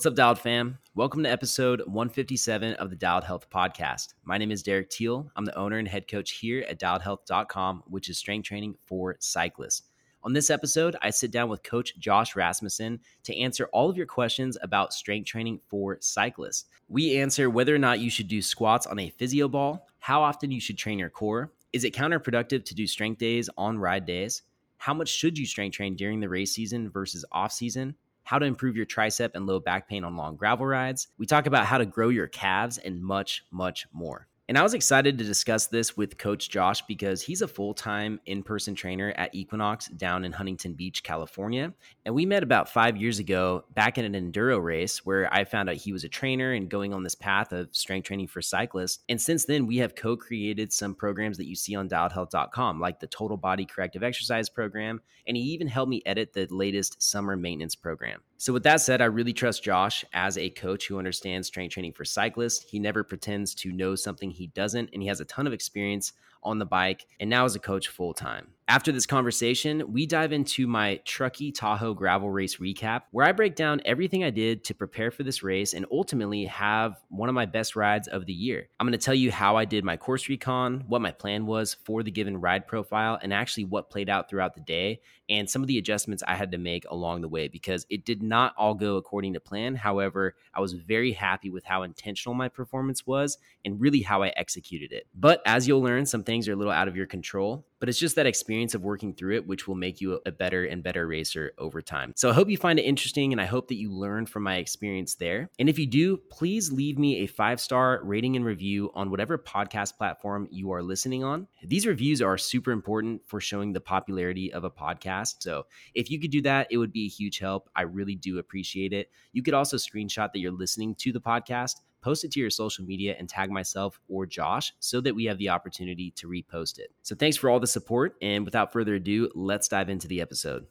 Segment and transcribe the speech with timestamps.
[0.00, 0.78] What's up, Dialed fam?
[0.94, 4.14] Welcome to episode 157 of the Dialed Health podcast.
[4.24, 5.30] My name is Derek Teal.
[5.36, 9.82] I'm the owner and head coach here at dialedhealth.com, which is strength training for cyclists.
[10.22, 14.06] On this episode, I sit down with Coach Josh Rasmussen to answer all of your
[14.06, 16.64] questions about strength training for cyclists.
[16.88, 20.50] We answer whether or not you should do squats on a physio ball, how often
[20.50, 24.44] you should train your core, is it counterproductive to do strength days on ride days,
[24.78, 27.94] how much should you strength train during the race season versus off season,
[28.30, 31.08] how to improve your tricep and low back pain on long gravel rides.
[31.18, 34.28] We talk about how to grow your calves and much, much more.
[34.50, 38.18] And I was excited to discuss this with Coach Josh because he's a full time
[38.26, 41.72] in person trainer at Equinox down in Huntington Beach, California.
[42.04, 45.70] And we met about five years ago back in an enduro race where I found
[45.70, 49.04] out he was a trainer and going on this path of strength training for cyclists.
[49.08, 52.98] And since then, we have co created some programs that you see on dialedhealth.com, like
[52.98, 55.00] the Total Body Corrective Exercise Program.
[55.28, 58.20] And he even helped me edit the latest summer maintenance program.
[58.40, 61.92] So, with that said, I really trust Josh as a coach who understands strength training
[61.92, 62.64] for cyclists.
[62.70, 66.14] He never pretends to know something he doesn't, and he has a ton of experience
[66.42, 68.48] on the bike and now as a coach full time.
[68.70, 73.56] After this conversation, we dive into my Truckee Tahoe gravel race recap, where I break
[73.56, 77.46] down everything I did to prepare for this race and ultimately have one of my
[77.46, 78.68] best rides of the year.
[78.78, 81.78] I'm going to tell you how I did my course recon, what my plan was
[81.84, 85.62] for the given ride profile, and actually what played out throughout the day, and some
[85.62, 88.74] of the adjustments I had to make along the way because it did not all
[88.74, 89.74] go according to plan.
[89.74, 94.28] However, I was very happy with how intentional my performance was and really how I
[94.36, 95.08] executed it.
[95.12, 97.98] But as you'll learn, some things are a little out of your control but it's
[97.98, 101.06] just that experience of working through it which will make you a better and better
[101.06, 102.12] racer over time.
[102.14, 104.56] So I hope you find it interesting and I hope that you learn from my
[104.56, 105.48] experience there.
[105.58, 109.38] And if you do, please leave me a five star rating and review on whatever
[109.38, 111.48] podcast platform you are listening on.
[111.64, 115.36] These reviews are super important for showing the popularity of a podcast.
[115.40, 115.64] So
[115.94, 117.70] if you could do that, it would be a huge help.
[117.74, 119.10] I really do appreciate it.
[119.32, 122.84] You could also screenshot that you're listening to the podcast post it to your social
[122.84, 126.92] media and tag myself or Josh so that we have the opportunity to repost it.
[127.02, 128.16] So thanks for all the support.
[128.22, 130.66] And without further ado, let's dive into the episode.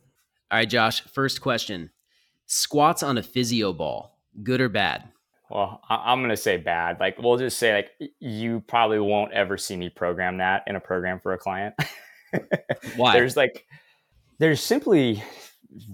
[0.51, 1.91] All right, Josh, first question
[2.45, 5.09] squats on a physio ball, good or bad?
[5.50, 7.00] Well, I'm going to say bad.
[7.00, 10.79] Like, we'll just say, like, you probably won't ever see me program that in a
[10.79, 11.75] program for a client.
[12.95, 13.13] Why?
[13.18, 13.66] There's like,
[14.39, 15.23] there's simply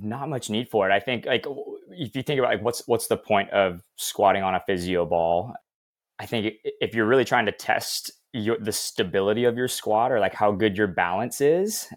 [0.01, 0.94] not much need for it.
[0.94, 1.45] I think like
[1.90, 5.53] if you think about like what's what's the point of squatting on a physio ball?
[6.19, 10.19] I think if you're really trying to test your, the stability of your squat or
[10.19, 11.88] like how good your balance is,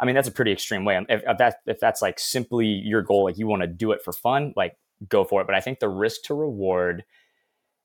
[0.00, 0.98] I mean that's a pretty extreme way.
[1.08, 4.02] If, if that if that's like simply your goal, like you want to do it
[4.02, 4.76] for fun, like
[5.08, 5.46] go for it.
[5.46, 7.04] But I think the risk to reward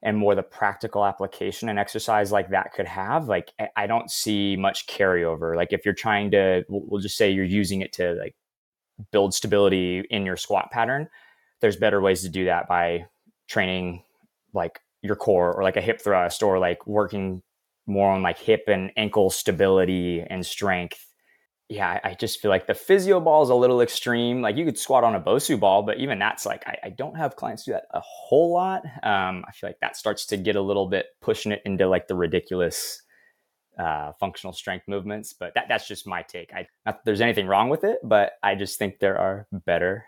[0.03, 4.55] and more the practical application and exercise like that could have, like I don't see
[4.55, 5.55] much carryover.
[5.55, 8.35] Like if you're trying to, we'll just say you're using it to like
[9.11, 11.07] build stability in your squat pattern,
[11.61, 13.05] there's better ways to do that by
[13.47, 14.03] training
[14.53, 17.41] like your core or like a hip thrust or like working
[17.87, 21.07] more on like hip and ankle stability and strength.
[21.69, 24.41] Yeah, I just feel like the physio ball is a little extreme.
[24.41, 27.15] Like you could squat on a Bosu ball, but even that's like I, I don't
[27.15, 28.83] have clients do that a whole lot.
[29.03, 32.07] Um, I feel like that starts to get a little bit pushing it into like
[32.07, 33.01] the ridiculous
[33.79, 35.31] uh, functional strength movements.
[35.31, 36.53] But that, that's just my take.
[36.53, 40.05] I not that there's anything wrong with it, but I just think there are better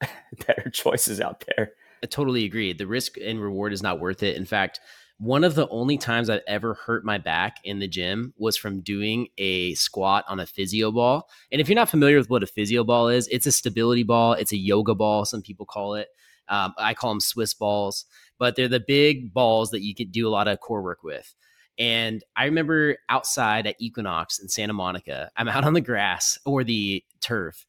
[0.46, 1.72] better choices out there.
[2.02, 2.72] I totally agree.
[2.72, 4.36] The risk and reward is not worth it.
[4.36, 4.80] In fact,
[5.18, 8.82] one of the only times I've ever hurt my back in the gym was from
[8.82, 11.28] doing a squat on a physio ball.
[11.50, 14.34] And if you're not familiar with what a physio ball is, it's a stability ball,
[14.34, 16.08] it's a yoga ball, some people call it.
[16.48, 18.06] Um, I call them Swiss balls,
[18.38, 21.34] but they're the big balls that you can do a lot of core work with.
[21.78, 26.64] And I remember outside at Equinox in Santa Monica, I'm out on the grass or
[26.64, 27.66] the turf,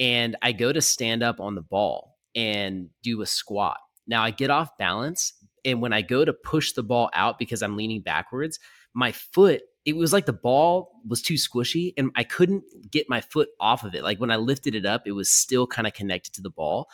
[0.00, 3.78] and I go to stand up on the ball and do a squat.
[4.06, 5.34] Now I get off balance.
[5.64, 8.58] And when I go to push the ball out because I'm leaning backwards,
[8.94, 13.20] my foot, it was like the ball was too squishy and I couldn't get my
[13.20, 14.02] foot off of it.
[14.02, 16.88] Like when I lifted it up, it was still kind of connected to the ball.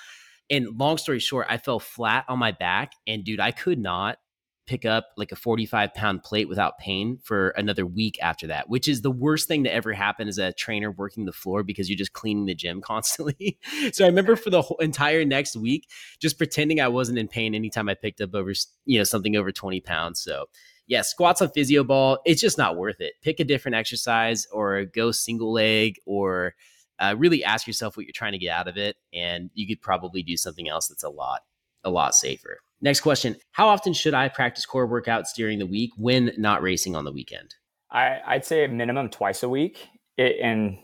[0.51, 2.93] And long story short, I fell flat on my back.
[3.07, 4.19] And dude, I could not
[4.67, 8.89] pick up like a 45 pound plate without pain for another week after that, which
[8.89, 11.97] is the worst thing to ever happen as a trainer working the floor because you're
[11.97, 13.59] just cleaning the gym constantly.
[13.93, 15.89] so I remember for the whole entire next week,
[16.21, 18.53] just pretending I wasn't in pain anytime I picked up over,
[18.85, 20.21] you know, something over 20 pounds.
[20.21, 20.47] So
[20.87, 23.15] yeah, squats on physio ball, it's just not worth it.
[23.23, 26.55] Pick a different exercise or go single leg or
[26.99, 28.97] uh, really ask yourself what you're trying to get out of it.
[29.13, 31.43] And you could probably do something else that's a lot,
[31.85, 32.61] a lot safer.
[32.81, 36.95] Next question How often should I practice core workouts during the week when not racing
[36.97, 37.55] on the weekend?
[37.91, 39.89] I, would say a minimum twice a week.
[40.17, 40.79] It, and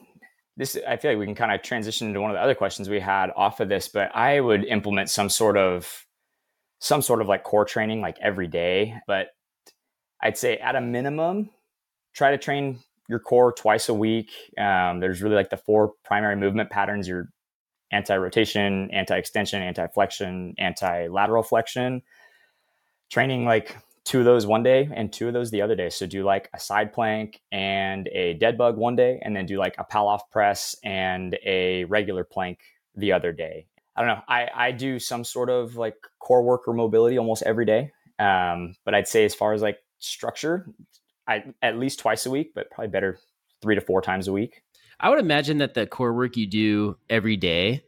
[0.56, 2.88] this, I feel like we can kind of transition into one of the other questions
[2.88, 6.06] we had off of this, but I would implement some sort of
[6.80, 9.28] some sort of like core training like every day, but
[10.20, 11.50] I'd say at a minimum,
[12.14, 14.30] try to train your core twice a week.
[14.58, 17.28] Um, there's really like the four primary movement patterns your
[17.92, 22.02] anti rotation, anti extension, anti flexion, anti lateral flexion.
[23.10, 25.90] Training like two of those one day and two of those the other day.
[25.90, 29.58] So do like a side plank and a dead bug one day, and then do
[29.58, 32.58] like a Pallof press and a regular plank
[32.96, 33.66] the other day.
[33.94, 34.22] I don't know.
[34.26, 37.92] I, I do some sort of like core work or mobility almost every day.
[38.18, 40.66] Um, but I'd say as far as like structure,
[41.28, 43.18] I at least twice a week, but probably better
[43.60, 44.62] three to four times a week.
[45.02, 47.84] I would imagine that the core work you do every day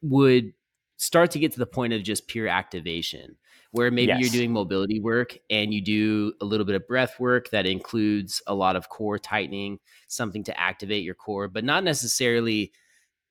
[0.00, 0.54] would
[0.96, 3.36] start to get to the point of just pure activation
[3.72, 4.20] where maybe yes.
[4.20, 8.42] you're doing mobility work and you do a little bit of breath work that includes
[8.46, 12.72] a lot of core tightening, something to activate your core, but not necessarily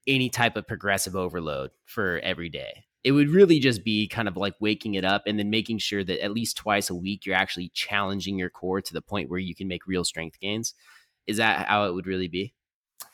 [0.08, 2.86] any type of progressive overload for every day.
[3.04, 6.04] It would really just be kind of like waking it up and then making sure
[6.04, 9.40] that at least twice a week you're actually challenging your core to the point where
[9.40, 10.74] you can make real strength gains.
[11.28, 12.54] Is that how it would really be?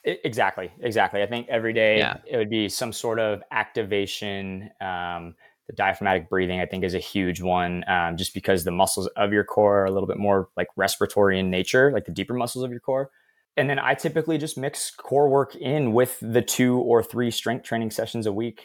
[0.03, 1.21] Exactly, exactly.
[1.21, 2.17] I think every day yeah.
[2.25, 4.69] it would be some sort of activation.
[4.79, 5.35] Um,
[5.67, 9.33] the diaphragmatic breathing, I think, is a huge one, um, just because the muscles of
[9.33, 12.63] your core are a little bit more like respiratory in nature, like the deeper muscles
[12.63, 13.11] of your core.
[13.57, 17.65] And then I typically just mix core work in with the two or three strength
[17.65, 18.63] training sessions a week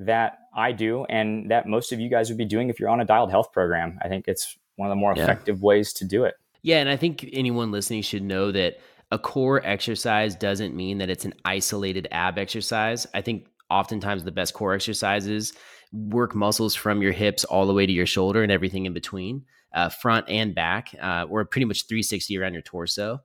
[0.00, 3.00] that I do, and that most of you guys would be doing if you're on
[3.00, 3.98] a dialed health program.
[4.02, 5.24] I think it's one of the more yeah.
[5.24, 6.34] effective ways to do it.
[6.62, 8.78] Yeah, and I think anyone listening should know that
[9.10, 13.06] a core exercise doesn't mean that it's an isolated ab exercise.
[13.12, 15.52] I think oftentimes the best core exercises
[15.92, 19.44] work muscles from your hips all the way to your shoulder and everything in between,
[19.74, 23.20] uh, front and back, uh, or pretty much 360 around your torso.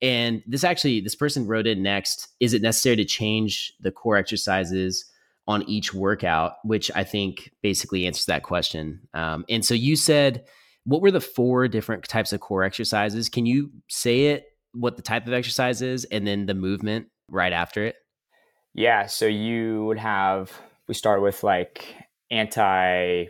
[0.00, 4.16] And this actually, this person wrote in next Is it necessary to change the core
[4.16, 5.06] exercises
[5.46, 6.54] on each workout?
[6.62, 9.00] Which I think basically answers that question.
[9.14, 10.44] Um, and so you said,
[10.84, 13.28] what were the four different types of core exercises?
[13.28, 17.52] Can you say it, what the type of exercise is, and then the movement right
[17.52, 17.96] after it?
[18.74, 19.06] Yeah.
[19.06, 20.52] So you would have,
[20.88, 21.94] we start with like
[22.30, 23.26] anti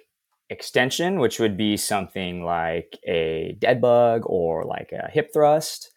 [0.50, 5.92] extension, which would be something like a dead bug or like a hip thrust,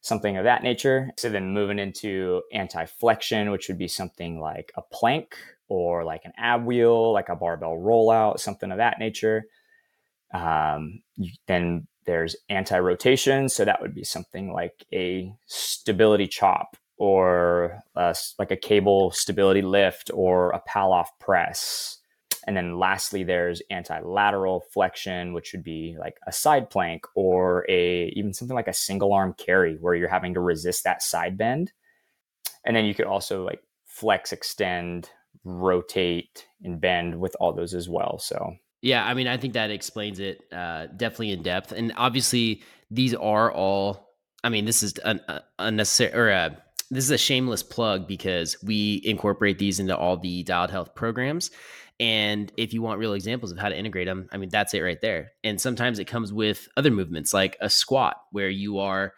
[0.00, 1.10] something of that nature.
[1.16, 5.36] So then moving into anti flexion, which would be something like a plank
[5.68, 9.44] or like an ab wheel, like a barbell rollout, something of that nature.
[10.32, 13.48] Um, you, then there's anti rotation.
[13.48, 19.12] So that would be something like a stability chop or uh, a, like a cable
[19.12, 21.98] stability lift or a Pallof press
[22.48, 28.06] and then lastly, there's anti-lateral flexion, which would be like a side plank or a
[28.16, 31.72] even something like a single arm carry where you're having to resist that side bend.
[32.64, 35.10] And then you could also like flex, extend,
[35.44, 38.18] rotate, and bend with all those as well.
[38.18, 41.72] So yeah, I mean, I think that explains it uh, definitely in depth.
[41.72, 44.08] And obviously, these are all.
[44.44, 45.20] I mean, this is an
[45.58, 46.50] unnecessary or a, uh,
[46.90, 51.50] this is a shameless plug because we incorporate these into all the dialed health programs
[52.00, 54.80] and if you want real examples of how to integrate them, I mean, that's it
[54.80, 55.32] right there.
[55.42, 59.14] And sometimes it comes with other movements like a squat, where you are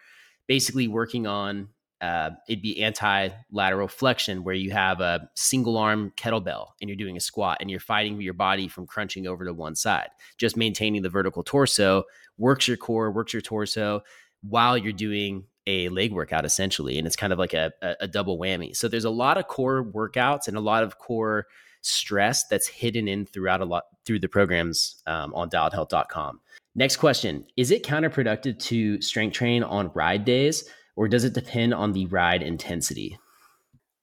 [0.46, 1.68] basically working on
[2.00, 6.96] uh, it'd be anti lateral flexion, where you have a single arm kettlebell and you're
[6.96, 10.08] doing a squat and you're fighting your body from crunching over to one side.
[10.38, 12.04] Just maintaining the vertical torso
[12.38, 14.02] works your core, works your torso
[14.42, 16.96] while you're doing a leg workout essentially.
[16.98, 18.74] And it's kind of like a, a, a double whammy.
[18.74, 21.46] So there's a lot of core workouts and a lot of core
[21.82, 26.40] stress that's hidden in throughout a lot through the programs um, on dialedhealth.com.
[26.74, 30.64] Next question Is it counterproductive to strength train on ride days,
[31.00, 33.18] or does it depend on the ride intensity?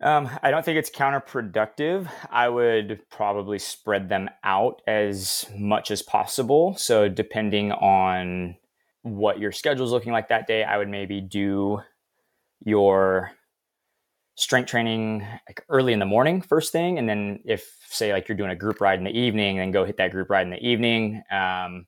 [0.02, 2.10] Um, I don't think it's counterproductive.
[2.32, 6.76] I would probably spread them out as much as possible.
[6.76, 8.56] So, depending on
[9.04, 11.82] what your schedule is looking like that day, I would maybe do
[12.66, 13.32] your
[14.34, 18.38] strength training like early in the morning first thing and then if say like you're
[18.38, 20.64] doing a group ride in the evening then go hit that group ride in the
[20.64, 21.88] evening um,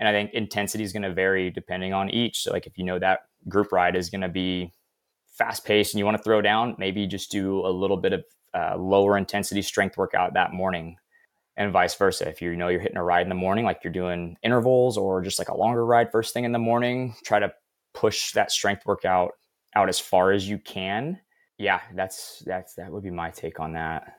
[0.00, 2.84] and i think intensity is going to vary depending on each so like if you
[2.84, 4.72] know that group ride is going to be
[5.38, 8.24] fast paced and you want to throw down maybe just do a little bit of
[8.54, 10.96] uh, lower intensity strength workout that morning
[11.56, 13.92] and vice versa if you know you're hitting a ride in the morning like you're
[13.92, 17.52] doing intervals or just like a longer ride first thing in the morning try to
[17.94, 19.32] push that strength workout
[19.74, 21.18] out as far as you can
[21.62, 24.16] yeah, that's that's that would be my take on that.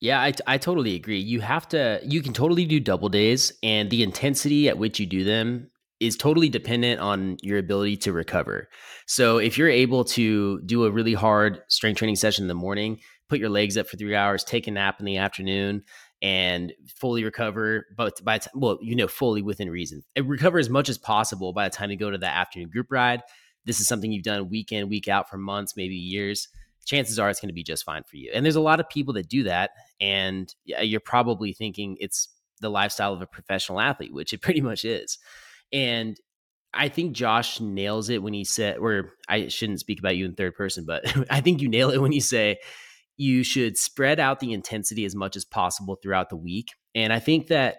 [0.00, 1.18] Yeah, I, I totally agree.
[1.18, 5.06] You have to, you can totally do double days, and the intensity at which you
[5.06, 5.70] do them
[6.00, 8.68] is totally dependent on your ability to recover.
[9.06, 13.00] So, if you're able to do a really hard strength training session in the morning,
[13.28, 15.84] put your legs up for three hours, take a nap in the afternoon,
[16.22, 17.86] and fully recover.
[17.96, 21.52] But by t- well, you know, fully within reason, and recover as much as possible
[21.52, 23.22] by the time you go to that afternoon group ride.
[23.66, 26.48] This is something you've done week in, week out for months, maybe years.
[26.86, 28.30] Chances are it's going to be just fine for you.
[28.32, 32.28] And there's a lot of people that do that, and you're probably thinking it's
[32.60, 35.18] the lifestyle of a professional athlete, which it pretty much is.
[35.72, 36.16] And
[36.72, 40.34] I think Josh nails it when he said, or I shouldn't speak about you in
[40.34, 42.58] third person, but I think you nail it when you say
[43.16, 46.68] you should spread out the intensity as much as possible throughout the week.
[46.94, 47.78] And I think that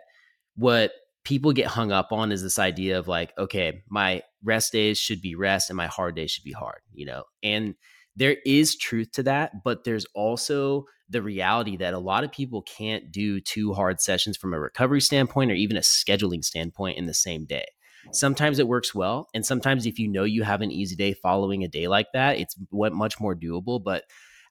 [0.55, 0.91] what
[1.23, 5.21] people get hung up on is this idea of like, okay, my rest days should
[5.21, 7.23] be rest and my hard days should be hard, you know?
[7.41, 7.75] And
[8.15, 12.61] there is truth to that, but there's also the reality that a lot of people
[12.61, 17.05] can't do two hard sessions from a recovery standpoint or even a scheduling standpoint in
[17.05, 17.65] the same day.
[18.11, 19.27] Sometimes it works well.
[19.33, 22.37] And sometimes if you know you have an easy day following a day like that,
[22.37, 23.83] it's much more doable.
[23.83, 24.03] But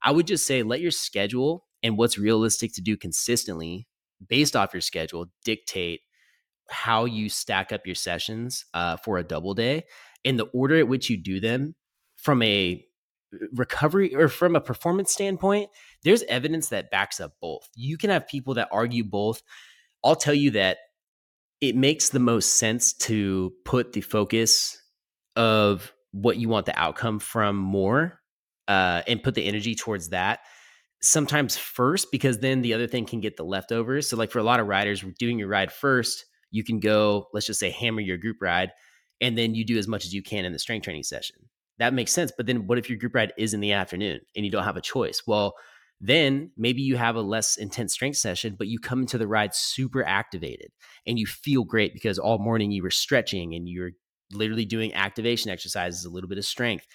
[0.03, 3.87] I would just say let your schedule and what's realistic to do consistently
[4.27, 6.01] based off your schedule dictate
[6.69, 9.85] how you stack up your sessions uh, for a double day
[10.25, 11.75] and the order at which you do them
[12.17, 12.85] from a
[13.55, 15.71] recovery or from a performance standpoint
[16.05, 19.43] there's evidence that backs up both you can have people that argue both
[20.05, 20.79] i'll tell you that
[21.61, 24.81] it makes the most sense to put the focus
[25.37, 28.21] of what you want the outcome from more
[28.69, 30.41] uh, and put the energy towards that
[31.03, 34.09] sometimes first because then the other thing can get the leftovers.
[34.09, 37.47] So like for a lot of riders, doing your ride first, you can go, let's
[37.47, 38.73] just say hammer your group ride
[39.21, 41.37] and then you do as much as you can in the strength training session.
[41.79, 42.33] That makes sense.
[42.37, 44.77] But then what if your group ride is in the afternoon and you don't have
[44.77, 45.23] a choice?
[45.27, 45.55] Well,
[46.01, 49.55] then maybe you have a less intense strength session, but you come into the ride
[49.55, 50.71] super activated
[51.07, 53.91] and you feel great because all morning you were stretching and you're
[54.33, 56.87] literally doing activation exercises, a little bit of strength.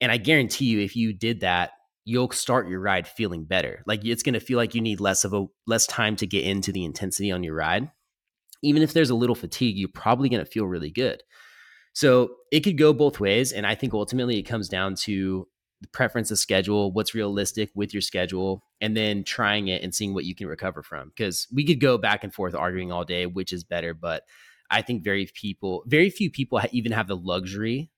[0.00, 1.72] And I guarantee you, if you did that,
[2.04, 3.82] you'll start your ride feeling better.
[3.86, 6.44] Like it's going to feel like you need less of a less time to get
[6.44, 7.90] into the intensity on your ride.
[8.62, 11.22] Even if there's a little fatigue, you're probably going to feel really good.
[11.92, 13.52] So it could go both ways.
[13.52, 15.48] And I think ultimately it comes down to
[15.92, 20.24] preference of schedule, what's realistic with your schedule, and then trying it and seeing what
[20.24, 21.08] you can recover from.
[21.08, 23.94] Because we could go back and forth arguing all day, which is better.
[23.94, 24.24] But
[24.70, 27.90] I think very people, very few people even have the luxury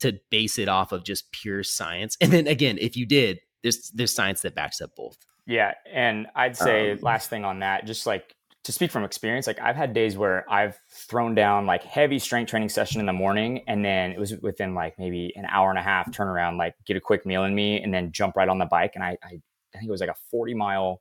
[0.00, 2.16] to base it off of just pure science.
[2.20, 5.18] And then again, if you did, there's there's science that backs up both.
[5.46, 9.46] Yeah, and I'd say um, last thing on that, just like to speak from experience,
[9.46, 13.12] like I've had days where I've thrown down like heavy strength training session in the
[13.12, 16.74] morning, and then it was within like maybe an hour and a half turnaround, like
[16.84, 18.92] get a quick meal in me, and then jump right on the bike.
[18.94, 19.40] And I, I,
[19.74, 21.00] I think it was like a forty mile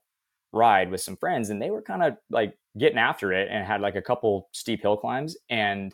[0.53, 3.81] ride with some friends, and they were kind of like getting after it, and had
[3.81, 5.93] like a couple steep hill climbs, and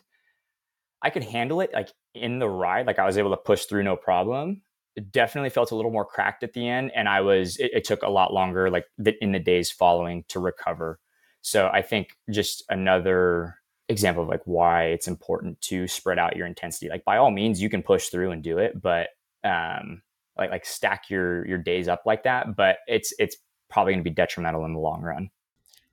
[1.01, 3.83] I could handle it like in the ride, like I was able to push through
[3.83, 4.61] no problem.
[4.95, 7.57] It definitely felt a little more cracked at the end, and I was.
[7.57, 8.85] It, it took a lot longer, like
[9.21, 10.99] in the days following, to recover.
[11.43, 13.57] So I think just another
[13.89, 16.89] example of like why it's important to spread out your intensity.
[16.89, 19.09] Like by all means, you can push through and do it, but
[19.43, 20.01] um,
[20.37, 22.55] like like stack your your days up like that.
[22.55, 23.35] But it's it's
[23.69, 25.29] probably going to be detrimental in the long run.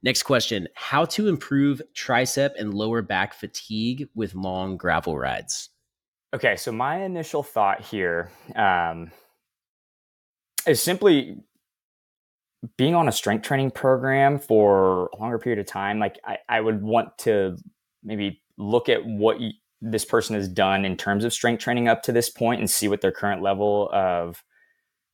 [0.05, 5.71] Next question How to improve tricep and lower back fatigue with long gravel rides?
[6.33, 9.11] Okay, so my initial thought here um,
[10.65, 11.43] is simply
[12.77, 15.99] being on a strength training program for a longer period of time.
[15.99, 17.57] Like, I, I would want to
[18.03, 19.39] maybe look at what
[19.81, 22.89] this person has done in terms of strength training up to this point and see
[22.89, 24.43] what their current level of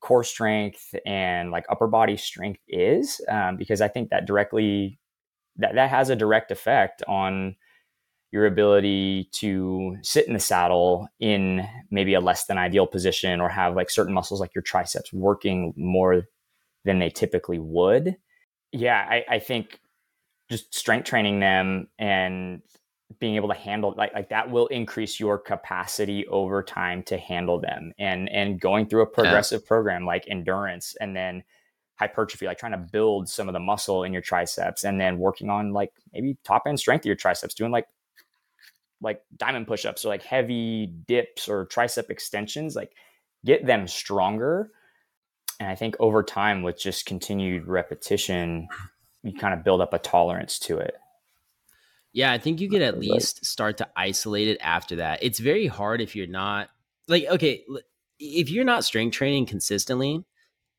[0.01, 4.99] core strength and like upper body strength is, um, because I think that directly
[5.57, 7.57] that that has a direct effect on
[8.33, 13.49] your ability to sit in the saddle in maybe a less than ideal position or
[13.49, 16.23] have like certain muscles like your triceps working more
[16.87, 18.17] than they typically would.
[18.73, 19.79] Yeah, I, I think
[20.51, 22.63] just strength training them and
[23.21, 27.61] being able to handle like like that will increase your capacity over time to handle
[27.61, 29.69] them and and going through a progressive yeah.
[29.69, 31.45] program like endurance and then
[31.97, 35.51] hypertrophy, like trying to build some of the muscle in your triceps and then working
[35.51, 37.87] on like maybe top end strength of your triceps, doing like
[39.03, 42.93] like diamond push-ups or like heavy dips or tricep extensions, like
[43.45, 44.71] get them stronger.
[45.59, 48.69] And I think over time with just continued repetition,
[49.23, 50.95] you kind of build up a tolerance to it.
[52.13, 55.23] Yeah, I think you could at least start to isolate it after that.
[55.23, 56.69] It's very hard if you're not
[57.09, 57.65] like okay,
[58.19, 60.25] if you're not strength training consistently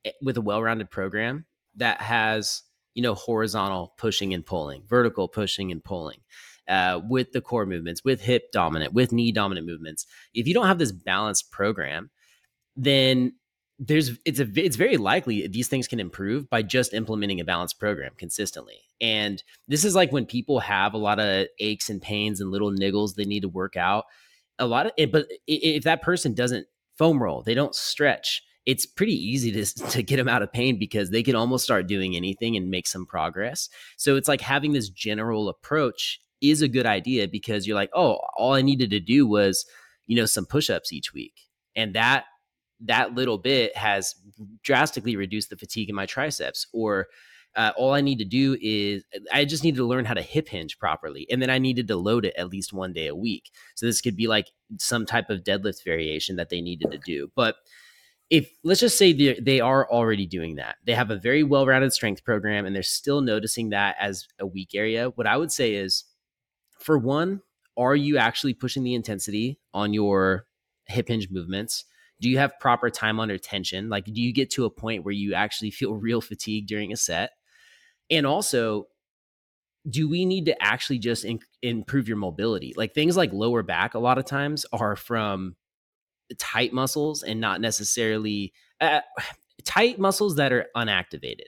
[0.06, 2.64] eh, with a well-rounded program that has,
[2.96, 6.22] you know, horizontal pushing and pulling, vertical pushing and pulling,
[6.68, 10.06] uh, with the core movements, with hip dominant, with knee dominant movements.
[10.34, 12.10] If you don't have this balanced program,
[12.76, 13.34] then
[13.80, 17.80] there's it's a it's very likely these things can improve by just implementing a balanced
[17.80, 18.82] program consistently.
[19.00, 22.72] And this is like when people have a lot of aches and pains and little
[22.72, 24.06] niggles they need to work out.
[24.60, 26.66] A lot of it, but if that person doesn't
[26.98, 30.80] foam roll, they don't stretch, it's pretty easy to, to get them out of pain
[30.80, 33.70] because they can almost start doing anything and make some progress.
[33.96, 38.20] So it's like having this general approach is a good idea because you're like, oh,
[38.38, 39.66] all I needed to do was,
[40.06, 41.34] you know, some push-ups each week.
[41.76, 42.26] And that
[42.82, 44.16] that little bit has
[44.64, 47.08] drastically reduced the fatigue in my triceps or
[47.56, 49.04] uh, all I need to do is
[49.34, 51.26] I just needed to learn how to hip hinge properly.
[51.32, 53.50] And then I needed to load it at least one day a week.
[53.76, 57.32] So this could be like some type of deadlift variation that they needed to do.
[57.36, 57.56] But
[58.30, 61.94] if let's just say they are already doing that, they have a very well rounded
[61.94, 65.10] strength program and they're still noticing that as a weak area.
[65.10, 66.04] What I would say is
[66.80, 67.42] for one,
[67.76, 70.46] are you actually pushing the intensity on your
[70.86, 71.86] hip hinge movements?
[72.20, 73.90] Do you have proper time under tension?
[73.90, 76.98] Like do you get to a point where you actually feel real fatigue during a
[76.98, 77.32] set?
[78.10, 78.88] And also
[79.90, 82.74] do we need to actually just in- improve your mobility?
[82.76, 85.56] Like things like lower back a lot of times are from
[86.38, 89.02] tight muscles and not necessarily uh,
[89.64, 91.48] tight muscles that are unactivated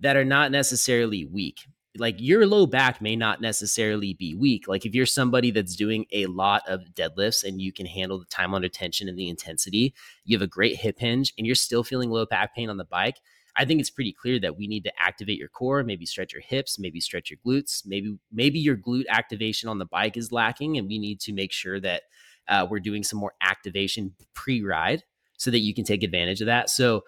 [0.00, 1.60] that are not necessarily weak
[1.98, 4.66] like your low back may not necessarily be weak.
[4.66, 8.24] Like if you're somebody that's doing a lot of deadlifts and you can handle the
[8.26, 9.94] time under tension and the intensity,
[10.24, 12.84] you have a great hip hinge and you're still feeling low back pain on the
[12.84, 13.20] bike.
[13.56, 16.42] I think it's pretty clear that we need to activate your core, maybe stretch your
[16.42, 20.78] hips, maybe stretch your glutes, maybe maybe your glute activation on the bike is lacking,
[20.78, 22.04] and we need to make sure that
[22.48, 25.02] uh, we're doing some more activation pre-ride
[25.36, 26.70] so that you can take advantage of that.
[26.70, 27.02] So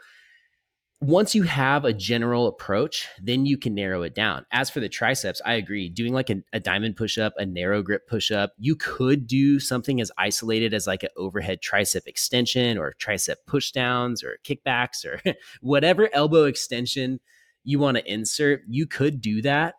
[1.00, 4.46] once you have a general approach, then you can narrow it down.
[4.52, 5.88] As for the triceps, I agree.
[5.90, 9.60] Doing like a, a diamond push up, a narrow grip push up, you could do
[9.60, 15.04] something as isolated as like an overhead tricep extension or tricep push downs or kickbacks
[15.04, 15.20] or
[15.60, 17.20] whatever elbow extension
[17.64, 18.62] you want to insert.
[18.66, 19.74] You could do that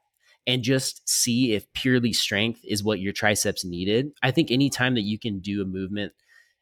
[0.46, 4.12] and just see if purely strength is what your triceps needed.
[4.22, 6.14] I think anytime that you can do a movement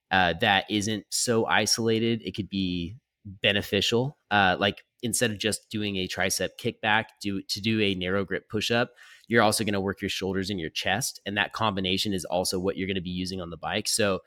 [0.10, 4.18] uh, that isn't so isolated, it could be beneficial.
[4.32, 8.50] Uh, like instead of just doing a tricep kickback, do to do a narrow grip
[8.50, 8.92] push up.
[9.28, 12.60] You're also going to work your shoulders and your chest, and that combination is also
[12.60, 13.88] what you're going to be using on the bike.
[13.88, 14.20] So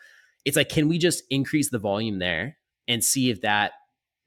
[0.45, 2.57] it's like, can we just increase the volume there
[2.87, 3.73] and see if that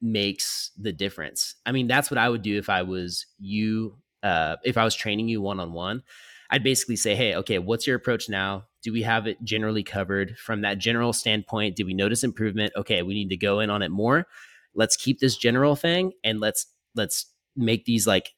[0.02, 1.56] makes the difference?
[1.66, 3.98] I mean, that's what I would do if I was you.
[4.22, 6.04] Uh, if I was training you one on one,
[6.50, 8.66] I'd basically say, hey, okay, what's your approach now?
[8.84, 11.76] Do we have it generally covered from that general standpoint?
[11.76, 12.74] Did we notice improvement?
[12.76, 14.28] Okay, we need to go in on it more
[14.76, 18.34] let's keep this general thing and let's let's make these like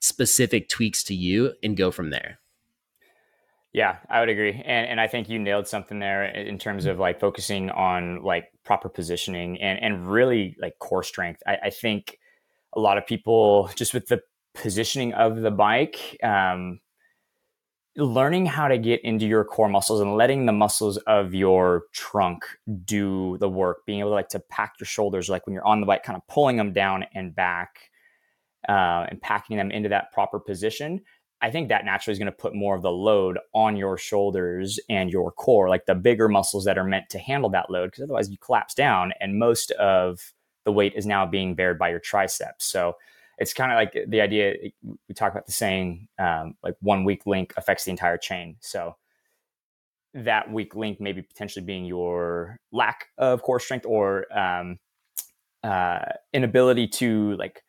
[0.00, 2.38] specific tweaks to you and go from there.
[3.72, 4.52] Yeah, I would agree.
[4.52, 8.48] And and I think you nailed something there in terms of like focusing on like
[8.64, 11.42] proper positioning and and really like core strength.
[11.46, 12.18] I, I think
[12.74, 14.20] a lot of people just with the
[14.54, 16.80] positioning of the bike, um,
[17.96, 22.44] learning how to get into your core muscles and letting the muscles of your trunk
[22.84, 25.80] do the work being able to like to pack your shoulders like when you're on
[25.80, 27.90] the bike kind of pulling them down and back
[28.68, 31.02] uh, and packing them into that proper position
[31.42, 34.80] i think that naturally is going to put more of the load on your shoulders
[34.88, 38.04] and your core like the bigger muscles that are meant to handle that load because
[38.04, 40.32] otherwise you collapse down and most of
[40.64, 42.64] the weight is now being bared by your triceps.
[42.64, 42.96] So
[43.42, 47.26] it's kind of like the idea we talk about the saying um, like one weak
[47.26, 48.56] link affects the entire chain.
[48.60, 48.94] So
[50.14, 54.78] that weak link maybe potentially being your lack of core strength or um,
[55.64, 57.62] uh, inability to like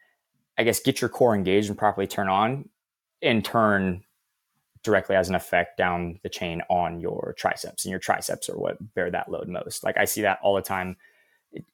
[0.57, 2.69] i guess get your core engaged and properly turn on
[3.21, 4.03] in turn
[4.83, 8.77] directly has an effect down the chain on your triceps and your triceps are what
[8.93, 9.83] bear that load most.
[9.83, 10.97] Like i see that all the time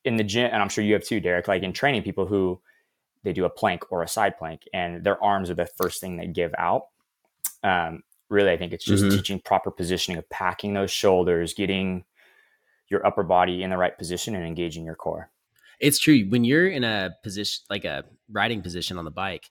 [0.06, 2.60] in the gym and i'm sure you have too derek like in training people who
[3.24, 6.18] they do a plank or a side plank and their arms are the first thing
[6.18, 6.88] they give out.
[7.64, 9.16] Um, really i think it's just mm-hmm.
[9.18, 12.06] teaching proper positioning of packing those shoulders getting
[12.90, 15.30] your upper body in the right position and engaging your core.
[15.80, 16.26] It's true.
[16.28, 19.50] When you're in a position like a riding position on the bike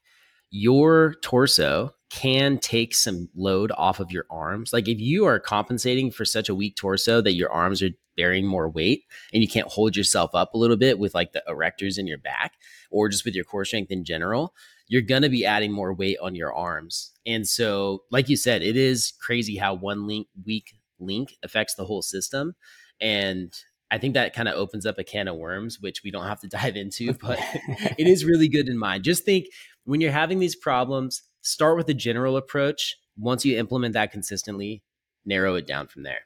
[0.51, 4.73] your torso can take some load off of your arms.
[4.73, 8.47] Like if you are compensating for such a weak torso that your arms are bearing
[8.47, 11.99] more weight and you can't hold yourself up a little bit with like the erectors
[11.99, 12.55] in your back
[12.90, 14.55] or just with your core strength in general,
[14.88, 17.12] you're going to be adding more weight on your arms.
[17.27, 21.85] And so, like you said, it is crazy how one link weak link affects the
[21.85, 22.55] whole system.
[23.01, 23.53] And
[23.90, 26.40] I think that kind of opens up a can of worms, which we don't have
[26.40, 27.38] to dive into, but
[27.99, 29.05] it is really good in mind.
[29.05, 29.47] Just think
[29.85, 32.96] when you're having these problems, start with a general approach.
[33.16, 34.83] Once you implement that consistently,
[35.24, 36.20] narrow it down from there.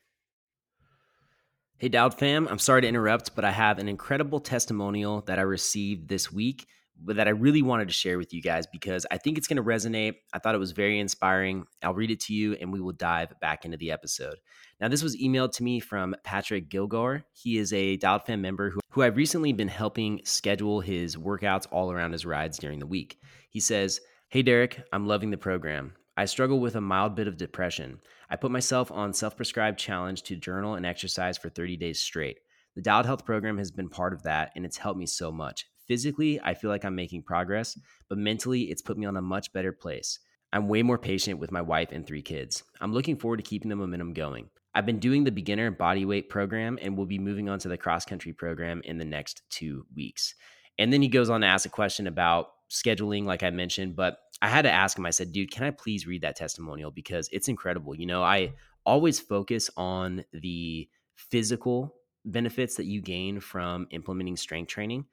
[1.78, 5.42] Hey, Dialed fam, I'm sorry to interrupt, but I have an incredible testimonial that I
[5.42, 6.66] received this week
[7.06, 9.62] that I really wanted to share with you guys because I think it's going to
[9.62, 10.14] resonate.
[10.32, 11.64] I thought it was very inspiring.
[11.82, 14.36] I'll read it to you and we will dive back into the episode.
[14.80, 17.24] Now, this was emailed to me from Patrick Gilgar.
[17.32, 21.66] He is a Dialed fam member who, who I've recently been helping schedule his workouts
[21.70, 23.18] all around his rides during the week.
[23.50, 24.00] He says,
[24.32, 25.92] Hey, Derek, I'm loving the program.
[26.16, 28.00] I struggle with a mild bit of depression.
[28.30, 32.38] I put myself on self-prescribed challenge to journal and exercise for 30 days straight.
[32.74, 35.66] The Dialed Health program has been part of that and it's helped me so much.
[35.86, 39.52] Physically, I feel like I'm making progress, but mentally, it's put me on a much
[39.52, 40.18] better place.
[40.50, 42.62] I'm way more patient with my wife and three kids.
[42.80, 44.48] I'm looking forward to keeping the momentum going.
[44.74, 47.76] I've been doing the beginner body weight program and will be moving on to the
[47.76, 50.34] cross country program in the next two weeks.
[50.78, 54.18] And then he goes on to ask a question about scheduling, like I mentioned, but
[54.40, 56.90] I had to ask him, I said, dude, can I please read that testimonial?
[56.90, 57.94] Because it's incredible.
[57.94, 58.54] You know, I
[58.84, 65.04] always focus on the physical benefits that you gain from implementing strength training.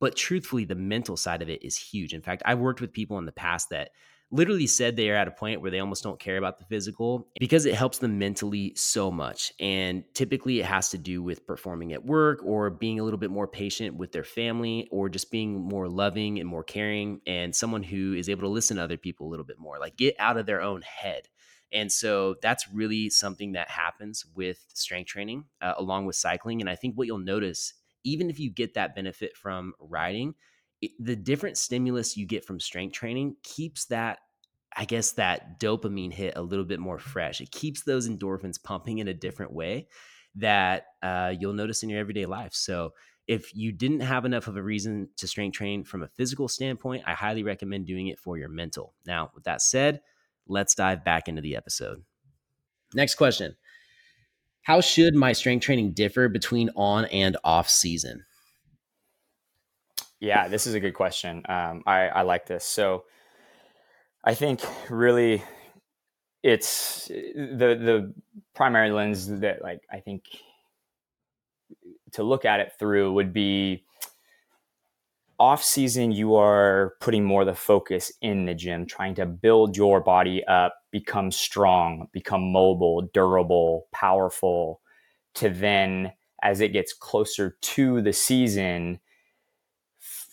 [0.00, 2.14] But truthfully, the mental side of it is huge.
[2.14, 3.90] In fact, I've worked with people in the past that
[4.30, 7.28] literally said they are at a point where they almost don't care about the physical
[7.40, 9.52] because it helps them mentally so much.
[9.58, 13.30] And typically it has to do with performing at work or being a little bit
[13.30, 17.82] more patient with their family or just being more loving and more caring and someone
[17.82, 20.36] who is able to listen to other people a little bit more, like get out
[20.36, 21.28] of their own head.
[21.72, 26.60] And so that's really something that happens with strength training uh, along with cycling.
[26.60, 30.34] And I think what you'll notice, even if you get that benefit from riding,
[30.98, 34.18] the different stimulus you get from strength training keeps that
[34.76, 37.40] I guess that dopamine hit a little bit more fresh.
[37.40, 39.88] It keeps those endorphins pumping in a different way
[40.36, 42.54] that uh, you'll notice in your everyday life.
[42.54, 42.92] So,
[43.26, 47.02] if you didn't have enough of a reason to strength train from a physical standpoint,
[47.06, 48.94] I highly recommend doing it for your mental.
[49.06, 50.00] Now, with that said,
[50.46, 52.02] let's dive back into the episode.
[52.94, 53.56] Next question
[54.62, 58.24] How should my strength training differ between on and off season?
[60.20, 61.42] Yeah, this is a good question.
[61.48, 62.64] Um, I, I like this.
[62.64, 63.04] So
[64.24, 65.42] I think really
[66.42, 68.14] it's the the
[68.54, 70.24] primary lens that like I think
[72.12, 73.84] to look at it through would be
[75.38, 80.00] off season you are putting more the focus in the gym trying to build your
[80.00, 84.80] body up become strong become mobile durable powerful
[85.34, 88.98] to then as it gets closer to the season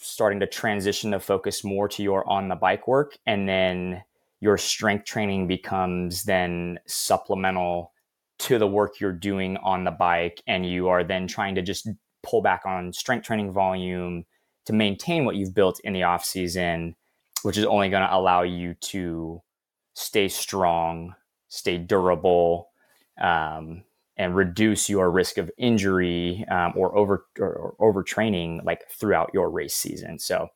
[0.05, 4.03] starting to transition the focus more to your on the bike work and then
[4.39, 7.91] your strength training becomes then supplemental
[8.37, 11.87] to the work you're doing on the bike and you are then trying to just
[12.21, 14.25] pull back on strength training volume
[14.65, 16.95] to maintain what you've built in the off season
[17.43, 19.41] which is only going to allow you to
[19.93, 21.15] stay strong
[21.47, 22.69] stay durable
[23.21, 23.83] um,
[24.17, 29.75] and reduce your risk of injury um, or over or, overtraining like throughout your race
[29.75, 30.19] season.
[30.19, 30.49] So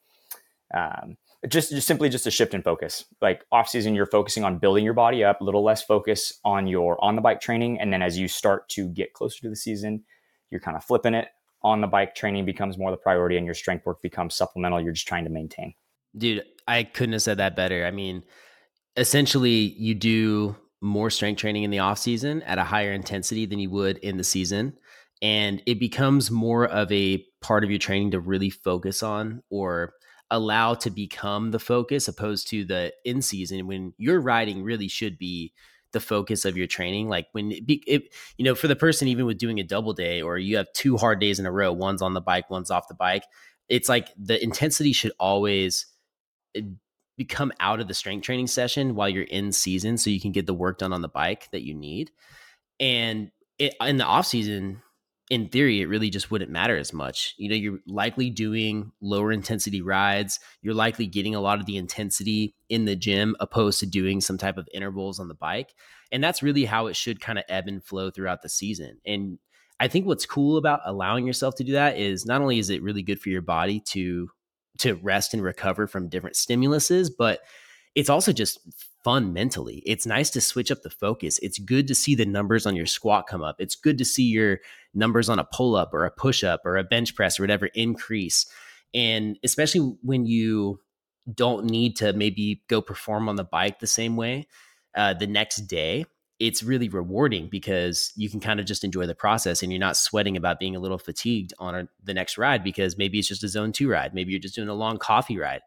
[0.74, 1.18] um,
[1.48, 3.06] just just simply just a shift in focus.
[3.22, 6.68] Like off season, you're focusing on building your body up, a little less focus on
[6.68, 9.56] your on the bike training, and then as you start to get closer to the
[9.56, 10.04] season,
[10.50, 11.30] you're kind of flipping it.
[11.62, 14.82] On the bike training becomes more the priority, and your strength work becomes supplemental.
[14.82, 15.74] You're just trying to maintain.
[16.18, 17.86] Dude, I couldn't have said that better.
[17.86, 18.24] I mean,
[18.96, 23.60] essentially, you do more strength training in the off season at a higher intensity than
[23.60, 24.74] you would in the season.
[25.22, 29.94] And it becomes more of a part of your training to really focus on or
[30.32, 35.18] allow to become the focus opposed to the in season when your riding really should
[35.18, 35.52] be
[35.92, 37.10] the focus of your training.
[37.10, 39.94] Like when it, be, it, you know for the person even with doing a double
[39.94, 42.72] day or you have two hard days in a row one's on the bike one's
[42.72, 43.24] off the bike
[43.70, 45.86] it's like the intensity should always
[46.56, 46.62] eh,
[47.26, 50.46] come out of the strength training session while you're in season so you can get
[50.46, 52.12] the work done on the bike that you need.
[52.80, 54.82] And it, in the off season,
[55.30, 57.36] in theory, it really just wouldn't matter as much.
[57.38, 60.40] You know, you're likely doing lower intensity rides.
[60.62, 64.40] You're likely getting a lot of the intensity in the gym opposed to doing some
[64.40, 65.76] type of intervals on the bike.
[66.12, 69.00] And that's really how it should kind of ebb and flow throughout the season.
[69.06, 69.38] And
[69.80, 72.82] I think what's cool about allowing yourself to do that is not only is it
[72.82, 74.30] really good for your body to
[74.80, 77.42] to rest and recover from different stimuluses, but
[77.96, 78.60] it's also just
[79.04, 79.82] fun mentally.
[79.86, 81.40] It's nice to switch up the focus.
[81.40, 83.56] It's good to see the numbers on your squat come up.
[83.60, 84.60] It's good to see your
[84.94, 87.68] numbers on a pull up or a push up or a bench press or whatever
[87.68, 88.46] increase.
[88.94, 90.80] And especially when you
[91.34, 94.48] don't need to maybe go perform on the bike the same way
[94.96, 96.06] uh, the next day,
[96.40, 99.98] it's really rewarding because you can kind of just enjoy the process and you're not
[99.98, 103.50] sweating about being a little fatigued on the next ride because maybe it's just a
[103.50, 104.14] zone two ride.
[104.14, 105.62] Maybe you're just doing a long coffee ride.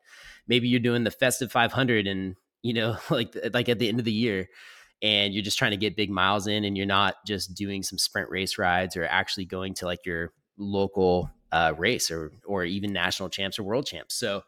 [0.48, 4.06] Maybe you're doing the festive 500 and, you know, like, like at the end of
[4.06, 4.48] the year
[5.02, 7.98] and you're just trying to get big miles in and you're not just doing some
[7.98, 12.92] sprint race rides or actually going to like your local uh, race or or even
[12.94, 14.14] national champs or world champs.
[14.14, 14.42] So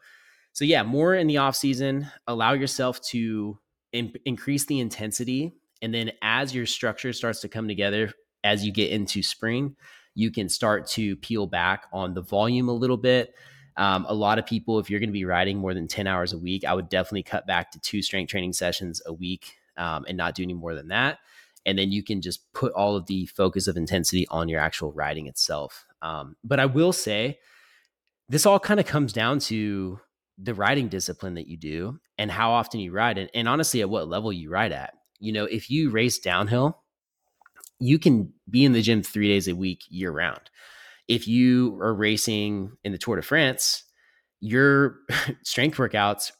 [0.53, 3.59] so yeah, more in the off season, allow yourself to
[3.91, 5.53] in- increase the intensity
[5.85, 8.11] and then as your structure starts to come together
[8.43, 9.75] as you get into spring,
[10.15, 13.35] you can start to peel back on the volume a little bit.
[13.77, 16.33] Um, a lot of people, if you're going to be riding more than 10 hours
[16.33, 20.05] a week, I would definitely cut back to two strength training sessions a week um,
[20.07, 21.19] and not do any more than that.
[21.67, 24.91] And then you can just put all of the focus of intensity on your actual
[24.91, 25.85] riding itself.
[26.01, 27.37] Um, but I will say,
[28.27, 29.99] this all kind of comes down to
[30.39, 33.89] the riding discipline that you do and how often you ride and, and honestly at
[33.89, 34.95] what level you ride at.
[35.19, 36.81] You know, if you race downhill,
[37.79, 40.49] you can be in the gym three days a week year round.
[41.07, 43.83] If you are racing in the Tour de France,
[44.39, 44.97] your
[45.43, 46.31] strength workouts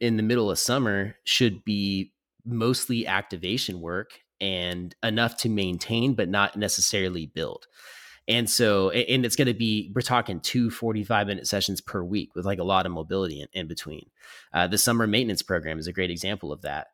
[0.00, 2.12] in the middle of summer should be
[2.44, 7.66] mostly activation work and enough to maintain, but not necessarily build.
[8.28, 12.34] And so, and it's going to be, we're talking two 45 minute sessions per week
[12.34, 14.10] with like a lot of mobility in, in between.
[14.52, 16.88] Uh, the summer maintenance program is a great example of that.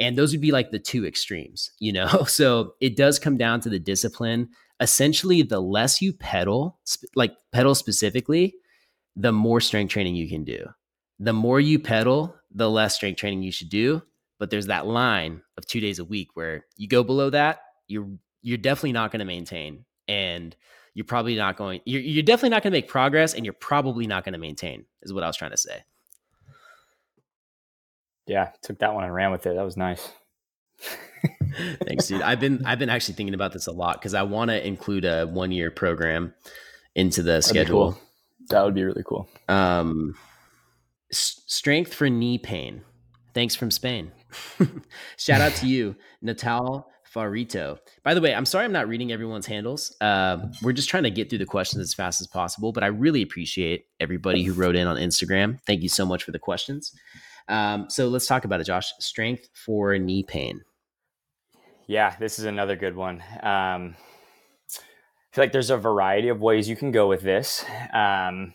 [0.00, 2.24] And those would be like the two extremes, you know?
[2.24, 4.48] So it does come down to the discipline.
[4.80, 6.80] Essentially, the less you pedal,
[7.14, 8.54] like pedal specifically,
[9.14, 10.66] the more strength training you can do.
[11.18, 14.02] The more you pedal, the less strength training you should do.
[14.38, 18.08] But there's that line of two days a week where you go below that, you're
[18.42, 20.56] you're definitely not going to maintain, and
[20.94, 21.80] you're probably not going.
[21.84, 24.86] You're, you're definitely not going to make progress, and you're probably not going to maintain.
[25.02, 25.82] Is what I was trying to say.
[28.26, 29.54] Yeah, took that one and ran with it.
[29.54, 30.10] That was nice.
[31.86, 32.22] Thanks, dude.
[32.22, 35.04] I've been I've been actually thinking about this a lot because I want to include
[35.04, 36.32] a one year program
[36.94, 37.92] into the That'd schedule.
[37.92, 38.02] Cool.
[38.50, 39.28] That would be really cool.
[39.48, 40.16] Um,
[41.12, 42.82] s- strength for knee pain.
[43.34, 44.10] Thanks from Spain.
[45.16, 47.78] Shout out to you, Natal Farito.
[48.02, 49.94] By the way, I'm sorry I'm not reading everyone's handles.
[50.00, 52.88] Uh, we're just trying to get through the questions as fast as possible, but I
[52.88, 55.60] really appreciate everybody who wrote in on Instagram.
[55.66, 56.92] Thank you so much for the questions.
[57.50, 58.92] Um, so let's talk about it, Josh.
[59.00, 60.62] Strength for knee pain.
[61.86, 63.22] Yeah, this is another good one.
[63.42, 63.96] Um,
[64.76, 67.64] I feel like there's a variety of ways you can go with this.
[67.92, 68.54] Um,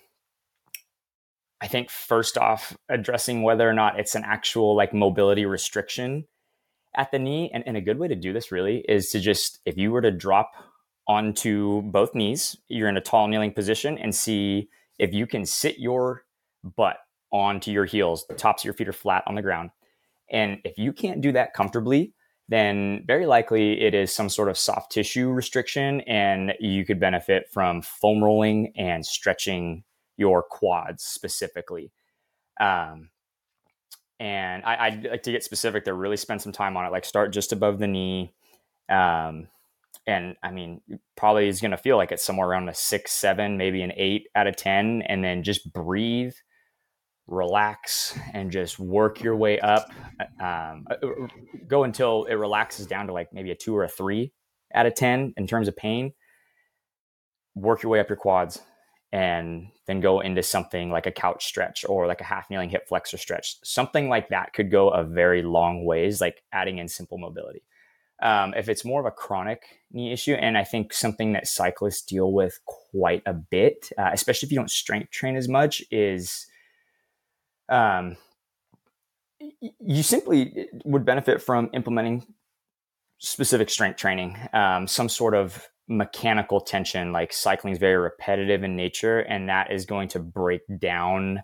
[1.60, 6.26] I think first off, addressing whether or not it's an actual like mobility restriction
[6.96, 7.52] at the knee.
[7.54, 10.02] And, and a good way to do this really is to just, if you were
[10.02, 10.52] to drop
[11.08, 15.80] onto both knees, you're in a tall kneeling position and see if you can sit
[15.80, 16.24] your
[16.64, 16.98] butt
[17.32, 18.26] onto your heels.
[18.28, 19.72] The tops of your feet are flat on the ground.
[20.32, 22.14] And if you can't do that comfortably,
[22.48, 27.48] then very likely it is some sort of soft tissue restriction, and you could benefit
[27.52, 29.84] from foam rolling and stretching
[30.18, 31.92] your quads specifically.
[32.60, 33.10] Um,
[34.20, 37.04] and I, would like to get specific to really spend some time on it, like
[37.04, 38.34] start just above the knee.
[38.90, 39.48] Um,
[40.08, 40.82] and I mean,
[41.18, 44.28] probably is going to feel like it's somewhere around a six, seven, maybe an eight
[44.36, 46.34] out of 10, and then just breathe
[47.28, 49.90] relax and just work your way up.
[50.40, 51.28] Um, uh, uh,
[51.68, 54.32] go until it relaxes down to like maybe a two or a three
[54.74, 56.14] out of 10 in terms of pain.
[57.56, 58.62] Work your way up your quads
[59.12, 62.88] and then go into something like a couch stretch or like a half kneeling hip
[62.88, 63.56] flexor stretch.
[63.64, 67.64] Something like that could go a very long ways, like adding in simple mobility.
[68.22, 69.62] Um, if it's more of a chronic
[69.92, 74.48] knee issue, and I think something that cyclists deal with quite a bit, uh, especially
[74.48, 76.48] if you don't strength train as much, is
[77.70, 78.18] um,
[79.80, 82.26] you simply would benefit from implementing
[83.20, 88.76] specific strength training, um, some sort of mechanical tension, like cycling is very repetitive in
[88.76, 91.42] nature, and that is going to break down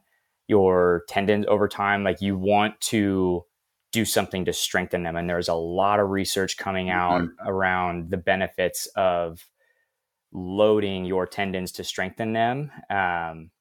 [0.47, 2.03] your tendons over time.
[2.03, 3.45] Like you want to
[3.91, 5.15] do something to strengthen them.
[5.15, 7.47] And there's a lot of research coming out mm-hmm.
[7.47, 9.45] around the benefits of
[10.31, 12.71] loading your tendons to strengthen them.
[12.89, 13.51] Um,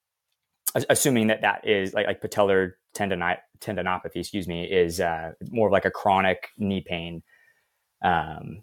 [0.75, 5.73] assuming that that is like, like patellar tendoni- tendinopathy, excuse me, is uh, more of
[5.73, 7.23] like a chronic knee pain.
[8.03, 8.63] Um,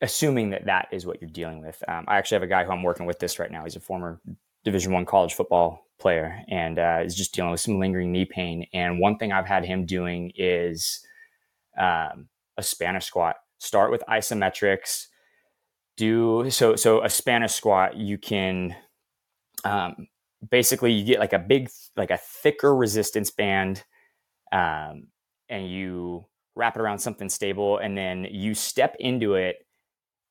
[0.00, 1.82] assuming that that is what you're dealing with.
[1.88, 3.64] Um, I actually have a guy who I'm working with this right now.
[3.64, 4.20] He's a former
[4.64, 8.66] Division One college football player and uh, is just dealing with some lingering knee pain.
[8.74, 11.04] And one thing I've had him doing is
[11.78, 13.36] um, a Spanish squat.
[13.58, 15.06] Start with isometrics.
[15.96, 16.76] Do so.
[16.76, 18.76] So a Spanish squat, you can
[19.64, 20.08] um,
[20.50, 23.84] basically you get like a big like a thicker resistance band
[24.52, 25.08] um,
[25.48, 29.56] and you wrap it around something stable and then you step into it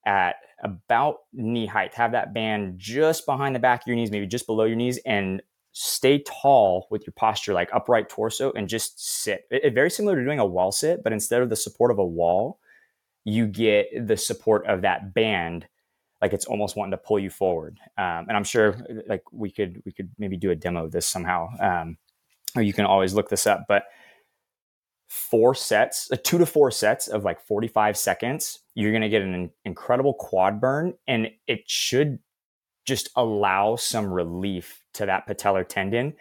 [0.06, 4.28] at about knee height have that band just behind the back of your knees maybe
[4.28, 5.42] just below your knees and
[5.78, 9.44] stay tall with your posture, like upright torso, and just sit.
[9.52, 12.00] It, it, very similar to doing a wall sit, but instead of the support of
[12.00, 12.60] a wall,
[13.26, 15.68] you get the support of that band
[16.22, 17.80] like it's almost wanting to pull you forward.
[17.98, 21.08] Um, and i'm sure like we could we could maybe do a demo of this
[21.08, 21.98] somehow um,
[22.56, 23.84] or you can always look this up but
[25.08, 29.22] four sets uh, two to four sets of like 45 seconds you're going to get
[29.22, 32.20] an incredible quad burn and it should
[32.86, 36.14] just allow some relief to that patellar tendon.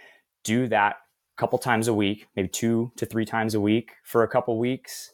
[0.42, 0.96] Do that
[1.36, 4.58] a couple times a week maybe two to three times a week for a couple
[4.58, 5.12] weeks.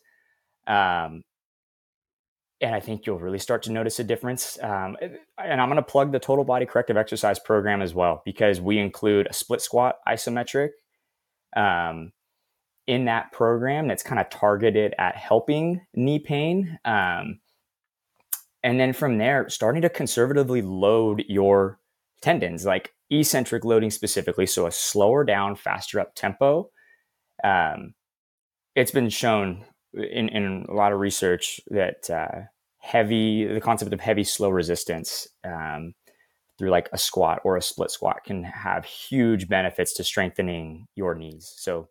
[0.66, 1.24] Um,
[2.60, 4.58] and I think you'll really start to notice a difference.
[4.62, 4.96] Um,
[5.38, 8.78] and I'm going to plug the total body corrective exercise program as well because we
[8.78, 10.70] include a split squat isometric
[11.56, 12.12] um,
[12.86, 16.78] in that program that's kind of targeted at helping knee pain.
[16.84, 17.40] Um,
[18.62, 21.78] and then from there, starting to conservatively load your
[22.20, 26.70] tendons, like eccentric loading specifically, so a slower down, faster up tempo.
[27.42, 27.94] Um,
[28.74, 32.42] it's been shown in, in a lot of research that uh,
[32.78, 35.94] heavy, the concept of heavy slow resistance um,
[36.58, 41.14] through like a squat or a split squat can have huge benefits to strengthening your
[41.14, 41.52] knees.
[41.56, 41.88] So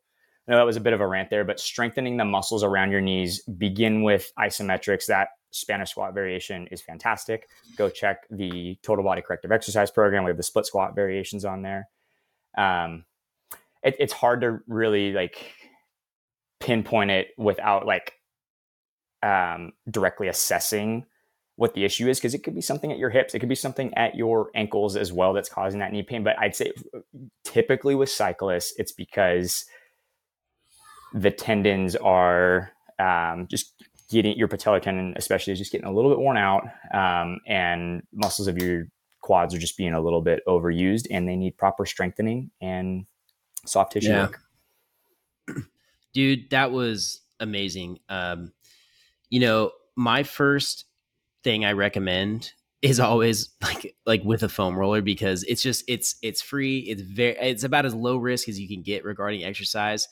[0.47, 2.91] I know that was a bit of a rant there, but strengthening the muscles around
[2.91, 5.05] your knees, begin with isometrics.
[5.05, 7.49] That Spanish squat variation is fantastic.
[7.75, 10.23] Go check the total body corrective exercise program.
[10.23, 11.87] We have the split squat variations on there.
[12.57, 13.05] Um,
[13.83, 15.53] it, it's hard to really like
[16.69, 18.13] pinpoint it without like
[19.23, 21.03] um, directly assessing
[21.55, 23.55] what the issue is because it could be something at your hips, it could be
[23.55, 26.23] something at your ankles as well that's causing that knee pain.
[26.23, 26.71] But I'd say
[27.43, 29.65] typically with cyclists, it's because
[31.11, 33.73] the tendons are um, just
[34.11, 38.03] getting your patellar tendon, especially, is just getting a little bit worn out, um, and
[38.13, 38.85] muscles of your
[39.21, 43.05] quads are just being a little bit overused, and they need proper strengthening and
[43.65, 44.21] soft tissue yeah.
[44.27, 44.39] work.
[46.13, 47.99] Dude, that was amazing.
[48.09, 48.51] Um,
[49.29, 50.85] you know, my first
[51.43, 56.15] thing I recommend is always like like with a foam roller because it's just it's
[56.21, 56.79] it's free.
[56.79, 60.07] It's very it's about as low risk as you can get regarding exercise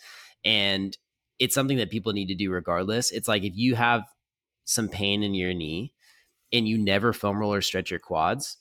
[0.46, 0.98] and
[1.40, 3.12] it's something that people need to do regardless.
[3.12, 4.04] It's like if you have
[4.66, 5.94] some pain in your knee
[6.52, 8.58] and you never foam roller stretch your quads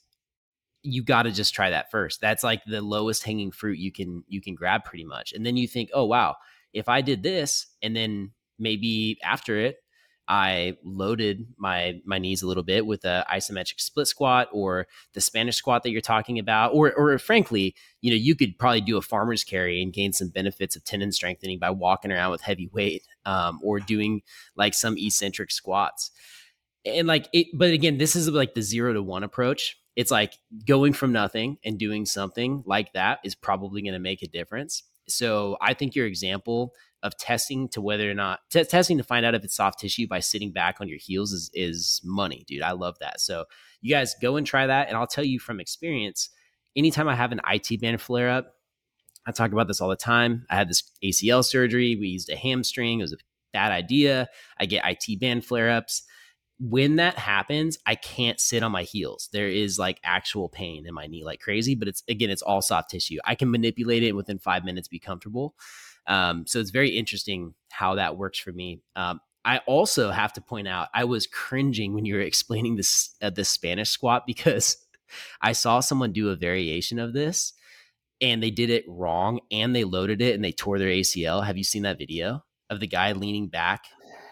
[0.83, 2.21] you got to just try that first.
[2.21, 5.33] That's like the lowest hanging fruit you can you can grab pretty much.
[5.33, 6.35] And then you think oh wow
[6.73, 9.77] if i did this and then maybe after it
[10.27, 15.21] I loaded my my knees a little bit with a isometric split squat or the
[15.21, 18.97] Spanish squat that you're talking about, or or frankly, you know, you could probably do
[18.97, 22.67] a farmer's carry and gain some benefits of tendon strengthening by walking around with heavy
[22.73, 24.21] weight, um, or doing
[24.55, 26.11] like some eccentric squats.
[26.85, 29.77] And like it, but again, this is like the zero to one approach.
[29.95, 30.33] It's like
[30.65, 34.83] going from nothing and doing something like that is probably going to make a difference.
[35.07, 39.25] So I think your example of testing to whether or not t- testing to find
[39.25, 42.61] out if it's soft tissue by sitting back on your heels is is money, dude.
[42.61, 43.21] I love that.
[43.21, 43.45] So
[43.81, 46.29] you guys go and try that, and I'll tell you from experience.
[46.75, 48.55] Anytime I have an IT band flare up,
[49.25, 50.45] I talk about this all the time.
[50.49, 51.95] I had this ACL surgery.
[51.95, 52.99] We used a hamstring.
[52.99, 53.17] It was a
[53.53, 54.27] bad idea.
[54.59, 56.03] I get IT band flare ups.
[56.59, 59.29] When that happens, I can't sit on my heels.
[59.31, 61.75] There is like actual pain in my knee, like crazy.
[61.75, 63.17] But it's again, it's all soft tissue.
[63.25, 65.55] I can manipulate it within five minutes, be comfortable.
[66.07, 68.81] Um, so it's very interesting how that works for me.
[68.95, 73.15] Um, I also have to point out I was cringing when you were explaining this
[73.21, 74.77] uh, the Spanish squat because
[75.41, 77.53] I saw someone do a variation of this
[78.19, 81.45] and they did it wrong and they loaded it and they tore their ACL.
[81.45, 83.85] Have you seen that video of the guy leaning back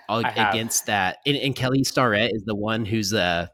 [0.09, 1.17] against that?
[1.25, 3.47] And, and, Kelly Starrett is the one who's uh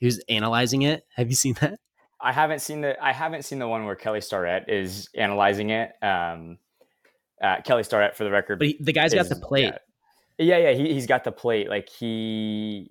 [0.00, 1.04] who's analyzing it.
[1.14, 1.78] Have you seen that?
[2.20, 5.92] I haven't seen the I haven't seen the one where Kelly Starrett is analyzing it.
[6.02, 6.58] Um,
[7.42, 8.58] uh, Kelly Starrett for the record.
[8.58, 9.74] But he, the guy's is, got the plate.
[10.38, 11.68] Yeah, yeah, yeah he, he's got the plate.
[11.68, 12.90] Like he,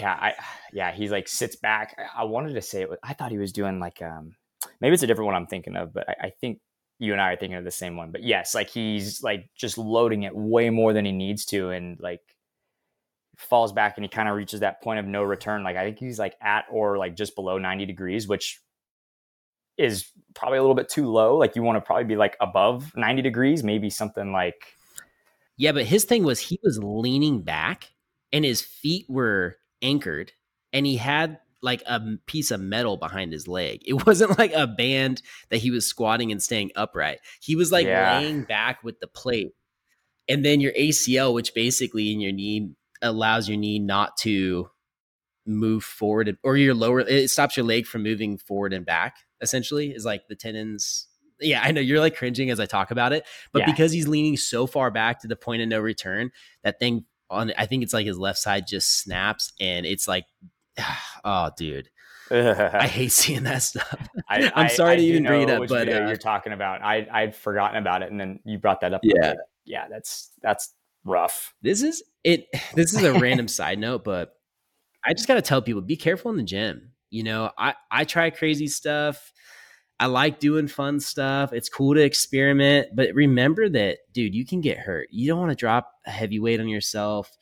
[0.00, 0.34] yeah, I,
[0.72, 1.94] yeah, he's like sits back.
[1.98, 2.88] I, I wanted to say it.
[2.88, 4.32] Was, I thought he was doing like, um,
[4.80, 6.60] maybe it's a different one I'm thinking of, but I, I think
[6.98, 8.10] you and I are thinking of the same one.
[8.10, 11.98] But yes, like he's like just loading it way more than he needs to, and
[12.00, 12.20] like
[13.36, 15.62] falls back and he kind of reaches that point of no return.
[15.62, 18.60] Like I think he's like at or like just below 90 degrees, which
[19.76, 21.36] is probably a little bit too low.
[21.36, 24.74] Like you want to probably be like above 90 degrees, maybe something like.
[25.58, 27.92] Yeah, but his thing was he was leaning back
[28.32, 30.32] and his feet were anchored
[30.72, 33.82] and he had like a piece of metal behind his leg.
[33.86, 37.18] It wasn't like a band that he was squatting and staying upright.
[37.40, 38.18] He was like yeah.
[38.18, 39.52] laying back with the plate.
[40.28, 44.70] And then your ACL, which basically in your knee allows your knee not to
[45.46, 49.92] move forward or your lower it stops your leg from moving forward and back essentially
[49.92, 51.06] is like the tendons
[51.40, 53.66] yeah, I know you're like cringing as I talk about it, but Yeah.
[53.66, 56.30] because he's leaning so far back to the point of no return,
[56.62, 60.24] that thing on I think it's like his left side just snaps and it's like
[61.24, 61.90] oh dude.
[62.30, 64.08] I hate seeing that stuff.
[64.28, 66.82] I, I'm sorry to do even bring it up, but, uh, you're talking about.
[66.82, 69.00] I I'd forgotten about it, and then you brought that up.
[69.04, 69.34] Yeah.
[69.64, 70.74] yeah, that's that's
[71.04, 71.54] rough.
[71.62, 74.32] This is it this is a random side note, but
[75.04, 76.92] I just gotta tell people be careful in the gym.
[77.10, 79.32] You know, I, I try crazy stuff.
[79.98, 81.52] I like doing fun stuff.
[81.52, 85.08] It's cool to experiment, but remember that, dude, you can get hurt.
[85.10, 87.34] You don't want to drop a heavy weight on yourself.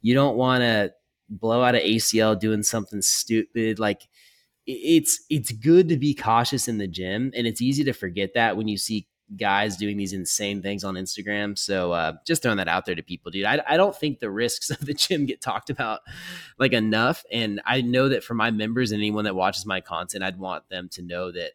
[0.00, 0.92] You don't want to
[1.28, 3.78] blow out an ACL doing something stupid.
[3.78, 4.08] Like
[4.66, 8.56] it's it's good to be cautious in the gym, and it's easy to forget that
[8.56, 9.06] when you see
[9.36, 11.58] guys doing these insane things on Instagram.
[11.58, 13.44] So uh, just throwing that out there to people, dude.
[13.44, 16.00] I, I don't think the risks of the gym get talked about
[16.58, 17.24] like enough.
[17.30, 20.68] And I know that for my members and anyone that watches my content, I'd want
[20.68, 21.52] them to know that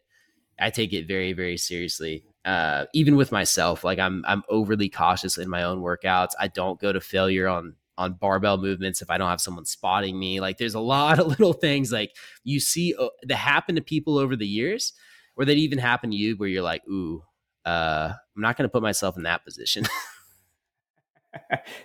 [0.58, 2.24] I take it very, very seriously.
[2.44, 6.32] Uh, even with myself, like I'm I'm overly cautious in my own workouts.
[6.38, 10.18] I don't go to failure on on barbell movements if I don't have someone spotting
[10.18, 10.40] me.
[10.40, 14.18] Like there's a lot of little things like you see uh, that happen to people
[14.18, 14.92] over the years,
[15.36, 17.22] or that even happen to you where you're like, ooh,
[17.64, 19.84] uh, I'm not going to put myself in that position.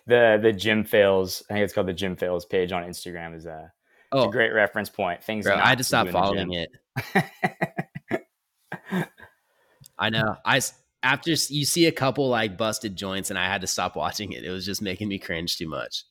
[0.07, 1.43] the the gym fails.
[1.49, 3.36] I think it's called the gym fails page on Instagram.
[3.36, 3.72] Is a,
[4.12, 5.24] oh, a great reference point.
[5.24, 6.70] Things bro, I had to stop following it.
[9.97, 10.36] I know.
[10.45, 10.62] I
[11.04, 14.43] after you see a couple like busted joints, and I had to stop watching it.
[14.43, 16.04] It was just making me cringe too much.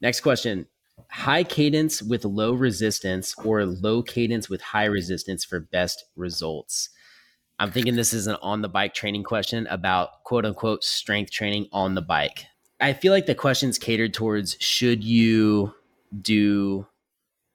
[0.00, 0.66] Next question:
[1.10, 6.90] High cadence with low resistance, or low cadence with high resistance for best results.
[7.58, 11.68] I'm thinking this is an on the bike training question about quote unquote strength training
[11.72, 12.46] on the bike.
[12.80, 15.72] I feel like the question's catered towards should you
[16.20, 16.86] do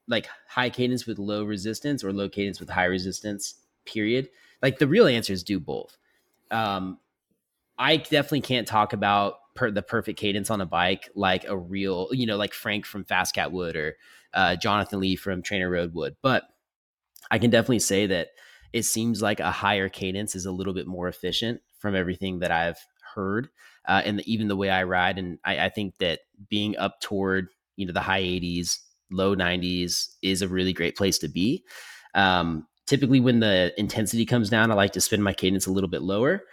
[0.08, 4.30] like high cadence with low resistance or low cadence with high resistance, period.
[4.62, 5.98] Like the real answer is do both.
[6.52, 7.00] Um,
[7.78, 12.10] I definitely can't talk about per, the perfect cadence on a bike like a real,
[12.12, 13.96] you know, like Frank from FasCat Wood or
[14.34, 16.16] uh, Jonathan Lee from TrainerRoad Wood.
[16.22, 16.44] But
[17.32, 18.30] I can definitely say that
[18.74, 22.52] it seems like a higher cadence is a little bit more efficient from everything that
[22.52, 22.80] I've
[23.16, 23.50] heard,
[23.88, 25.18] uh, and the, even the way I ride.
[25.18, 26.20] And I, I think that
[26.50, 27.48] being up toward
[27.78, 28.78] you know the high 80s,
[29.10, 31.64] low 90s is a really great place to be.
[32.14, 35.90] Um, typically, when the intensity comes down, I like to spin my cadence a little
[35.90, 36.44] bit lower.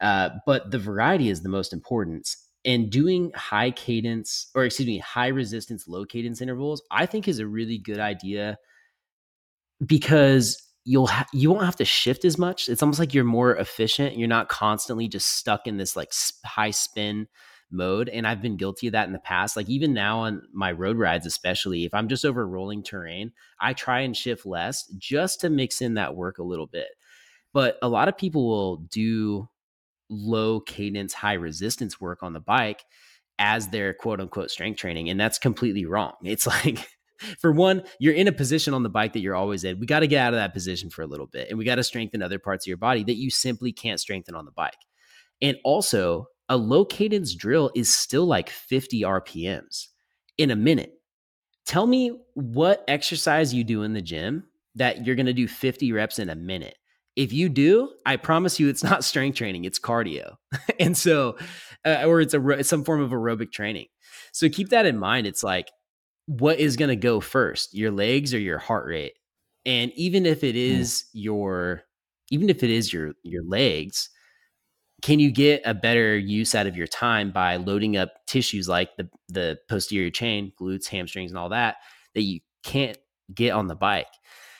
[0.00, 2.36] Uh, but the variety is the most important.
[2.64, 7.40] And doing high cadence, or excuse me, high resistance, low cadence intervals, I think is
[7.40, 8.58] a really good idea
[9.84, 12.68] because you'll ha- you won't have to shift as much.
[12.68, 14.16] It's almost like you're more efficient.
[14.16, 17.26] You're not constantly just stuck in this like s- high spin
[17.72, 18.08] mode.
[18.08, 19.56] And I've been guilty of that in the past.
[19.56, 23.72] Like even now on my road rides, especially if I'm just over rolling terrain, I
[23.72, 26.88] try and shift less just to mix in that work a little bit.
[27.52, 29.48] But a lot of people will do
[30.08, 32.84] low cadence, high resistance work on the bike
[33.38, 35.08] as their quote unquote strength training.
[35.08, 36.14] And that's completely wrong.
[36.22, 36.86] It's like,
[37.38, 39.78] for one, you're in a position on the bike that you're always in.
[39.78, 41.76] We got to get out of that position for a little bit and we got
[41.76, 44.74] to strengthen other parts of your body that you simply can't strengthen on the bike.
[45.42, 49.86] And also, a low cadence drill is still like 50 RPMs
[50.36, 50.92] in a minute.
[51.64, 54.44] Tell me what exercise you do in the gym
[54.74, 56.76] that you're going to do 50 reps in a minute.
[57.14, 60.36] If you do, I promise you it's not strength training, it's cardio.
[60.80, 61.38] and so,
[61.84, 63.86] uh, or it's a some form of aerobic training.
[64.32, 65.28] So keep that in mind.
[65.28, 65.70] It's like,
[66.26, 69.14] what is going to go first, your legs or your heart rate?
[69.64, 71.82] And even if it is your,
[72.30, 74.10] even if it is your your legs,
[75.02, 78.96] can you get a better use out of your time by loading up tissues like
[78.96, 81.76] the the posterior chain, glutes, hamstrings, and all that
[82.14, 82.98] that you can't
[83.34, 84.08] get on the bike?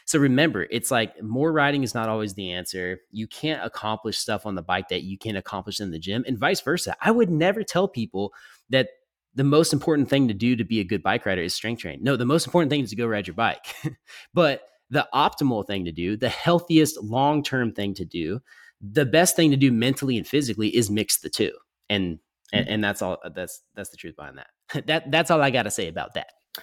[0.07, 2.99] So remember, it's like more riding is not always the answer.
[3.13, 6.39] You can't accomplish stuff on the bike that you can accomplish in the gym, and
[6.39, 6.97] vice versa.
[7.01, 8.33] I would never tell people
[8.71, 8.89] that
[9.35, 12.01] the most important thing to do to be a good bike rider is strength train.
[12.03, 13.75] No, the most important thing is to go ride your bike.
[14.35, 18.41] but the optimal thing to do, the healthiest long term thing to do,
[18.81, 21.53] the best thing to do mentally and physically is mix the two.
[21.89, 22.19] And
[22.53, 24.87] and, and that's all that's that's the truth behind that.
[24.87, 26.29] that that's all I got to say about that.
[26.57, 26.63] I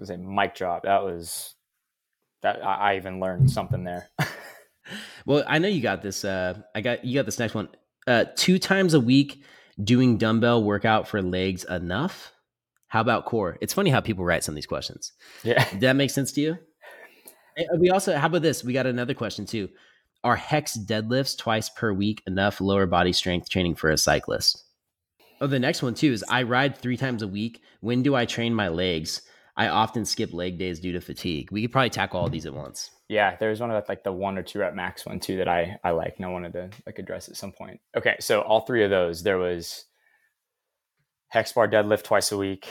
[0.00, 0.84] was gonna say mic drop.
[0.84, 1.54] That was
[2.42, 4.08] that I, I even learned something there.
[5.26, 6.24] Well, I know you got this.
[6.24, 7.68] Uh, I got you got this next one.
[8.06, 9.42] Uh, two times a week
[9.82, 12.32] doing dumbbell workout for legs enough?
[12.88, 13.56] How about core?
[13.60, 15.12] It's funny how people write some of these questions.
[15.44, 15.68] yeah.
[15.70, 16.58] Did that make sense to you?
[17.78, 18.64] We also, how about this?
[18.64, 19.68] We got another question too.
[20.22, 24.64] Are hex deadlifts twice per week enough lower body strength training for a cyclist?
[25.40, 27.62] Oh, the next one too is I ride three times a week.
[27.80, 29.22] When do I train my legs?
[29.56, 31.50] I often skip leg days due to fatigue.
[31.50, 32.90] We could probably tackle all these at once.
[33.08, 35.78] Yeah, there's one of like the one or two rep max one too that I
[35.82, 37.80] I like and I wanted to like address at some point.
[37.96, 39.86] Okay, so all three of those there was
[41.28, 42.68] hex bar deadlift twice a week.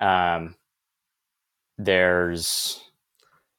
[0.00, 0.56] Um,
[1.76, 2.82] there's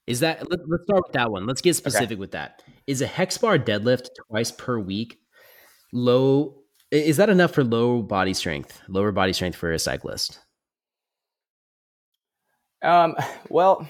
[0.08, 1.46] is that let, us start with that one.
[1.46, 2.16] Let's get specific okay.
[2.16, 2.63] with that.
[2.88, 5.20] Is a hex bar deadlift twice per week
[5.92, 6.56] low?
[6.92, 10.40] Is that enough for low body strength, lower body strength for a cyclist?
[12.84, 13.16] Um,
[13.50, 13.88] well,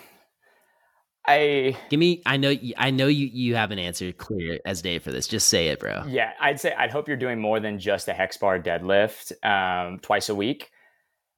[1.25, 2.21] I give me.
[2.25, 2.53] I know.
[2.77, 3.27] I know you.
[3.27, 5.27] You have an answer clear as day for this.
[5.27, 6.03] Just say it, bro.
[6.07, 9.99] Yeah, I'd say I'd hope you're doing more than just a hex bar deadlift um,
[9.99, 10.69] twice a week.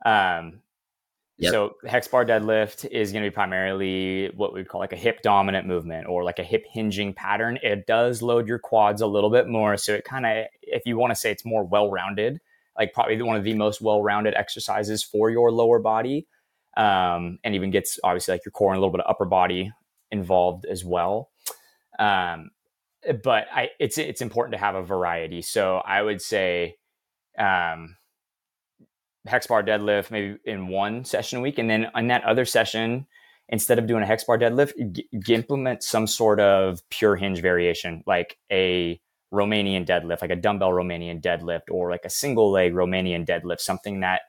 [0.06, 0.62] Um,
[1.38, 1.52] Yep.
[1.52, 5.22] So hex bar deadlift is going to be primarily what we call like a hip
[5.22, 7.60] dominant movement or like a hip hinging pattern.
[7.62, 9.76] It does load your quads a little bit more.
[9.76, 12.40] So it kind of, if you want to say it's more well rounded,
[12.78, 16.28] like probably one of the most well rounded exercises for your lower body.
[16.78, 19.72] Um, and even gets obviously like your core and a little bit of upper body
[20.12, 21.30] involved as well.
[21.98, 22.52] Um,
[23.24, 25.42] but I, it's it's important to have a variety.
[25.42, 26.76] So I would say,
[27.38, 27.96] um,
[29.26, 33.07] hex bar deadlift maybe in one session a week, and then on that other session,
[33.49, 38.03] instead of doing a hex bar deadlift, g- implement some sort of pure hinge variation,
[38.05, 38.99] like a
[39.34, 43.99] Romanian deadlift, like a dumbbell Romanian deadlift, or like a single leg Romanian deadlift, something
[43.99, 44.21] that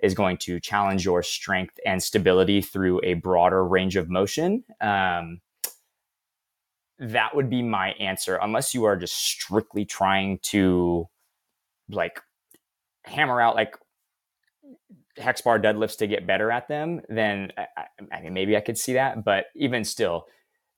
[0.00, 4.64] is going to challenge your strength and stability through a broader range of motion.
[4.80, 5.40] Um,
[6.98, 11.08] that would be my answer, unless you are just strictly trying to
[11.88, 12.20] like
[13.04, 13.76] hammer out like
[15.16, 17.66] hex bar deadlifts to get better at them, then I,
[18.12, 19.24] I mean, maybe I could see that.
[19.24, 20.26] But even still,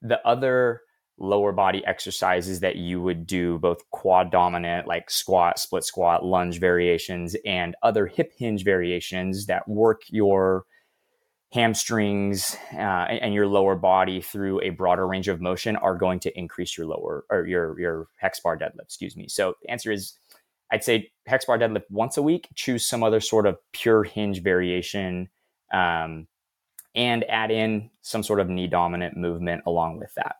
[0.03, 0.83] the other
[1.19, 6.61] lower body exercises that you would do, both quad dominant, like squat, split squat, lunge
[6.61, 10.65] variations, and other hip hinge variations that work your
[11.53, 16.39] hamstrings uh, and your lower body through a broader range of motion are going to
[16.39, 18.83] increase your lower or your your hex bar deadlift.
[18.83, 19.29] Excuse me.
[19.29, 20.19] So the answer is
[20.71, 24.43] I'd say hex bar deadlift once a week, choose some other sort of pure hinge
[24.43, 25.29] variation,
[25.73, 26.27] um,
[26.95, 30.37] and add in some sort of knee dominant movement along with that.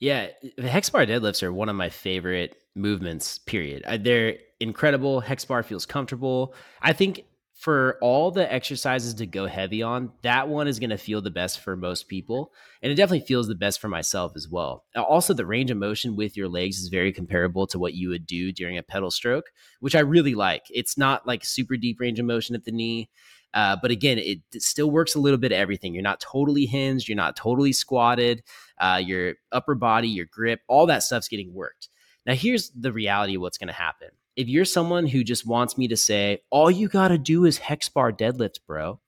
[0.00, 3.84] Yeah, the hex bar deadlifts are one of my favorite movements, period.
[4.02, 5.20] They're incredible.
[5.20, 6.54] Hex bar feels comfortable.
[6.80, 7.24] I think
[7.60, 11.30] for all the exercises to go heavy on, that one is going to feel the
[11.30, 12.54] best for most people.
[12.80, 14.86] And it definitely feels the best for myself as well.
[14.96, 18.24] Also, the range of motion with your legs is very comparable to what you would
[18.24, 20.62] do during a pedal stroke, which I really like.
[20.70, 23.10] It's not like super deep range of motion at the knee.
[23.52, 25.92] Uh, but again, it, still works a little bit of everything.
[25.92, 28.42] You're not totally hinged, you're not totally squatted,
[28.78, 31.90] uh, your upper body, your grip, all that stuff's getting worked.
[32.24, 35.76] Now, here's the reality of what's going to happen if you're someone who just wants
[35.76, 39.00] me to say, all you got to do is hex bar deadlift, bro,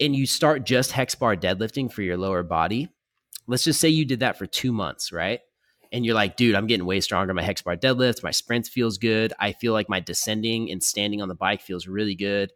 [0.00, 2.88] and you start just hex bar deadlifting for your lower body,
[3.46, 5.40] let's just say you did that for two months, right?
[5.92, 7.34] And you're like, dude, I'm getting way stronger.
[7.34, 9.32] My hex bar deadlift, my sprint feels good.
[9.38, 12.50] I feel like my descending and standing on the bike feels really good.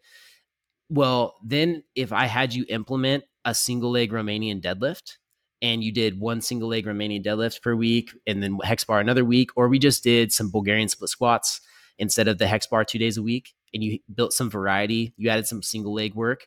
[0.88, 5.18] Well, then if I had you implement a single leg Romanian deadlift,
[5.62, 9.24] and you did one single leg Romanian deadlift per week and then hex bar another
[9.24, 11.60] week, or we just did some Bulgarian split squats
[11.98, 15.28] instead of the hex bar two days a week and you built some variety, you
[15.28, 16.46] added some single leg work,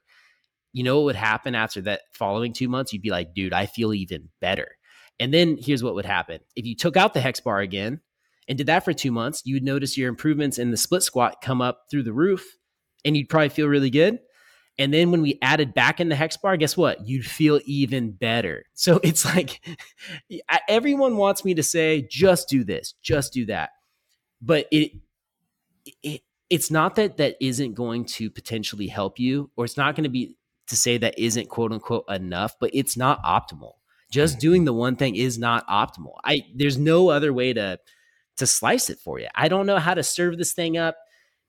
[0.74, 2.93] you know what would happen after that following two months?
[2.93, 4.78] You'd be like, dude, I feel even better.
[5.20, 8.01] And then here's what would happen if you took out the hex bar again
[8.47, 11.41] and did that for two months, you would notice your improvements in the split squat
[11.41, 12.55] come up through the roof
[13.03, 14.20] and you'd probably feel really good.
[14.80, 17.06] And then when we added back in the hex bar, guess what?
[17.06, 18.66] You'd feel even better.
[18.80, 19.60] So it's like
[20.70, 23.72] everyone wants me to say, just do this, just do that.
[24.42, 24.94] But it,
[26.02, 30.06] it it's not that that isn't going to potentially help you, or it's not going
[30.06, 33.74] to be to say that isn't quote unquote enough, but it's not optimal.
[34.12, 34.42] Just mm-hmm.
[34.42, 36.16] doing the one thing is not optimal.
[36.24, 37.80] I there's no other way to
[38.38, 39.28] to slice it for you.
[39.36, 40.96] I don't know how to serve this thing up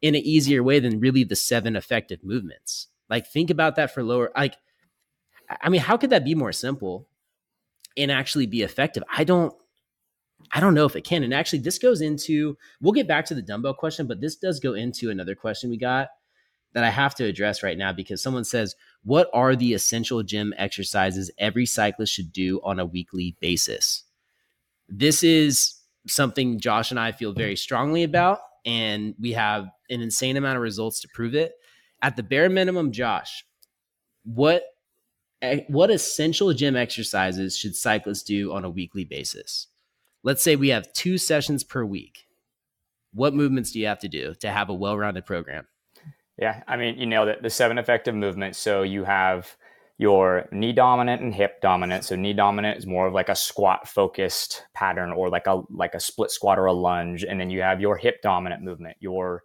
[0.03, 2.89] in an easier way than really the seven effective movements.
[3.11, 4.57] Like think about that for lower like
[5.61, 7.09] I mean, how could that be more simple
[7.97, 9.03] and actually be effective?
[9.13, 9.53] I don't
[10.53, 11.23] I don't know if it can.
[11.23, 14.61] And actually this goes into we'll get back to the dumbbell question, but this does
[14.61, 16.09] go into another question we got
[16.73, 20.55] that I have to address right now because someone says, "What are the essential gym
[20.57, 24.05] exercises every cyclist should do on a weekly basis?"
[24.89, 25.75] This is
[26.07, 30.63] something Josh and I feel very strongly about and we have an insane amount of
[30.63, 31.53] results to prove it
[32.03, 33.45] at the bare minimum, Josh,
[34.25, 34.65] what
[35.43, 39.69] eh, what essential gym exercises should cyclists do on a weekly basis?
[40.23, 42.27] Let's say we have two sessions per week.
[43.13, 45.67] What movements do you have to do to have a well-rounded program?
[46.39, 47.43] Yeah, I mean, you nailed it.
[47.43, 48.59] The seven effective movements.
[48.59, 49.57] So you have
[49.99, 52.05] your knee dominant and hip dominant.
[52.05, 55.95] So knee dominant is more of like a squat focused pattern or like a like
[55.95, 57.25] a split squat or a lunge.
[57.25, 59.45] And then you have your hip dominant movement, your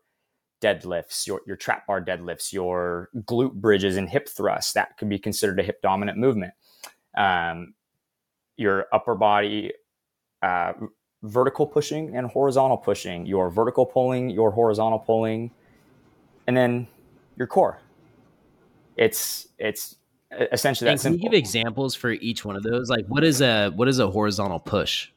[0.65, 4.73] deadlifts, your, your trap bar deadlifts, your glute bridges and hip thrusts.
[4.73, 6.53] That could be considered a hip dominant movement.
[7.15, 7.75] Um,
[8.57, 9.73] your upper body
[10.41, 10.73] uh,
[11.23, 15.51] vertical pushing and horizontal pushing, your vertical pulling, your horizontal pulling,
[16.47, 16.87] and then
[17.37, 17.79] your core.
[18.97, 19.95] It's it's
[20.31, 21.23] essentially that and can simple.
[21.23, 22.89] you give examples for each one of those?
[22.89, 25.09] Like what is a what is a horizontal push?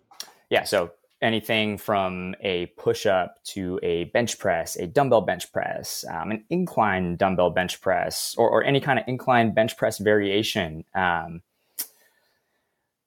[0.51, 6.05] Yeah, so anything from a push up to a bench press, a dumbbell bench press,
[6.11, 10.85] um, an incline dumbbell bench press, or, or, any kind of incline bench press variation.
[10.95, 11.43] Um,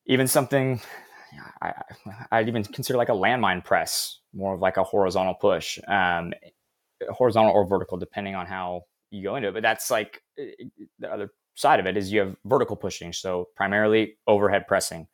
[0.06, 0.82] even something
[1.62, 1.74] I,
[2.32, 6.34] I'd even consider like a landmine press, more of like a horizontal push, um,
[7.10, 9.54] horizontal or vertical, depending on how you go into it.
[9.54, 13.14] But that's like the other side of it is you have vertical pushing.
[13.14, 15.08] So primarily overhead pressing,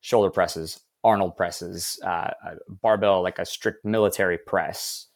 [0.00, 2.30] shoulder presses, Arnold presses, uh,
[2.82, 5.06] barbell, like a strict military press.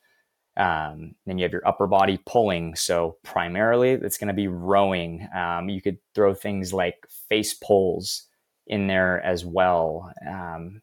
[0.56, 2.74] Um, then you have your upper body pulling.
[2.74, 5.26] So primarily it's going to be rowing.
[5.34, 6.96] Um, you could throw things like
[7.28, 8.24] face pulls
[8.66, 10.12] in there as well.
[10.28, 10.82] Um,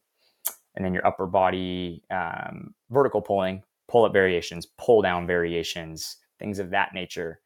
[0.76, 6.60] and then your upper body um, vertical pulling, pull up variations, pull down variations, things
[6.60, 7.40] of that nature.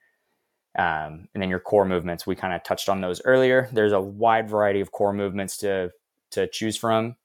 [0.77, 3.69] Um, and then your core movements, we kind of touched on those earlier.
[3.73, 5.91] There's a wide variety of core movements to
[6.31, 7.15] to choose from.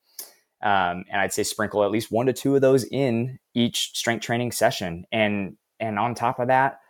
[0.65, 4.23] Um, and I'd say sprinkle at least one to two of those in each strength
[4.25, 5.05] training session.
[5.13, 6.81] And and on top of that,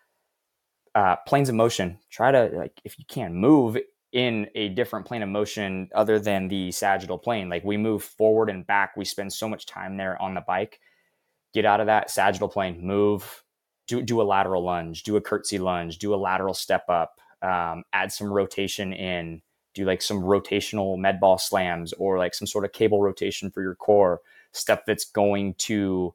[0.94, 1.98] uh, planes of motion.
[2.10, 3.76] Try to like if you can move
[4.12, 7.48] in a different plane of motion other than the sagittal plane.
[7.48, 8.96] Like we move forward and back.
[8.96, 10.78] We spend so much time there on the bike.
[11.52, 12.86] Get out of that sagittal plane.
[12.86, 13.42] Move.
[13.88, 15.02] Do do a lateral lunge.
[15.02, 15.98] Do a curtsy lunge.
[15.98, 17.20] Do a lateral step up.
[17.42, 19.42] Um, add some rotation in
[19.74, 23.62] do like some rotational med ball slams or like some sort of cable rotation for
[23.62, 24.20] your core,
[24.52, 26.14] stuff that's going to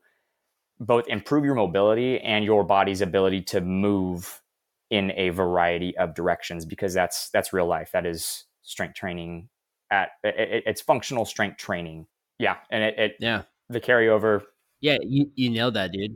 [0.80, 4.42] both improve your mobility and your body's ability to move
[4.90, 7.92] in a variety of directions because that's that's real life.
[7.92, 9.50] That is strength training
[9.92, 12.08] at it, it's functional strength training.
[12.38, 14.44] Yeah, and it, it yeah the carryover.
[14.82, 16.16] Yeah, you you nailed that, dude.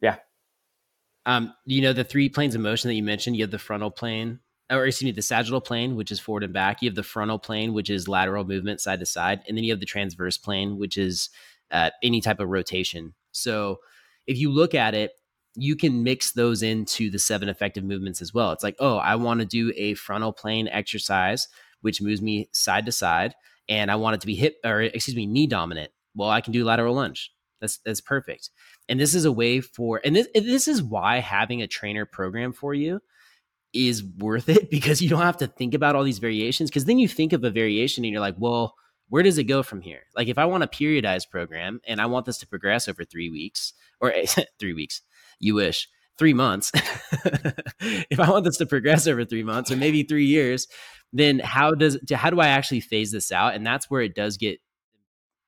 [0.00, 0.16] Yeah.
[1.26, 3.36] Um, you know the three planes of motion that you mentioned.
[3.36, 4.40] You have the frontal plane,
[4.70, 6.80] or excuse me, the sagittal plane, which is forward and back.
[6.80, 9.72] You have the frontal plane, which is lateral movement side to side, and then you
[9.72, 11.30] have the transverse plane, which is
[11.70, 13.14] uh, any type of rotation.
[13.32, 13.80] So
[14.26, 15.12] if you look at it,
[15.54, 18.52] you can mix those into the seven effective movements as well.
[18.52, 21.48] It's like, oh, I want to do a frontal plane exercise,
[21.82, 23.34] which moves me side to side,
[23.68, 25.92] and I want it to be hip or excuse me, knee dominant.
[26.14, 27.32] Well, I can do lateral lunge.
[27.60, 28.50] That's that's perfect.
[28.88, 32.52] And this is a way for, and this this is why having a trainer program
[32.52, 33.00] for you
[33.74, 36.70] is worth it because you don't have to think about all these variations.
[36.70, 38.74] Because then you think of a variation and you're like, well,
[39.08, 40.04] where does it go from here?
[40.16, 43.30] Like if I want a periodized program and I want this to progress over three
[43.30, 44.12] weeks or
[44.58, 45.02] three weeks,
[45.38, 46.70] you wish three months.
[47.80, 50.66] if I want this to progress over three months or maybe three years,
[51.12, 53.54] then how does how do I actually phase this out?
[53.54, 54.58] And that's where it does get,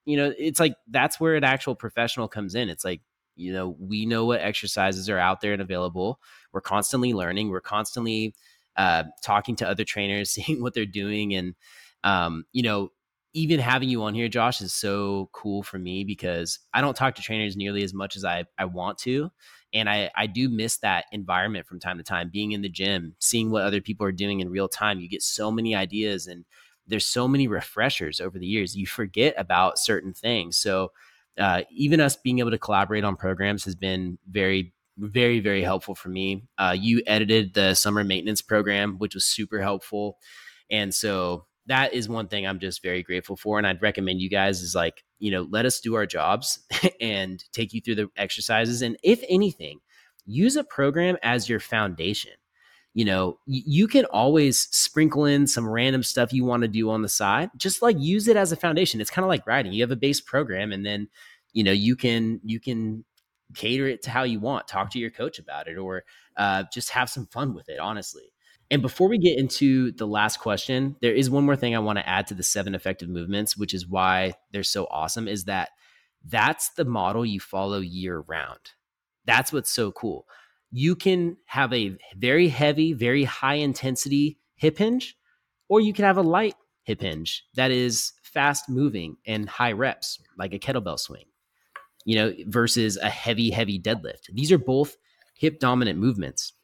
[0.04, 2.68] you know, it's like that's where an actual professional comes in.
[2.68, 3.00] It's like
[3.36, 6.20] you know we know what exercises are out there and available
[6.56, 8.34] we're constantly learning we're constantly
[8.76, 11.54] uh, talking to other trainers seeing what they're doing and
[12.02, 12.90] um, you know
[13.34, 17.14] even having you on here josh is so cool for me because i don't talk
[17.14, 19.30] to trainers nearly as much as i, I want to
[19.74, 23.14] and I, I do miss that environment from time to time being in the gym
[23.18, 26.46] seeing what other people are doing in real time you get so many ideas and
[26.86, 30.90] there's so many refreshers over the years you forget about certain things so
[31.38, 35.94] uh, even us being able to collaborate on programs has been very very very helpful
[35.94, 36.44] for me.
[36.58, 40.18] Uh, you edited the summer maintenance program which was super helpful.
[40.70, 43.58] And so that is one thing i'm just very grateful for.
[43.58, 46.60] And i'd recommend you guys is like you know let us do our jobs
[47.00, 48.82] and take you through the exercises.
[48.82, 49.80] And if anything
[50.26, 52.32] use a program as your foundation.
[52.94, 57.02] You know you can always sprinkle in some random stuff you want to do on
[57.02, 57.50] the side.
[57.56, 59.00] Just like use it as a foundation.
[59.00, 59.72] It's kind of like writing.
[59.72, 61.08] You have a base program and then
[61.52, 63.04] you know you can you can
[63.54, 66.04] cater it to how you want talk to your coach about it or
[66.36, 68.32] uh, just have some fun with it honestly.
[68.68, 71.98] And before we get into the last question there is one more thing i want
[71.98, 75.68] to add to the seven effective movements which is why they're so awesome is that
[76.28, 78.72] that's the model you follow year round.
[79.24, 80.26] That's what's so cool.
[80.70, 85.16] You can have a very heavy, very high intensity hip hinge,
[85.68, 90.20] or you can have a light hip hinge that is fast moving and high reps,
[90.36, 91.26] like a kettlebell swing,
[92.06, 94.32] you know, versus a heavy, heavy deadlift.
[94.32, 94.96] These are both
[95.34, 96.54] hip dominant movements.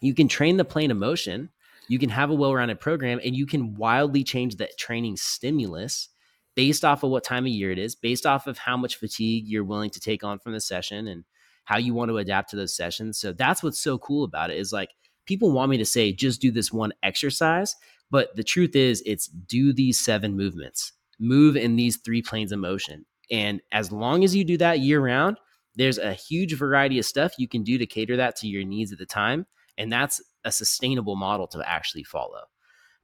[0.00, 1.50] You can train the plane of motion
[1.88, 6.10] you can have a well-rounded program and you can wildly change the training stimulus
[6.54, 9.44] based off of what time of year it is, based off of how much fatigue
[9.46, 11.24] you're willing to take on from the session and
[11.64, 13.18] how you want to adapt to those sessions.
[13.18, 14.90] So that's what's so cool about it is like
[15.24, 17.74] people want me to say just do this one exercise,
[18.10, 20.92] but the truth is it's do these seven movements.
[21.18, 23.06] Move in these three planes of motion.
[23.30, 25.38] And as long as you do that year round,
[25.76, 28.92] there's a huge variety of stuff you can do to cater that to your needs
[28.92, 29.46] at the time.
[29.76, 32.42] And that's a sustainable model to actually follow.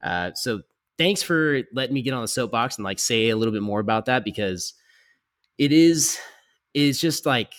[0.03, 0.63] Uh, so
[0.99, 3.81] thanks for letting me get on the soapbox and like say a little bit more
[3.81, 4.75] about that because
[5.59, 6.19] it is
[6.75, 7.53] is just like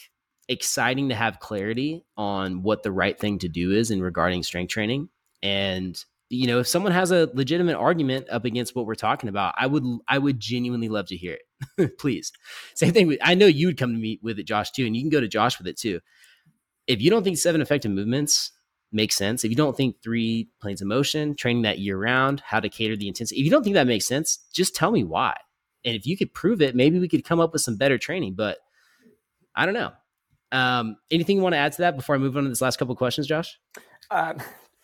[0.48, 4.70] exciting to have clarity on what the right thing to do is in regarding strength
[4.70, 5.10] training.
[5.42, 9.54] And you know, if someone has a legitimate argument up against what we're talking about,
[9.58, 11.98] I would I would genuinely love to hear it.
[12.00, 12.32] Please.
[12.74, 14.96] Same thing with, I know you would come to me with it, Josh, too, and
[14.96, 16.00] you can go to Josh with it too.
[16.88, 18.52] If you don't think seven effective movements
[18.92, 22.60] make sense, if you don't think three planes of motion, training that year round, how
[22.60, 25.36] to cater the intensity, if you don't think that makes sense, just tell me why.
[25.84, 28.34] And if you could prove it, maybe we could come up with some better training.
[28.36, 28.58] But
[29.56, 29.92] I don't know.
[30.52, 32.78] Um, anything you want to add to that before I move on to this last
[32.78, 33.60] couple questions, Josh?
[34.10, 34.34] Uh,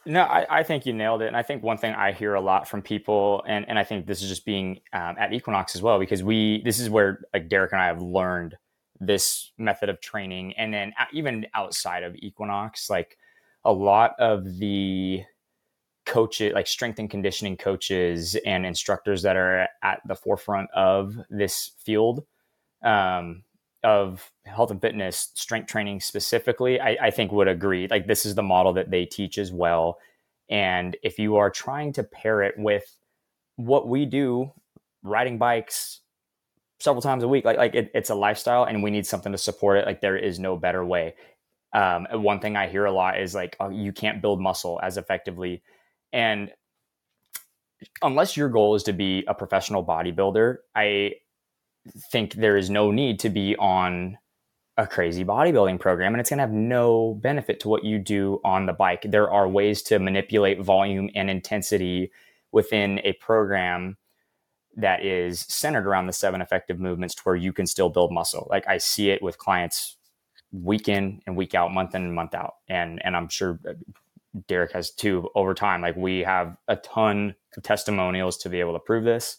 [0.05, 1.27] no, I, I, think you nailed it.
[1.27, 4.07] And I think one thing I hear a lot from people, and, and I think
[4.07, 7.49] this is just being um, at Equinox as well, because we, this is where like
[7.49, 8.57] Derek and I have learned
[8.99, 10.53] this method of training.
[10.57, 13.17] And then even outside of Equinox, like
[13.63, 15.23] a lot of the
[16.05, 21.71] coaches, like strength and conditioning coaches and instructors that are at the forefront of this
[21.77, 22.23] field,
[22.83, 23.43] um,
[23.83, 27.87] of health and fitness, strength training specifically, I, I think would agree.
[27.87, 29.97] Like this is the model that they teach as well.
[30.49, 32.95] And if you are trying to pair it with
[33.55, 34.51] what we do,
[35.03, 36.01] riding bikes
[36.79, 39.37] several times a week, like like it, it's a lifestyle, and we need something to
[39.37, 39.85] support it.
[39.85, 41.15] Like there is no better way.
[41.73, 44.97] Um, one thing I hear a lot is like, oh, you can't build muscle as
[44.97, 45.63] effectively,
[46.11, 46.51] and
[48.01, 51.13] unless your goal is to be a professional bodybuilder, I
[52.11, 54.17] think there is no need to be on
[54.77, 58.39] a crazy bodybuilding program and it's going to have no benefit to what you do
[58.43, 59.05] on the bike.
[59.07, 62.11] There are ways to manipulate volume and intensity
[62.51, 63.97] within a program
[64.77, 68.47] that is centered around the seven effective movements to where you can still build muscle.
[68.49, 69.97] Like I see it with clients
[70.51, 72.55] week in and week out, month in and month out.
[72.69, 73.59] And and I'm sure
[74.47, 75.81] Derek has too over time.
[75.81, 79.37] Like we have a ton of testimonials to be able to prove this.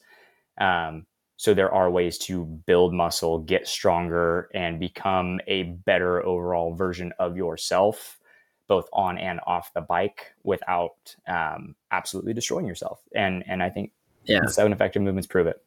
[0.61, 1.07] Um,
[1.43, 7.13] so there are ways to build muscle, get stronger, and become a better overall version
[7.19, 8.21] of yourself,
[8.69, 13.01] both on and off the bike, without um, absolutely destroying yourself.
[13.17, 13.91] And and I think
[14.25, 15.61] yeah, seven effective movements prove it.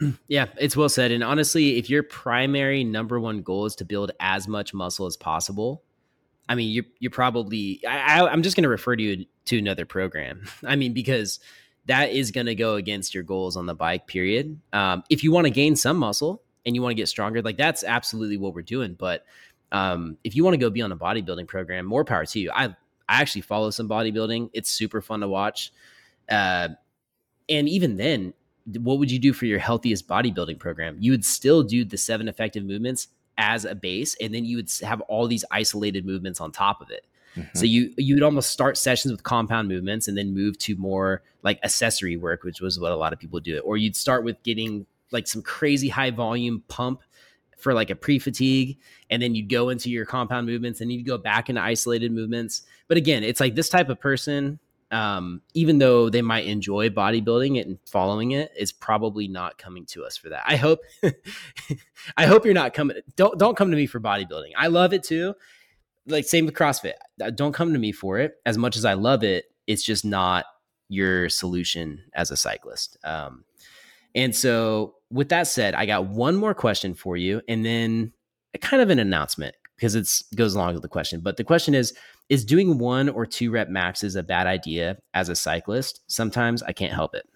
[0.28, 1.10] Yeah, it's well said.
[1.10, 5.16] And honestly, if your primary number one goal is to build as much muscle as
[5.16, 5.82] possible,
[6.48, 9.58] I mean, you're you're probably I, I, I'm just going to refer to you to
[9.58, 10.46] another program.
[10.64, 11.40] I mean, because
[11.90, 14.60] that is going to go against your goals on the bike period.
[14.72, 17.56] Um, if you want to gain some muscle and you want to get stronger like
[17.56, 19.24] that's absolutely what we're doing but
[19.72, 22.50] um, if you want to go be on a bodybuilding program more power to you.
[22.52, 22.76] I
[23.08, 24.50] i actually follow some bodybuilding.
[24.52, 25.72] It's super fun to watch.
[26.28, 26.68] Uh,
[27.48, 28.34] and even then
[28.66, 30.96] what would you do for your healthiest bodybuilding program?
[31.00, 34.70] You would still do the seven effective movements as a base and then you would
[34.82, 37.04] have all these isolated movements on top of it
[37.36, 37.58] Mm-hmm.
[37.58, 41.22] So you you would almost start sessions with compound movements and then move to more
[41.42, 43.56] like accessory work, which was what a lot of people do.
[43.56, 43.60] It.
[43.60, 47.02] Or you'd start with getting like some crazy high volume pump
[47.60, 48.78] for like a pre-fatigue
[49.10, 52.62] and then you'd go into your compound movements and you'd go back into isolated movements
[52.88, 54.58] but again it's like this type of person
[54.92, 60.04] um, even though they might enjoy bodybuilding and following it is probably not coming to
[60.04, 60.80] us for that i hope
[62.16, 65.02] i hope you're not coming don't don't come to me for bodybuilding i love it
[65.04, 65.34] too
[66.10, 66.94] like same with CrossFit.
[67.22, 68.34] Uh, don't come to me for it.
[68.46, 70.44] As much as I love it, it's just not
[70.88, 72.98] your solution as a cyclist.
[73.04, 73.44] Um,
[74.14, 78.12] and so, with that said, I got one more question for you, and then
[78.60, 81.20] kind of an announcement because it goes along with the question.
[81.20, 81.94] But the question is:
[82.28, 86.00] Is doing one or two rep maxes a bad idea as a cyclist?
[86.08, 87.26] Sometimes I can't help it.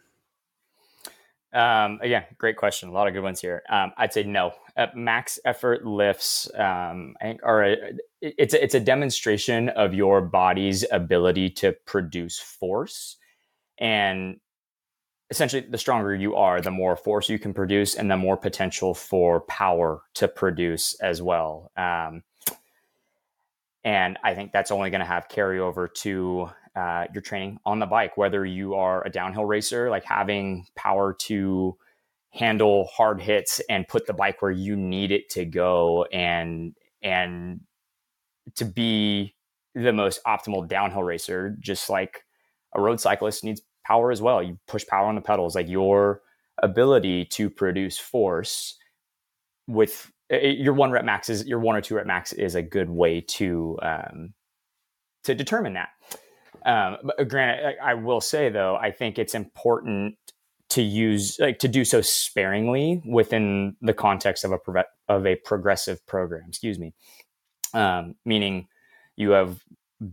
[1.54, 2.88] Um, again, great question.
[2.88, 3.62] A lot of good ones here.
[3.70, 4.52] Um, I'd say no.
[4.76, 7.76] Uh, max effort lifts, um, I think, are a,
[8.20, 13.16] it's a, it's a demonstration of your body's ability to produce force,
[13.78, 14.40] and
[15.30, 18.92] essentially, the stronger you are, the more force you can produce, and the more potential
[18.92, 21.70] for power to produce as well.
[21.76, 22.24] Um,
[23.84, 27.86] and I think that's only going to have carryover to uh, your training on the
[27.86, 31.76] bike, whether you are a downhill racer, like having power to
[32.30, 37.60] handle hard hits and put the bike where you need it to go and and
[38.56, 39.34] to be
[39.74, 42.24] the most optimal downhill racer just like
[42.74, 44.42] a road cyclist needs power as well.
[44.42, 46.22] You push power on the pedals, like your
[46.62, 48.76] ability to produce force
[49.66, 52.54] with eh, eh, your one rep max is your one or two rep max is
[52.54, 54.34] a good way to um,
[55.24, 55.90] to determine that.
[56.64, 60.16] Um, but granted, I, will say though, I think it's important
[60.70, 66.04] to use like to do so sparingly within the context of a of a progressive
[66.06, 66.44] program.
[66.48, 66.94] Excuse me,
[67.74, 68.68] um, meaning
[69.16, 69.62] you have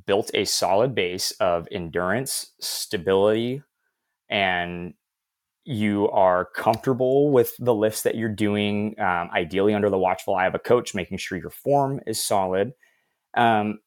[0.06, 3.64] built a solid base of endurance, stability,
[4.30, 4.94] and
[5.64, 10.48] you are comfortable with the lifts that you're doing, um, ideally under the watchful eye
[10.48, 12.74] of a coach, making sure your form is solid.
[13.36, 13.80] Um,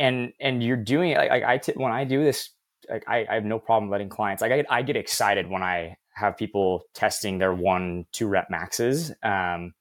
[0.00, 2.50] and and you're doing it like, I t- when I do this,
[2.88, 5.96] like I, I have no problem letting clients like I, I get excited when I
[6.14, 9.12] have people testing their one two rep maxes.
[9.22, 9.74] Um,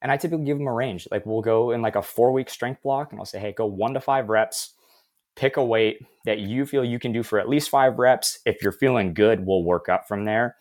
[0.00, 1.06] and I typically give them a range.
[1.10, 3.66] Like we'll go in like a four week strength block, and I'll say, hey, go
[3.66, 4.74] one to five reps
[5.36, 8.38] pick a weight that you feel you can do for at least five reps.
[8.46, 10.56] If you're feeling good, we'll work up from there.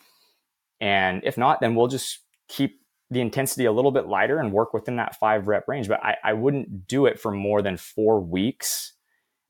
[0.82, 2.82] And if not, then we'll just keep
[3.14, 5.88] the intensity a little bit lighter and work within that five rep range.
[5.88, 8.93] But I, I wouldn't do it for more than four weeks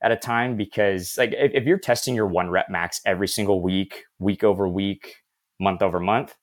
[0.02, 3.62] at a time because, like, if, if you're testing your one rep max every single
[3.62, 5.16] week, week over week,
[5.60, 6.36] month over month,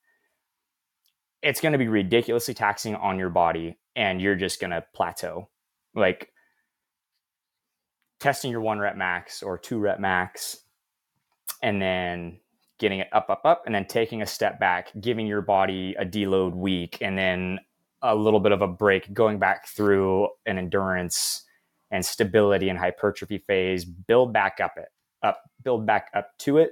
[1.42, 5.48] it's going to be ridiculously taxing on your body and you're just going to plateau.
[5.94, 6.30] Like,
[8.20, 10.58] testing your one rep max or two rep max
[11.62, 12.38] and then
[12.80, 16.04] getting it up, up, up, and then taking a step back, giving your body a
[16.04, 17.60] deload week, and then
[18.02, 21.44] a little bit of a break, going back through an endurance
[21.92, 24.88] and stability and hypertrophy phase, build back up it,
[25.22, 26.70] up, build back up to it,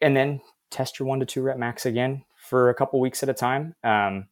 [0.00, 0.40] and then
[0.70, 3.74] test your one to two rep max again for a couple weeks at a time.
[3.82, 4.28] Um,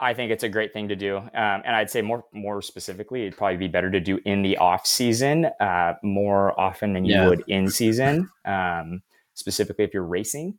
[0.00, 3.22] I think it's a great thing to do, um, and I'd say more more specifically,
[3.22, 7.14] it'd probably be better to do in the off season uh, more often than you
[7.14, 7.28] yeah.
[7.28, 8.30] would in season.
[8.44, 9.02] Um,
[9.34, 10.56] specifically, if you're racing,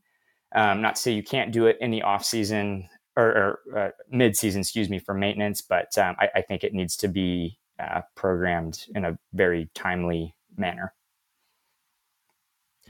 [0.55, 3.89] um, not to say you can't do it in the off season or, or uh,
[4.09, 7.57] mid season, excuse me, for maintenance, but um, I, I, think it needs to be
[7.79, 10.93] uh, programmed in a very timely manner.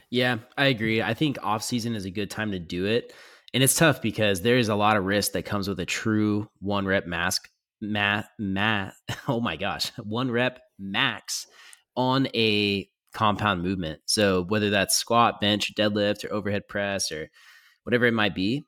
[0.09, 1.01] Yeah, I agree.
[1.01, 3.13] I think off season is a good time to do it
[3.53, 6.49] and it's tough because there is a lot of risk that comes with a true
[6.59, 7.49] one rep mask
[7.81, 11.47] math math oh my gosh one rep max
[11.95, 13.99] on a compound movement.
[14.05, 17.29] So whether that's squat bench deadlift or overhead press or
[17.83, 18.63] whatever it might be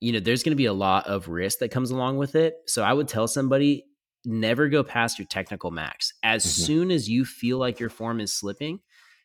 [0.00, 2.54] you know there's going to be a lot of risk that comes along with it.
[2.66, 3.84] So i would tell somebody
[4.26, 6.12] never go past your technical max.
[6.22, 6.64] As mm-hmm.
[6.64, 8.80] soon as you feel like your form is slipping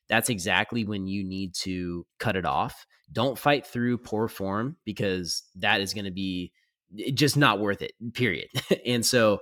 [0.09, 5.43] that's exactly when you need to cut it off don't fight through poor form because
[5.55, 6.51] that is going to be
[6.99, 8.49] eh, just not worth it period.
[8.85, 9.39] And so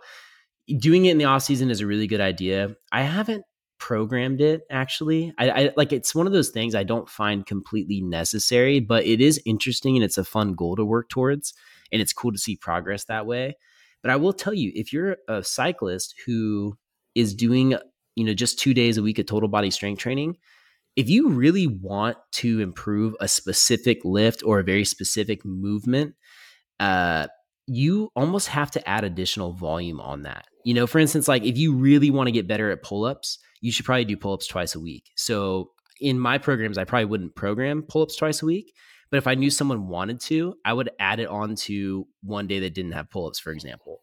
[0.77, 2.75] doing it in the off season is a really good idea.
[2.91, 3.45] I haven't
[3.79, 5.33] programmed it actually.
[5.37, 9.21] I, I, like it's one of those things i don't find completely necessary but it
[9.21, 11.53] is interesting and it's a fun goal to work towards
[11.91, 13.55] and it's cool to see progress that way.
[14.01, 16.75] But i will tell you if you're a cyclist who
[17.13, 17.75] is doing
[18.15, 20.37] you know just two days a week of total body strength training
[20.97, 26.15] if you really want to improve a specific lift or a very specific movement,
[26.79, 27.27] uh,
[27.67, 30.45] you almost have to add additional volume on that.
[30.65, 33.37] You know, for instance, like if you really want to get better at pull ups,
[33.61, 35.11] you should probably do pull ups twice a week.
[35.15, 35.69] So
[36.01, 38.73] in my programs, I probably wouldn't program pull ups twice a week.
[39.11, 42.59] But if I knew someone wanted to, I would add it on to one day
[42.59, 44.01] that didn't have pull ups, for example.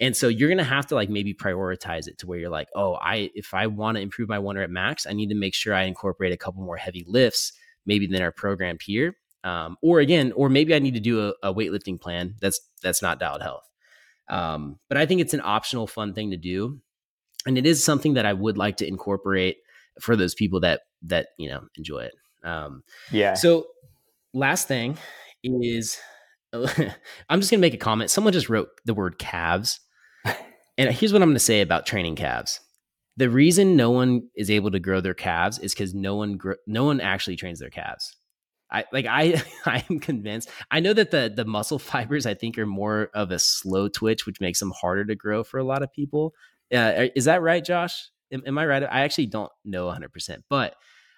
[0.00, 2.68] And so you're going to have to like maybe prioritize it to where you're like,
[2.74, 5.54] oh, I if I want to improve my one rep max, I need to make
[5.54, 7.52] sure I incorporate a couple more heavy lifts,
[7.86, 9.16] maybe than are programmed here.
[9.44, 12.34] Um, or again, or maybe I need to do a, a weightlifting plan.
[12.40, 13.68] That's that's not dialed health.
[14.28, 16.80] Um, but I think it's an optional, fun thing to do,
[17.44, 19.58] and it is something that I would like to incorporate
[20.00, 22.14] for those people that that you know enjoy it.
[22.44, 23.34] Um, yeah.
[23.34, 23.66] So
[24.32, 24.96] last thing
[25.42, 25.98] is
[27.28, 28.10] I'm just gonna make a comment.
[28.10, 29.80] Someone just wrote the word calves
[30.78, 32.60] and here's what I'm going to say about training calves.
[33.16, 36.54] The reason no one is able to grow their calves is because no one gr-
[36.66, 38.16] no one actually trains their calves.
[38.70, 40.48] I like I I am convinced.
[40.70, 44.24] I know that the the muscle fibers I think are more of a slow twitch,
[44.24, 46.34] which makes them harder to grow for a lot of people.
[46.74, 48.08] Uh, is that right, Josh?
[48.32, 48.82] Am, am I right?
[48.82, 50.74] I actually don't know 100, percent but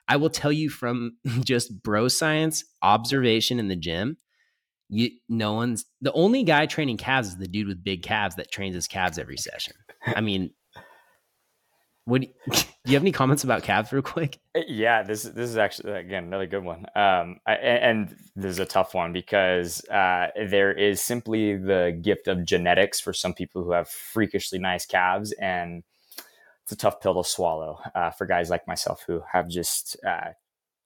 [0.09, 4.17] I will tell you from just bro science observation in the gym
[4.89, 8.51] you no one's the only guy training calves is the dude with big calves that
[8.51, 9.75] trains his calves every session.
[10.07, 10.51] I mean,
[12.05, 12.63] what do you,
[12.93, 14.39] have any comments about calves real quick?
[14.55, 16.87] Uh, yeah, this this is actually again another good one.
[16.95, 22.29] Um, I, and this is a tough one because uh, there is simply the gift
[22.29, 25.83] of genetics for some people who have freakishly nice calves, and
[26.63, 30.31] it's a tough pill to swallow uh, for guys like myself who have just uh,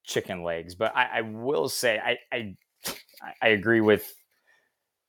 [0.04, 0.76] chicken legs.
[0.76, 2.56] But I, I will say I, I,
[3.42, 4.14] I agree with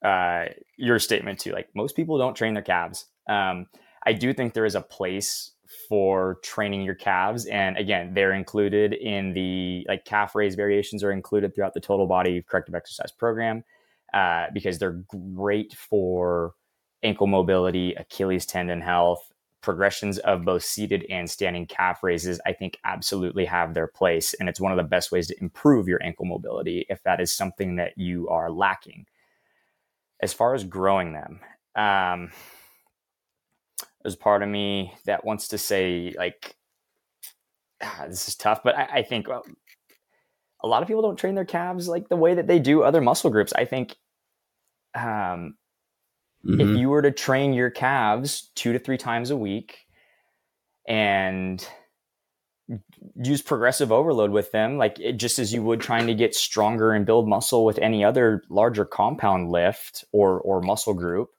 [0.04, 0.46] uh,
[0.78, 1.52] your statement too.
[1.52, 3.06] Like most people don't train their calves.
[3.28, 3.68] Um,
[4.06, 5.52] I do think there is a place
[5.88, 11.12] for training your calves, and again, they're included in the like calf raise variations are
[11.12, 13.64] included throughout the total body corrective exercise program
[14.14, 15.04] uh, because they're
[15.36, 16.54] great for
[17.04, 19.32] ankle mobility, Achilles tendon health,
[19.62, 24.34] progressions of both seated and standing calf raises, I think absolutely have their place.
[24.40, 27.32] And it's one of the best ways to improve your ankle mobility if that is
[27.32, 29.06] something that you are lacking.
[30.22, 31.40] As far as growing them,
[31.76, 32.32] um,
[34.02, 36.56] there's part of me that wants to say, like,
[37.82, 39.44] ah, this is tough, but I, I think well,
[40.62, 43.02] a lot of people don't train their calves like the way that they do other
[43.02, 43.54] muscle groups.
[43.54, 43.96] I think
[44.96, 45.56] um,
[46.46, 46.62] Mm-hmm.
[46.62, 49.86] If you were to train your calves two to three times a week
[50.88, 51.66] and
[53.16, 56.94] use progressive overload with them, like it, just as you would trying to get stronger
[56.94, 61.30] and build muscle with any other larger compound lift or or muscle group,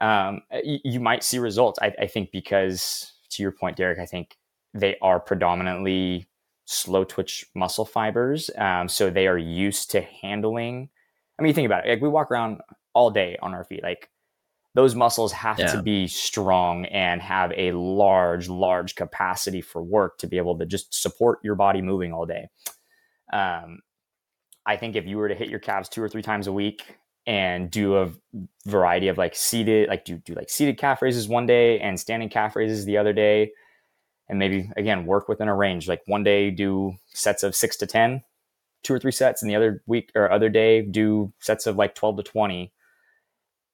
[0.00, 1.78] um, you, you, might see results.
[1.80, 4.36] I, I think because to your point, Derek, I think
[4.74, 6.28] they are predominantly
[6.66, 10.90] slow twitch muscle fibers, um, so they are used to handling.
[11.38, 11.90] I mean, you think about it.
[11.90, 12.60] Like we walk around
[12.94, 14.10] all day on our feet, like
[14.74, 15.72] those muscles have yeah.
[15.72, 20.66] to be strong and have a large, large capacity for work to be able to
[20.66, 22.48] just support your body moving all day.
[23.32, 23.80] Um,
[24.66, 26.96] I think if you were to hit your calves two or three times a week
[27.26, 28.10] and do a
[28.66, 32.28] variety of like seated, like do, do like seated calf raises one day and standing
[32.28, 33.50] calf raises the other day,
[34.28, 35.88] and maybe again work within a range.
[35.88, 38.22] Like one day do sets of six to ten,
[38.82, 41.94] two or three sets, and the other week or other day do sets of like
[41.94, 42.72] twelve to twenty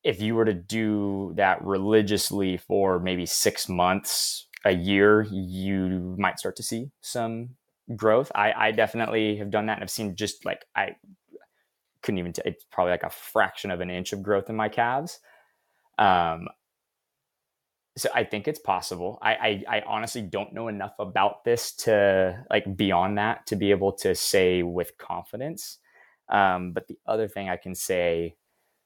[0.05, 6.39] if you were to do that religiously for maybe six months, a year, you might
[6.39, 7.51] start to see some
[7.97, 8.31] growth.
[8.35, 10.97] I, I definitely have done that and I've seen just like I
[12.03, 12.33] couldn't even.
[12.33, 15.21] T- it's probably like a fraction of an inch of growth in my calves.
[15.99, 16.49] Um,
[17.97, 19.19] so I think it's possible.
[19.23, 23.71] I, I, I honestly don't know enough about this to like beyond that to be
[23.71, 25.79] able to say with confidence.
[26.29, 28.35] Um, but the other thing I can say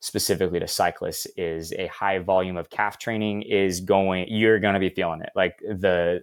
[0.00, 4.80] specifically to cyclists is a high volume of calf training is going you're going to
[4.80, 6.22] be feeling it like the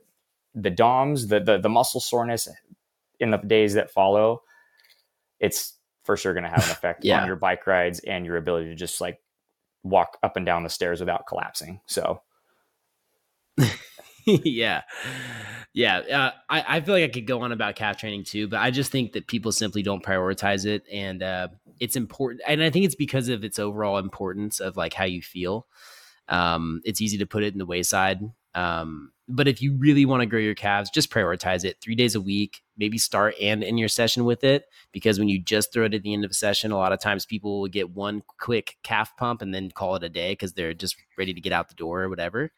[0.53, 2.47] the doms the, the the muscle soreness
[3.19, 4.41] in the days that follow
[5.39, 5.73] it's
[6.03, 7.21] for sure going to have an effect yeah.
[7.21, 9.19] on your bike rides and your ability to just like
[9.83, 12.21] walk up and down the stairs without collapsing so
[14.43, 14.81] yeah.
[15.73, 18.59] Yeah uh, I, I feel like i could go on about calf training too but
[18.59, 21.49] i just think that people simply don't prioritize it and uh,
[21.79, 25.21] it's important and i think it's because of its overall importance of like how you
[25.21, 25.67] feel.
[26.27, 28.19] Um, it's easy to put it in the wayside
[28.55, 32.15] um, but if you really want to grow your calves just prioritize it three days
[32.15, 35.85] a week maybe start and end your session with it because when you just throw
[35.85, 38.23] it at the end of a session a lot of times people will get one
[38.39, 41.53] quick calf pump and then call it a day because they're just ready to get
[41.53, 42.51] out the door or whatever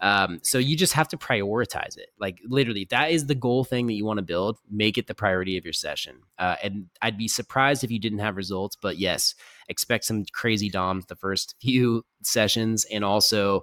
[0.00, 2.08] um, so you just have to prioritize it.
[2.18, 4.58] Like literally, that is the goal thing that you want to build.
[4.70, 6.20] Make it the priority of your session.
[6.38, 8.76] Uh, and I'd be surprised if you didn't have results.
[8.80, 9.34] But yes,
[9.68, 13.62] expect some crazy DOMs the first few sessions, and also,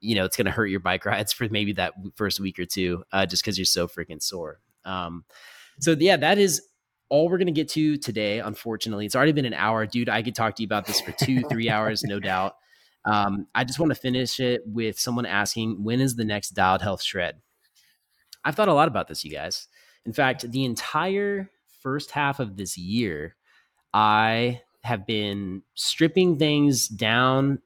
[0.00, 2.64] you know, it's going to hurt your bike rides for maybe that first week or
[2.64, 4.60] two, uh, just because you're so freaking sore.
[4.84, 5.24] Um,
[5.80, 6.62] so yeah, that is
[7.10, 8.40] all we're going to get to today.
[8.40, 10.08] Unfortunately, it's already been an hour, dude.
[10.08, 12.54] I could talk to you about this for two, three hours, no doubt.
[13.04, 16.82] Um, I just want to finish it with someone asking, when is the next Dialed
[16.82, 17.36] Health Shred?
[18.44, 19.68] I've thought a lot about this, you guys.
[20.04, 21.50] In fact, the entire
[21.82, 23.36] first half of this year,
[23.94, 27.60] I have been stripping things down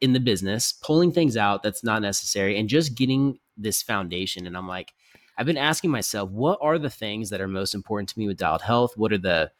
[0.00, 4.46] in the business, pulling things out that's not necessary, and just getting this foundation.
[4.46, 4.92] And I'm like,
[5.38, 8.36] I've been asking myself, what are the things that are most important to me with
[8.36, 8.96] Dialed Health?
[8.96, 9.50] What are the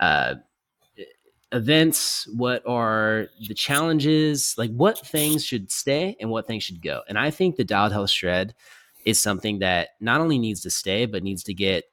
[0.00, 0.34] uh,
[1.54, 2.28] events?
[2.34, 4.54] What are the challenges?
[4.58, 7.02] Like what things should stay and what things should go?
[7.08, 8.54] And i think the dialed health shred
[9.06, 11.84] is something that not only needs to stay but needs to get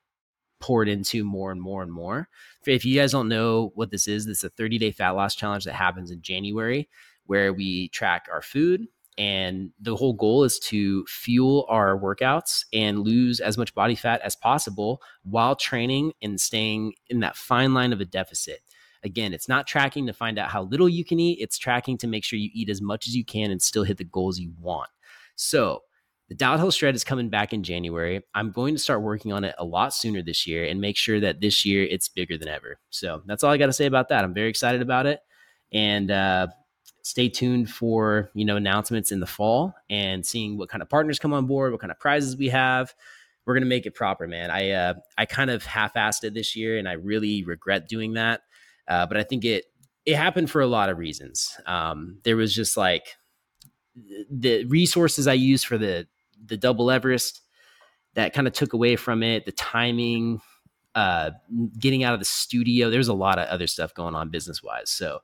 [0.60, 2.28] poured into more and more and more.
[2.66, 5.36] If you guys don't know what this is this is a 30 day fat loss
[5.36, 6.90] challenge that happens in january
[7.28, 8.88] where we track our food.
[9.18, 14.22] And the whole goal is to fuel our workouts and lose as much body fat
[14.22, 18.62] as possible while training and staying in that fine line of a deficit
[19.04, 22.08] Again, it's not tracking to find out how little you can eat, it's tracking to
[22.08, 24.54] make sure you eat as much as you can and still hit the goals you
[24.60, 24.90] want.
[25.36, 25.82] So,
[26.38, 28.24] the Health Shred is coming back in January.
[28.34, 31.20] I'm going to start working on it a lot sooner this year and make sure
[31.20, 32.80] that this year it's bigger than ever.
[32.90, 34.24] So that's all I got to say about that.
[34.24, 35.20] I'm very excited about it.
[35.74, 36.48] And uh,
[37.04, 41.20] stay tuned for you know announcements in the fall and seeing what kind of partners
[41.20, 42.94] come on board, what kind of prizes we have.
[43.46, 44.52] We're gonna make it proper, man.
[44.52, 48.42] I uh, I kind of half-assed it this year, and I really regret doing that.
[48.92, 49.66] Uh, but I think it
[50.06, 51.56] it happened for a lot of reasons.
[51.66, 53.16] Um, there was just like
[54.30, 56.08] the resources I used for the
[56.46, 57.42] the double Everest
[58.16, 59.46] that kind of took away from it.
[59.46, 60.42] The timing,
[60.94, 61.32] uh,
[61.80, 62.90] getting out of the studio.
[62.90, 64.90] There's a lot of other stuff going on business wise.
[64.90, 65.20] So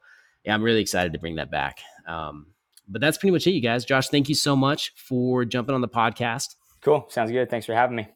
[0.46, 1.80] yeah, I'm really excited to bring that back.
[2.08, 2.54] Um,
[2.88, 3.84] but that's pretty much it, you guys.
[3.84, 6.56] Josh, thank you so much for jumping on the podcast.
[6.80, 7.06] Cool.
[7.10, 7.50] Sounds good.
[7.50, 8.08] Thanks for having me.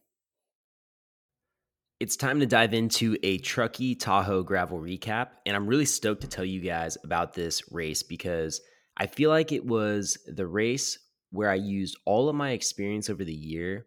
[2.01, 5.27] It's time to dive into a Truckee Tahoe gravel recap.
[5.45, 8.59] And I'm really stoked to tell you guys about this race because
[8.97, 10.97] I feel like it was the race
[11.29, 13.85] where I used all of my experience over the year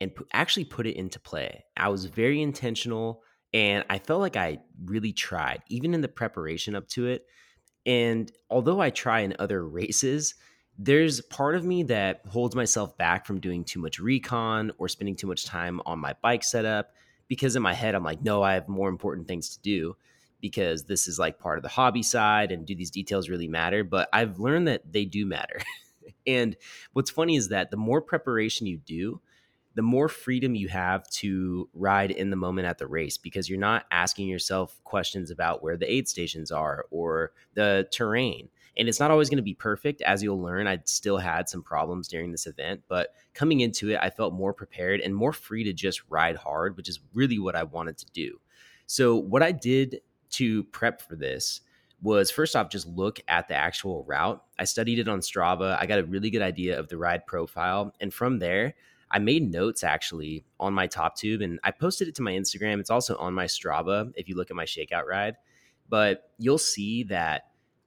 [0.00, 1.64] and actually put it into play.
[1.76, 6.76] I was very intentional and I felt like I really tried, even in the preparation
[6.76, 7.26] up to it.
[7.84, 10.36] And although I try in other races,
[10.78, 15.16] there's part of me that holds myself back from doing too much recon or spending
[15.16, 16.92] too much time on my bike setup
[17.28, 19.96] because in my head, I'm like, no, I have more important things to do
[20.40, 23.84] because this is like part of the hobby side and do these details really matter?
[23.84, 25.60] But I've learned that they do matter.
[26.26, 26.56] and
[26.92, 29.20] what's funny is that the more preparation you do,
[29.74, 33.58] the more freedom you have to ride in the moment at the race because you're
[33.58, 38.48] not asking yourself questions about where the aid stations are or the terrain.
[38.78, 40.02] And it's not always going to be perfect.
[40.02, 43.98] As you'll learn, I still had some problems during this event, but coming into it,
[44.02, 47.56] I felt more prepared and more free to just ride hard, which is really what
[47.56, 48.38] I wanted to do.
[48.86, 50.00] So, what I did
[50.30, 51.62] to prep for this
[52.02, 54.42] was first off just look at the actual route.
[54.58, 55.76] I studied it on Strava.
[55.80, 57.94] I got a really good idea of the ride profile.
[58.00, 58.74] And from there,
[59.10, 62.80] I made notes actually on my top tube and I posted it to my Instagram.
[62.80, 65.36] It's also on my Strava if you look at my shakeout ride.
[65.88, 67.44] But you'll see that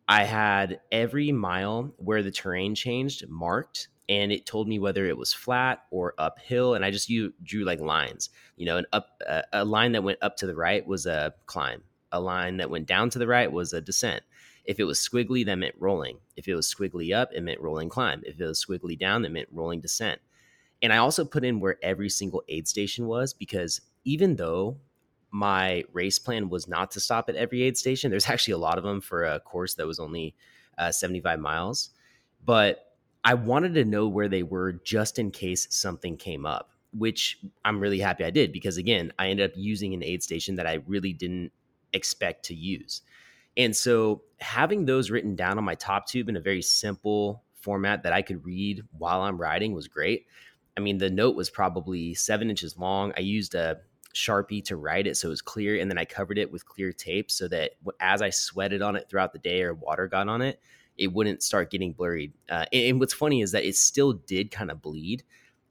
[0.10, 5.16] I had every mile where the terrain changed marked and it told me whether it
[5.16, 8.32] was flat or uphill and I just you drew like lines.
[8.58, 11.36] You know, an up uh, a line that went up to the right was a
[11.46, 11.84] climb.
[12.12, 14.24] A line that went down to the right was a descent.
[14.66, 16.18] If it was squiggly, that meant rolling.
[16.36, 18.24] If it was squiggly up, it meant rolling climb.
[18.26, 20.20] If it was squiggly down, that meant rolling descent.
[20.82, 24.78] And I also put in where every single aid station was because even though
[25.32, 28.78] my race plan was not to stop at every aid station, there's actually a lot
[28.78, 30.36] of them for a course that was only
[30.78, 31.90] uh, 75 miles.
[32.46, 37.40] But I wanted to know where they were just in case something came up, which
[37.66, 40.68] I'm really happy I did because, again, I ended up using an aid station that
[40.68, 41.52] I really didn't
[41.92, 43.02] expect to use.
[43.58, 48.04] And so having those written down on my top tube in a very simple format
[48.04, 50.28] that I could read while I'm riding was great.
[50.78, 53.12] I mean, the note was probably seven inches long.
[53.18, 53.80] I used a
[54.16, 55.80] Sharpie to write it so it was clear.
[55.80, 59.08] And then I covered it with clear tape so that as I sweated on it
[59.10, 60.60] throughout the day or water got on it,
[60.98, 62.34] it wouldn't start getting blurry.
[62.50, 65.24] Uh, and what's funny is that it still did kind of bleed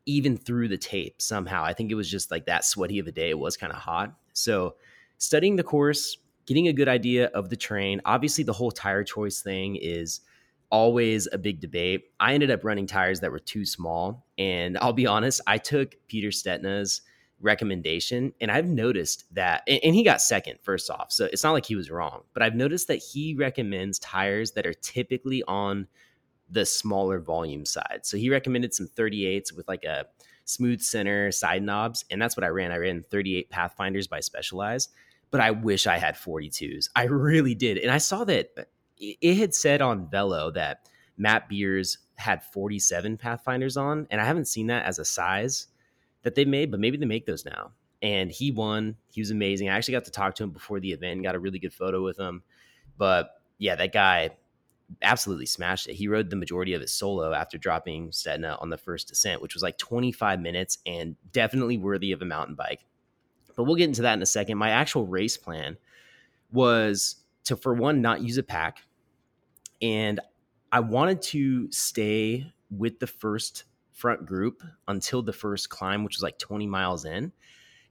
[0.07, 1.63] even through the tape somehow.
[1.63, 3.29] I think it was just like that sweaty of a day.
[3.29, 4.15] It was kind of hot.
[4.33, 4.77] So
[5.19, 6.17] studying the course,
[6.47, 8.01] getting a good idea of the terrain.
[8.07, 10.21] Obviously, the whole tire choice thing is
[10.71, 12.05] always a big debate.
[12.21, 14.27] I ended up running tires that were too small.
[14.39, 17.03] And I'll be honest, I took Peter Stetina's
[17.41, 21.13] recommendation and I've noticed that, and he got second, first off.
[21.13, 24.67] So it's not like he was wrong, but I've noticed that he recommends tires that
[24.67, 25.87] are typically on
[26.51, 28.01] the smaller volume side.
[28.03, 30.07] So he recommended some 38s with like a
[30.45, 32.05] smooth center side knobs.
[32.11, 32.73] And that's what I ran.
[32.73, 34.91] I ran 38 Pathfinders by Specialized,
[35.31, 36.89] but I wish I had 42s.
[36.97, 37.79] I really did.
[37.79, 38.63] And I saw that uh,
[38.99, 44.47] it had said on Velo that Matt Beers had 47 Pathfinders on, and I haven't
[44.47, 45.69] seen that as a size
[46.23, 47.73] that they made, but maybe they make those now.
[48.01, 48.97] And he won.
[49.11, 49.69] He was amazing.
[49.69, 51.73] I actually got to talk to him before the event and got a really good
[51.73, 52.43] photo with him.
[52.97, 54.31] But yeah, that guy
[55.03, 55.95] absolutely smashed it.
[55.95, 59.55] He rode the majority of it solo after dropping Stetina on the first descent, which
[59.55, 62.85] was like 25 minutes and definitely worthy of a mountain bike.
[63.57, 64.59] But we'll get into that in a second.
[64.59, 65.77] My actual race plan
[66.53, 68.83] was to, for one, not use a pack
[69.81, 70.21] and
[70.73, 73.65] I wanted to stay with the first
[73.99, 77.33] front group until the first climb, which was like 20 miles in.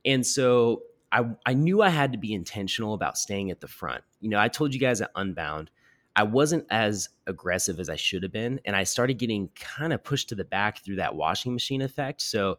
[0.05, 4.03] And so I, I knew I had to be intentional about staying at the front.
[4.21, 5.69] You know, I told you guys at Unbound,
[6.15, 8.61] I wasn't as aggressive as I should have been.
[8.65, 12.21] And I started getting kind of pushed to the back through that washing machine effect.
[12.21, 12.57] So,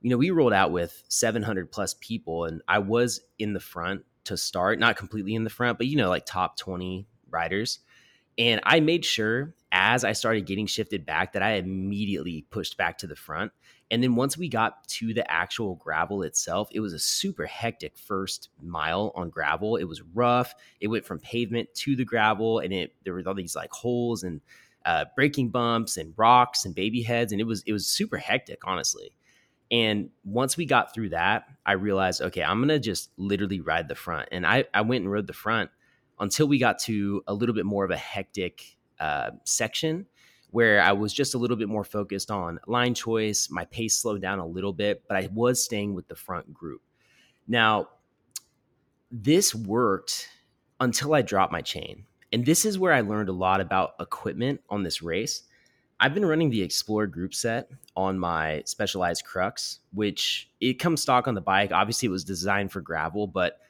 [0.00, 4.04] you know, we rolled out with 700 plus people, and I was in the front
[4.24, 7.80] to start, not completely in the front, but, you know, like top 20 riders.
[8.38, 12.96] And I made sure as I started getting shifted back that I immediately pushed back
[12.98, 13.52] to the front.
[13.90, 17.98] And then once we got to the actual gravel itself, it was a super hectic
[17.98, 19.76] first mile on gravel.
[19.76, 20.54] It was rough.
[20.80, 24.22] It went from pavement to the gravel, and it there was all these like holes
[24.22, 24.40] and
[24.86, 28.60] uh, braking bumps and rocks and baby heads, and it was it was super hectic,
[28.64, 29.14] honestly.
[29.70, 33.94] And once we got through that, I realized, okay, I'm gonna just literally ride the
[33.94, 35.70] front, and I I went and rode the front
[36.18, 40.06] until we got to a little bit more of a hectic uh, section
[40.50, 43.50] where I was just a little bit more focused on line choice.
[43.50, 46.80] My pace slowed down a little bit, but I was staying with the front group.
[47.46, 47.88] Now,
[49.10, 50.28] this worked
[50.80, 52.04] until I dropped my chain.
[52.32, 55.42] And this is where I learned a lot about equipment on this race.
[55.98, 61.26] I've been running the XPLR group set on my Specialized Crux, which it comes stock
[61.26, 61.72] on the bike.
[61.72, 63.60] Obviously, it was designed for gravel, but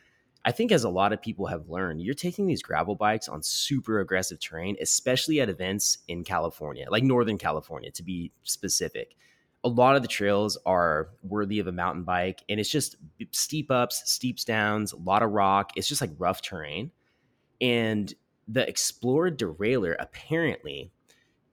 [0.46, 3.42] I think as a lot of people have learned, you're taking these gravel bikes on
[3.42, 9.16] super aggressive terrain, especially at events in California, like Northern California to be specific.
[9.64, 12.94] A lot of the trails are worthy of a mountain bike, and it's just
[13.32, 15.72] steep ups, steep downs, a lot of rock.
[15.74, 16.92] It's just like rough terrain.
[17.60, 18.14] And
[18.46, 20.92] the XPLR derailleur apparently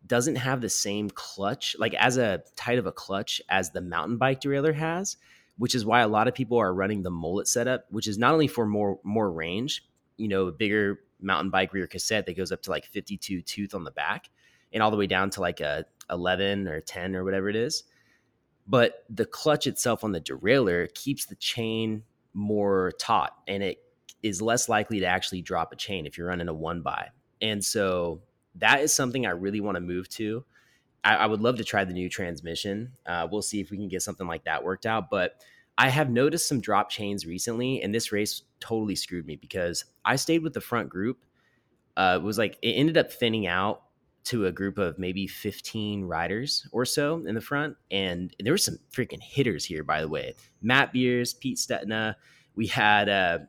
[0.06, 4.18] doesn't have the same clutch, like as a tight of a clutch as the mountain
[4.18, 5.18] bike derailleur has
[5.58, 8.34] which is why a lot of people are running the mullet setup, which is not
[8.34, 9.86] only for more more range,
[10.18, 13.74] you know, a bigger mountain bike rear cassette that goes up to like 52 tooth
[13.74, 14.30] on the back
[14.74, 17.84] and all the way down to like a 11 or 10 or whatever it is.
[18.68, 22.04] But the clutch itself on the derailleur keeps the chain
[22.34, 23.80] more taut and it
[24.22, 27.10] is less likely to actually drop a chain if you're running a one by.
[27.42, 28.22] And so
[28.56, 30.46] that is something I really want to move to.
[31.04, 32.94] I, I would love to try the new transmission.
[33.06, 35.10] Uh, we'll see if we can get something like that worked out.
[35.10, 35.42] But
[35.78, 40.16] I have noticed some drop chains recently, and this race totally screwed me because I
[40.16, 41.26] stayed with the front group.
[41.98, 43.84] Uh, it was like it ended up thinning out
[44.26, 47.76] to a group of maybe 15 riders or so in the front.
[47.92, 50.36] And there were some freaking hitters here, by the way.
[50.62, 52.16] Matt Beers, Pete Stetina.
[52.56, 53.40] We had uh,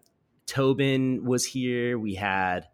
[0.46, 1.98] Tobin was here.
[1.98, 2.66] We had,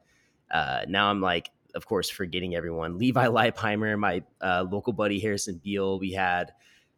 [0.51, 2.98] uh, now I'm like of course, forgetting everyone.
[2.98, 5.98] Levi Leipheimer, my uh, local buddy Harrison Beal.
[5.98, 6.52] We had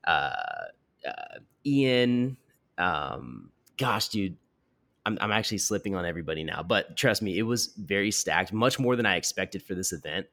[0.07, 0.35] uh,
[1.07, 2.37] uh, Ian.
[2.79, 4.37] Um, gosh, dude,
[5.05, 6.63] I'm, I'm actually slipping on everybody now.
[6.63, 10.27] But trust me, it was very stacked, much more than I expected for this event.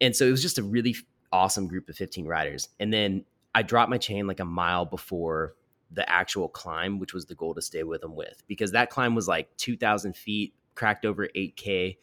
[0.00, 0.96] And so it was just a really
[1.32, 2.68] awesome group of 15 riders.
[2.80, 3.24] And then
[3.54, 5.54] I dropped my chain like a mile before
[5.90, 9.14] the actual climb, which was the goal to stay with them with, because that climb
[9.14, 11.96] was like 2,000 feet, cracked over 8K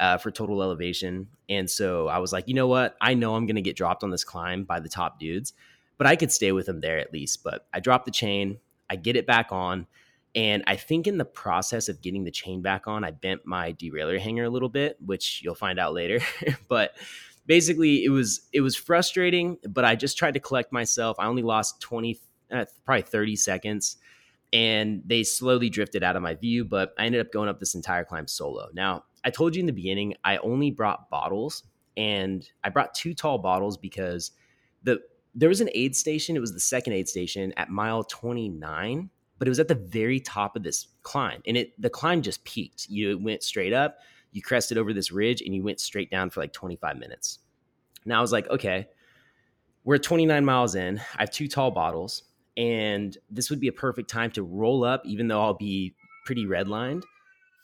[0.00, 1.28] uh, for total elevation.
[1.48, 2.96] And so I was like, you know what?
[3.00, 5.52] I know I'm going to get dropped on this climb by the top dudes,
[5.98, 7.44] but I could stay with them there at least.
[7.44, 8.58] But I drop the chain,
[8.88, 9.86] I get it back on.
[10.34, 13.74] And I think in the process of getting the chain back on, I bent my
[13.74, 16.20] derailleur hanger a little bit, which you'll find out later.
[16.68, 16.96] but
[17.46, 19.58] basically, it was it was frustrating.
[19.68, 21.16] But I just tried to collect myself.
[21.18, 22.20] I only lost twenty,
[22.50, 23.96] uh, probably thirty seconds,
[24.52, 26.64] and they slowly drifted out of my view.
[26.64, 28.68] But I ended up going up this entire climb solo.
[28.72, 31.64] Now I told you in the beginning, I only brought bottles
[31.96, 34.32] and I brought two tall bottles because
[34.82, 35.00] the
[35.34, 36.36] there was an aid station.
[36.36, 40.18] It was the second aid station at mile 29, but it was at the very
[40.18, 41.40] top of this climb.
[41.46, 42.88] And it the climb just peaked.
[42.88, 43.98] You went straight up,
[44.32, 47.40] you crested over this ridge, and you went straight down for like 25 minutes.
[48.04, 48.88] Now I was like, okay,
[49.84, 50.98] we're 29 miles in.
[51.16, 52.24] I have two tall bottles,
[52.56, 55.94] and this would be a perfect time to roll up, even though I'll be
[56.24, 57.02] pretty redlined,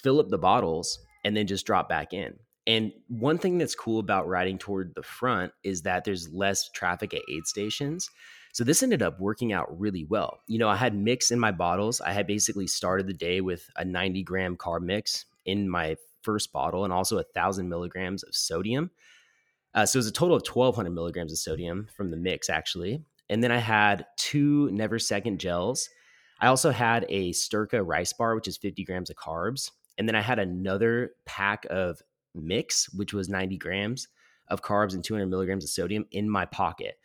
[0.03, 2.39] fill up the bottles, and then just drop back in.
[2.69, 7.12] And one thing that's cool about riding toward the front is that there's less traffic
[7.15, 8.09] at aid stations.
[8.53, 10.39] So this ended up working out really well.
[10.47, 12.01] You know, I had mix in my bottles.
[12.01, 16.53] I had basically started the day with a 90 gram carb mix in my first
[16.53, 18.93] bottle and also a thousand milligrams of sodium.
[19.74, 23.03] Uh, so it was a total of 1200 milligrams of sodium from the mix, actually.
[23.28, 25.90] And then I had two Never Second gels.
[26.40, 29.73] I also had a Styrkr rice bar, which is 50 grams of carbs.
[29.98, 32.02] And then I had another pack of
[32.35, 34.09] mix, which was 90 grams
[34.48, 36.98] of carbs and 200 milligrams of sodium in my pocket.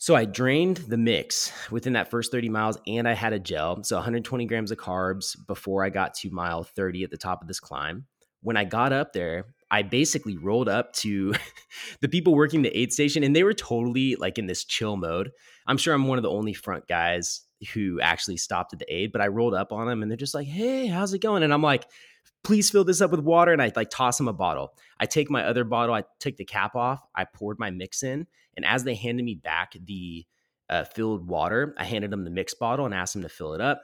[0.00, 3.82] So I drained the mix within that first 30 miles and I had a gel.
[3.82, 7.48] So 120 grams of carbs before I got to mile 30 at the top of
[7.48, 8.06] this climb.
[8.40, 11.34] When I got up there, I basically rolled up to
[12.00, 15.32] the people working the aid station and they were totally like in this chill mode.
[15.66, 19.12] I'm sure I'm one of the only front guys who actually stopped at the aid,
[19.12, 21.52] but I rolled up on them and they're just like, "Hey, how's it going?" And
[21.52, 21.86] I'm like,
[22.44, 24.74] "Please fill this up with water." And I like toss them a bottle.
[25.00, 28.26] I take my other bottle, I took the cap off, I poured my mix in,
[28.56, 30.26] and as they handed me back the
[30.70, 33.60] uh, filled water, I handed them the mix bottle and asked them to fill it
[33.60, 33.82] up.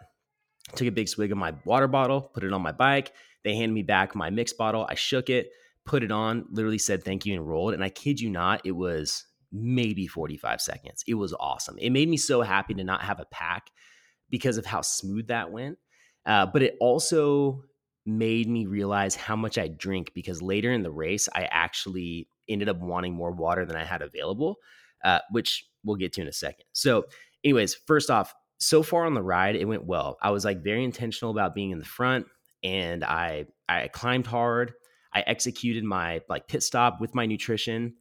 [0.74, 3.12] Took a big swig of my water bottle, put it on my bike.
[3.42, 4.86] They handed me back my mix bottle.
[4.88, 5.50] I shook it,
[5.84, 7.74] put it on, literally said thank you and rolled.
[7.74, 11.04] And I kid you not, it was maybe 45 seconds.
[11.06, 11.78] It was awesome.
[11.78, 13.70] It made me so happy to not have a pack
[14.28, 15.78] because of how smooth that went.
[16.26, 17.62] Uh, but it also
[18.04, 22.68] made me realize how much I drink because later in the race, I actually ended
[22.68, 24.56] up wanting more water than I had available,
[25.04, 26.64] uh, which we'll get to in a second.
[26.72, 27.04] So,
[27.44, 30.18] anyways, first off, so far on the ride, it went well.
[30.22, 32.26] I was like very intentional about being in the front
[32.62, 34.72] and I I climbed hard.
[35.12, 37.94] I executed my like pit stop with my nutrition.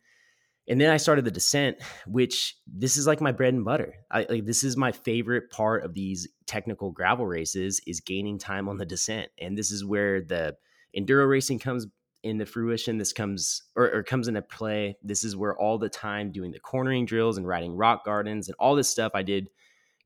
[0.68, 1.78] And then I started the descent,
[2.08, 3.96] which this is like my bread and butter.
[4.10, 8.70] I, like this is my favorite part of these technical gravel races is gaining time
[8.70, 10.56] on the descent, and this is where the
[10.98, 11.88] enduro racing comes
[12.24, 12.98] into fruition.
[12.98, 14.98] This comes or, or comes into play.
[15.04, 18.56] This is where all the time doing the cornering drills and riding rock gardens and
[18.60, 19.50] all this stuff I did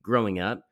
[0.02, 0.64] growing up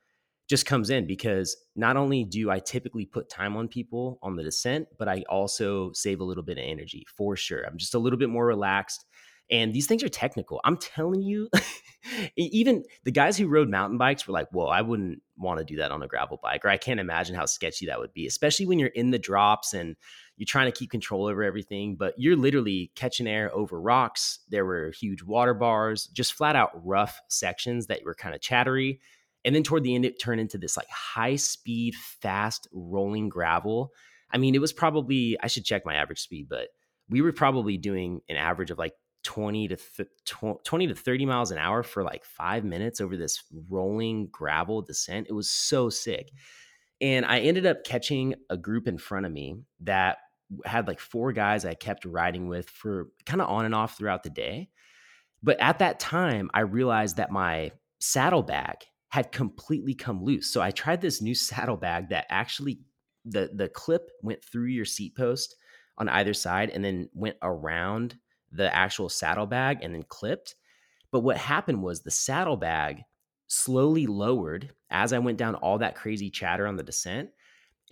[0.47, 4.43] just comes in because not only do I typically put time on people on the
[4.43, 7.63] descent, but I also save a little bit of energy for sure.
[7.63, 9.05] I'm just a little bit more relaxed.
[9.51, 10.59] And these things are technical.
[10.63, 11.49] I'm telling you,
[12.35, 15.77] even the guys who rode mountain bikes were like, "Whoa, I wouldn't want to do
[15.77, 18.65] that on a gravel bike," or I can't imagine how sketchy that would be, especially
[18.65, 19.95] when you're in the drops and
[20.37, 21.95] you're trying to keep control over everything.
[21.95, 24.39] But you're literally catching air over rocks.
[24.49, 28.99] There were huge water bars, just flat out rough sections that were kind of chattery.
[29.43, 33.91] And then toward the end, it turned into this like high speed, fast rolling gravel.
[34.31, 36.69] I mean, it was probably I should check my average speed, but
[37.09, 38.93] we were probably doing an average of like
[39.25, 40.09] 20 to th-
[40.63, 45.27] 20 to 30 miles an hour for like five minutes over this rolling gravel descent.
[45.29, 46.31] It was so sick.
[47.01, 50.19] And I ended up catching a group in front of me that
[50.63, 54.23] had like four guys I kept riding with for kind of on and off throughout
[54.23, 54.69] the day.
[55.43, 58.77] But at that time, I realized that my saddlebag
[59.09, 60.51] had completely come loose.
[60.51, 62.79] So I tried this new saddlebag that actually
[63.25, 65.55] the the clip went through your seat post
[65.97, 68.17] on either side and then went around
[68.55, 70.55] the actual saddlebag and then clipped.
[71.11, 73.03] But what happened was the saddlebag
[73.47, 77.29] slowly lowered as I went down all that crazy chatter on the descent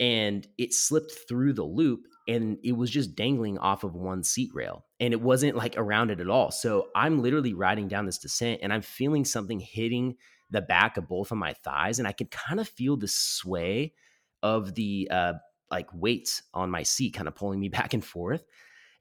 [0.00, 4.50] and it slipped through the loop and it was just dangling off of one seat
[4.54, 6.50] rail and it wasn't like around it at all.
[6.50, 10.16] So I'm literally riding down this descent and I'm feeling something hitting
[10.50, 13.92] the back of both of my thighs and I could kind of feel the sway
[14.42, 15.34] of the uh
[15.70, 18.44] like weights on my seat kind of pulling me back and forth.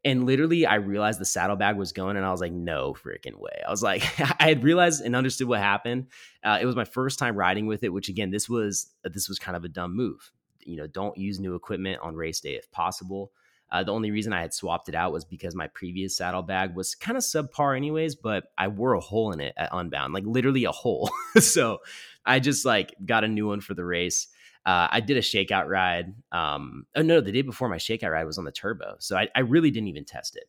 [0.05, 3.61] And literally, I realized the saddlebag was going, and I was like, no freaking way.
[3.65, 4.03] I was like,
[4.39, 6.07] I had realized and understood what happened.
[6.43, 9.39] Uh, it was my first time riding with it, which again, this was this was
[9.39, 10.31] kind of a dumb move.
[10.65, 13.31] You know, don't use new equipment on race day if possible.
[13.71, 16.93] Uh, the only reason I had swapped it out was because my previous saddlebag was
[16.93, 18.15] kind of subpar, anyways.
[18.15, 21.09] But I wore a hole in it at Unbound, like literally a hole.
[21.39, 21.79] so
[22.25, 24.27] I just like got a new one for the race.
[24.65, 26.13] Uh, I did a shakeout ride.
[26.31, 29.27] Um, oh no, the day before my shakeout ride was on the turbo, so I,
[29.35, 30.45] I really didn't even test it.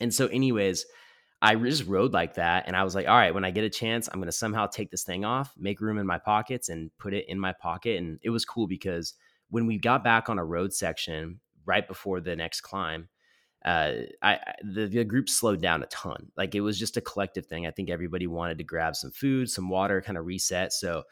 [0.00, 0.86] And so, anyways,
[1.42, 3.70] I just rode like that, and I was like, all right, when I get a
[3.70, 7.12] chance, I'm gonna somehow take this thing off, make room in my pockets, and put
[7.12, 7.98] it in my pocket.
[7.98, 9.14] And it was cool because
[9.50, 13.08] when we got back on a road section right before the next climb,
[13.66, 16.30] uh, I the, the group slowed down a ton.
[16.36, 17.66] Like it was just a collective thing.
[17.66, 20.72] I think everybody wanted to grab some food, some water, kind of reset.
[20.72, 21.02] So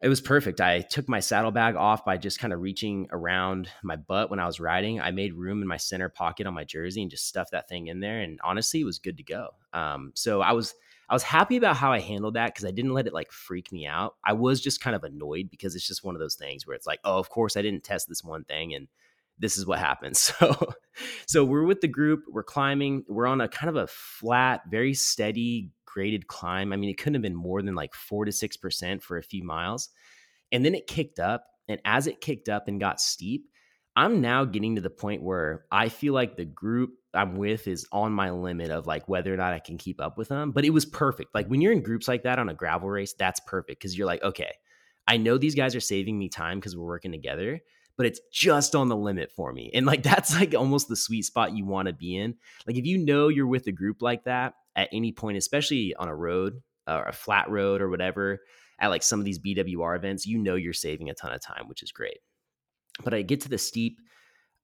[0.00, 0.60] it was perfect.
[0.60, 4.46] I took my saddlebag off by just kind of reaching around my butt when I
[4.46, 5.00] was riding.
[5.00, 7.88] I made room in my center pocket on my jersey and just stuffed that thing
[7.88, 8.20] in there.
[8.20, 9.50] And honestly, it was good to go.
[9.72, 10.74] Um, so I was
[11.08, 13.72] I was happy about how I handled that because I didn't let it like freak
[13.72, 14.14] me out.
[14.24, 16.86] I was just kind of annoyed because it's just one of those things where it's
[16.86, 18.86] like, oh, of course I didn't test this one thing and
[19.40, 20.32] this is what happens.
[20.40, 20.74] So
[21.26, 24.92] so we're with the group, we're climbing, we're on a kind of a flat, very
[24.92, 26.74] steady graded climb.
[26.74, 29.22] I mean, it couldn't have been more than like four to six percent for a
[29.22, 29.88] few miles.
[30.52, 31.46] And then it kicked up.
[31.68, 33.46] And as it kicked up and got steep,
[33.96, 37.86] I'm now getting to the point where I feel like the group I'm with is
[37.92, 40.52] on my limit of like whether or not I can keep up with them.
[40.52, 41.34] But it was perfect.
[41.34, 44.06] Like when you're in groups like that on a gravel race, that's perfect because you're
[44.06, 44.52] like, okay,
[45.08, 47.60] I know these guys are saving me time because we're working together,
[48.00, 49.70] but it's just on the limit for me.
[49.74, 52.34] And like that's like almost the sweet spot you want to be in.
[52.66, 56.08] Like if you know you're with a group like that at any point, especially on
[56.08, 58.40] a road or a flat road or whatever,
[58.78, 61.68] at like some of these BWR events, you know you're saving a ton of time,
[61.68, 62.20] which is great.
[63.04, 63.98] But I get to the steep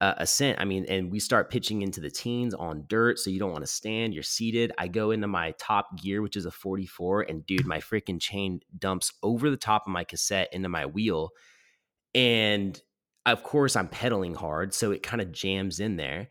[0.01, 0.59] uh, ascent.
[0.59, 3.19] I mean, and we start pitching into the teens on dirt.
[3.19, 4.71] So you don't want to stand, you're seated.
[4.79, 8.61] I go into my top gear, which is a 44, and dude, my freaking chain
[8.79, 11.29] dumps over the top of my cassette into my wheel.
[12.15, 12.81] And
[13.33, 14.73] of course, I'm pedaling hard.
[14.73, 16.29] So it kind of jams in there.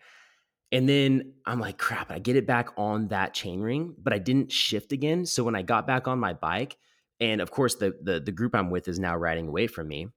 [0.73, 4.19] And then I'm like, crap, I get it back on that chain ring, but I
[4.19, 5.25] didn't shift again.
[5.25, 6.77] So when I got back on my bike,
[7.21, 10.09] and of course the, the the group I'm with is now riding away from me,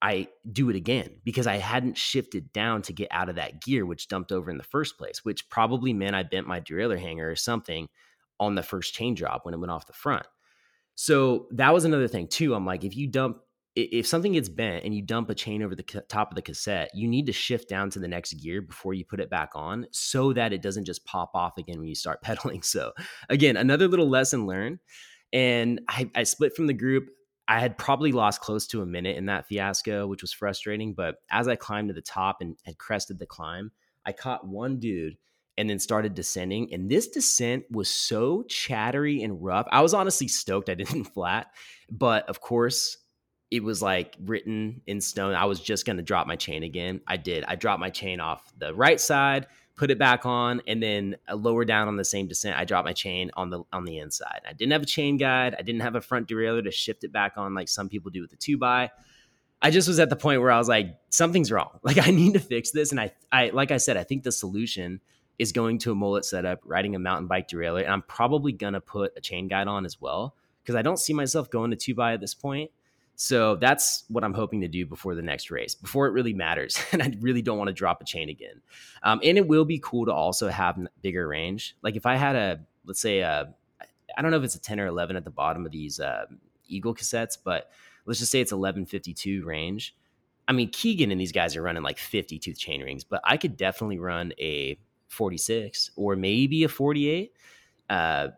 [0.00, 3.84] I do it again because I hadn't shifted down to get out of that gear,
[3.84, 7.28] which dumped over in the first place, which probably meant I bent my derailleur hanger
[7.28, 7.88] or something
[8.38, 10.26] on the first chain drop when it went off the front.
[10.94, 12.54] So that was another thing too.
[12.54, 13.38] I'm like, if you dump,
[13.82, 16.90] if something gets bent and you dump a chain over the top of the cassette,
[16.94, 19.86] you need to shift down to the next gear before you put it back on
[19.92, 22.62] so that it doesn't just pop off again when you start pedaling.
[22.62, 22.92] So,
[23.28, 24.78] again, another little lesson learned.
[25.32, 27.10] And I, I split from the group.
[27.46, 30.94] I had probably lost close to a minute in that fiasco, which was frustrating.
[30.94, 33.72] But as I climbed to the top and had crested the climb,
[34.04, 35.16] I caught one dude
[35.56, 36.72] and then started descending.
[36.72, 39.66] And this descent was so chattery and rough.
[39.70, 41.48] I was honestly stoked I didn't flat,
[41.90, 42.96] but of course,
[43.50, 45.34] it was like written in stone.
[45.34, 47.00] I was just going to drop my chain again.
[47.06, 47.44] I did.
[47.44, 51.34] I dropped my chain off the right side, put it back on, and then uh,
[51.34, 54.42] lower down on the same descent, I dropped my chain on the on the inside.
[54.46, 55.54] I didn't have a chain guide.
[55.58, 58.20] I didn't have a front derailleur to shift it back on like some people do
[58.20, 58.90] with the two by.
[59.60, 61.80] I just was at the point where I was like, something's wrong.
[61.82, 62.90] Like I need to fix this.
[62.90, 65.00] And I, I like I said, I think the solution
[65.38, 68.80] is going to a mullet setup, riding a mountain bike derailleur, and I'm probably gonna
[68.80, 71.94] put a chain guide on as well because I don't see myself going to two
[71.94, 72.70] by at this point.
[73.20, 76.78] So that's what I'm hoping to do before the next race, before it really matters.
[76.92, 78.62] and I really don't want to drop a chain again.
[79.02, 81.76] Um, and it will be cool to also have bigger range.
[81.82, 83.52] Like if I had a, let's say, a,
[84.16, 86.26] I don't know if it's a 10 or 11 at the bottom of these uh,
[86.68, 87.72] Eagle cassettes, but
[88.06, 89.96] let's just say it's 1152 range.
[90.46, 93.36] I mean, Keegan and these guys are running like 50 tooth chain rings, but I
[93.36, 94.78] could definitely run a
[95.08, 97.32] 46 or maybe a 48.
[97.90, 98.28] Uh,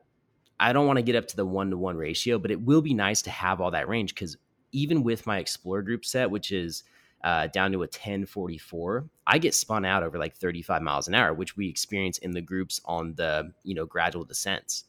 [0.58, 2.80] I don't want to get up to the one to one ratio, but it will
[2.80, 4.38] be nice to have all that range because
[4.72, 6.84] even with my XPLR group set, which is
[7.22, 11.34] uh, down to a 1044, I get spun out over like 35 miles an hour,
[11.34, 14.84] which we experience in the groups on the you know gradual descents.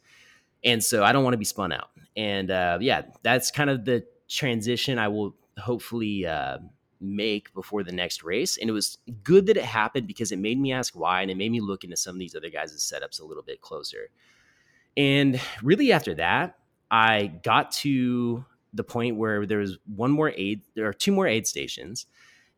[0.63, 1.89] And so I don't want to be spun out.
[2.15, 6.59] And uh, yeah, that's kind of the transition I will hopefully uh,
[7.01, 8.57] make before the next race.
[8.57, 11.37] And it was good that it happened because it made me ask why and it
[11.37, 14.09] made me look into some of these other guys' setups a little bit closer.
[14.95, 16.57] And really after that,
[16.89, 21.27] I got to the point where there was one more aid, there are two more
[21.27, 22.05] aid stations.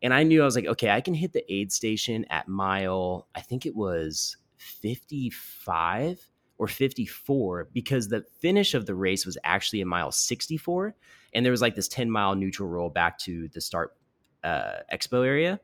[0.01, 3.27] And I knew I was like, okay, I can hit the aid station at mile,
[3.33, 6.19] I think it was 55
[6.57, 10.95] or 54 because the finish of the race was actually a mile 64
[11.33, 13.97] and there was like this 10 mile neutral roll back to the start
[14.43, 15.59] uh, expo area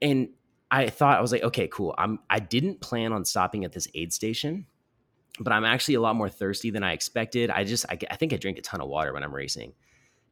[0.00, 0.28] and
[0.70, 3.88] i thought i was like okay cool i'm i didn't plan on stopping at this
[3.94, 4.66] aid station
[5.38, 8.32] but i'm actually a lot more thirsty than i expected i just I, I think
[8.32, 9.72] i drink a ton of water when i'm racing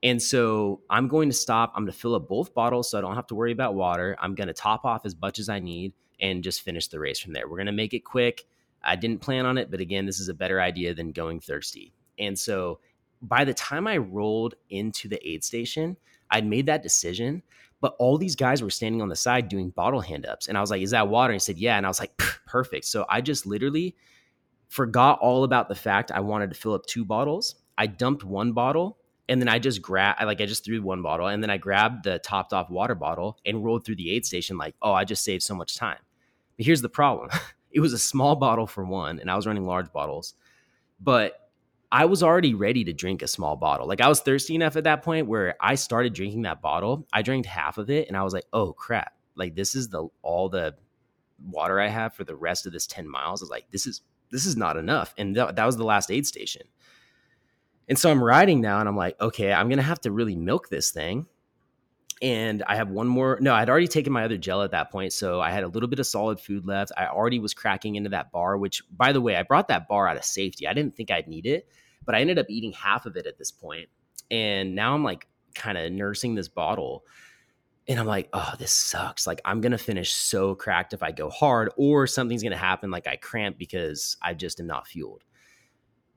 [0.02, 3.00] and so i'm going to stop i'm going to fill up both bottles so i
[3.00, 5.58] don't have to worry about water i'm going to top off as much as i
[5.58, 8.44] need and just finish the race from there we're going to make it quick
[8.82, 11.92] I didn't plan on it, but again, this is a better idea than going thirsty.
[12.18, 12.80] And so
[13.22, 15.96] by the time I rolled into the aid station,
[16.30, 17.42] I'd made that decision,
[17.80, 20.48] but all these guys were standing on the side doing bottle hand ups.
[20.48, 21.32] And I was like, Is that water?
[21.32, 21.76] And he said, Yeah.
[21.76, 22.16] And I was like,
[22.46, 22.84] Perfect.
[22.84, 23.96] So I just literally
[24.68, 27.56] forgot all about the fact I wanted to fill up two bottles.
[27.76, 31.26] I dumped one bottle and then I just grabbed, like, I just threw one bottle
[31.26, 34.56] and then I grabbed the topped off water bottle and rolled through the aid station,
[34.56, 35.98] like, Oh, I just saved so much time.
[36.56, 37.30] But here's the problem
[37.72, 40.34] it was a small bottle for one, and I was running large bottles,
[41.00, 41.48] but
[41.90, 43.86] I was already ready to drink a small bottle.
[43.86, 47.06] Like I was thirsty enough at that point where I started drinking that bottle.
[47.12, 49.14] I drank half of it, and I was like, "Oh crap!
[49.36, 50.74] Like this is the all the
[51.42, 54.02] water I have for the rest of this ten miles." I was like, "This is
[54.30, 56.62] this is not enough," and th- that was the last aid station.
[57.88, 60.68] And so I'm riding now, and I'm like, "Okay, I'm gonna have to really milk
[60.68, 61.26] this thing."
[62.20, 63.38] and I have one more.
[63.40, 65.88] No, I'd already taken my other gel at that point, so I had a little
[65.88, 66.92] bit of solid food left.
[66.96, 70.09] I already was cracking into that bar, which, by the way, I brought that bar
[70.09, 70.66] out of safety.
[70.66, 71.68] I didn't think I'd need it,
[72.05, 73.88] but I ended up eating half of it at this point,
[74.30, 77.05] and now I'm like kind of nursing this bottle,
[77.89, 79.27] and I'm like, oh, this sucks.
[79.27, 83.06] Like I'm gonna finish so cracked if I go hard, or something's gonna happen, like
[83.06, 85.24] I cramp because I just am not fueled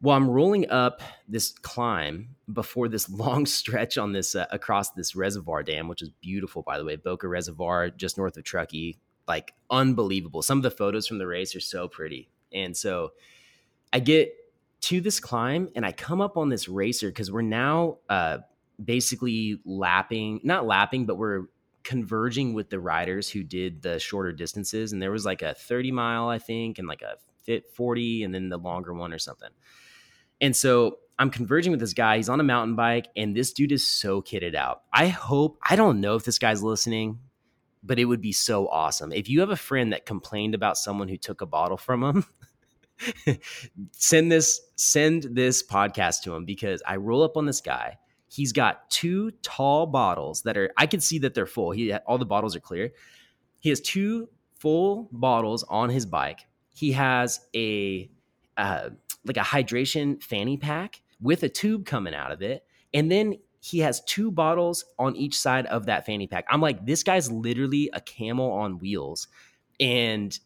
[0.02, 5.15] well, I'm rolling up this climb before this long stretch on this uh, across this
[5.15, 9.53] reservoir dam, which is beautiful, by the way, Boca Reservoir, just north of Truckee, like
[9.69, 10.41] unbelievable.
[10.41, 13.11] Some of the photos from the race are so pretty, and so
[13.93, 14.34] I get
[14.81, 18.39] to this climb and I come up on this racer because we're now uh,
[18.84, 21.43] basically lapping, not lapping, but we're
[21.83, 25.91] converging with the riders who did the shorter distances, and there was like a 30
[25.91, 29.49] mile, I think, and like a fit 40, and then the longer one or something.
[30.39, 32.17] And so I'm converging with this guy.
[32.17, 34.81] He's on a mountain bike, and this dude is so kitted out.
[34.91, 37.19] I hope, I don't know if this guy's listening,
[37.83, 39.11] but it would be so awesome.
[39.11, 42.25] If you have a friend that complained about someone who took a bottle from him,
[43.91, 47.97] send this send this podcast to him because I roll up on this guy.
[48.31, 51.71] He's got two tall bottles that are I can see that they're full.
[51.71, 52.93] He all the bottles are clear.
[53.59, 56.47] He has two full bottles on his bike.
[56.73, 58.09] He has a
[58.55, 58.91] uh,
[59.25, 62.63] like a hydration fanny pack with a tube coming out of it.
[62.93, 66.45] And then he has two bottles on each side of that fanny pack.
[66.49, 69.27] I'm like, this guy's literally a camel on wheels.
[69.77, 70.37] And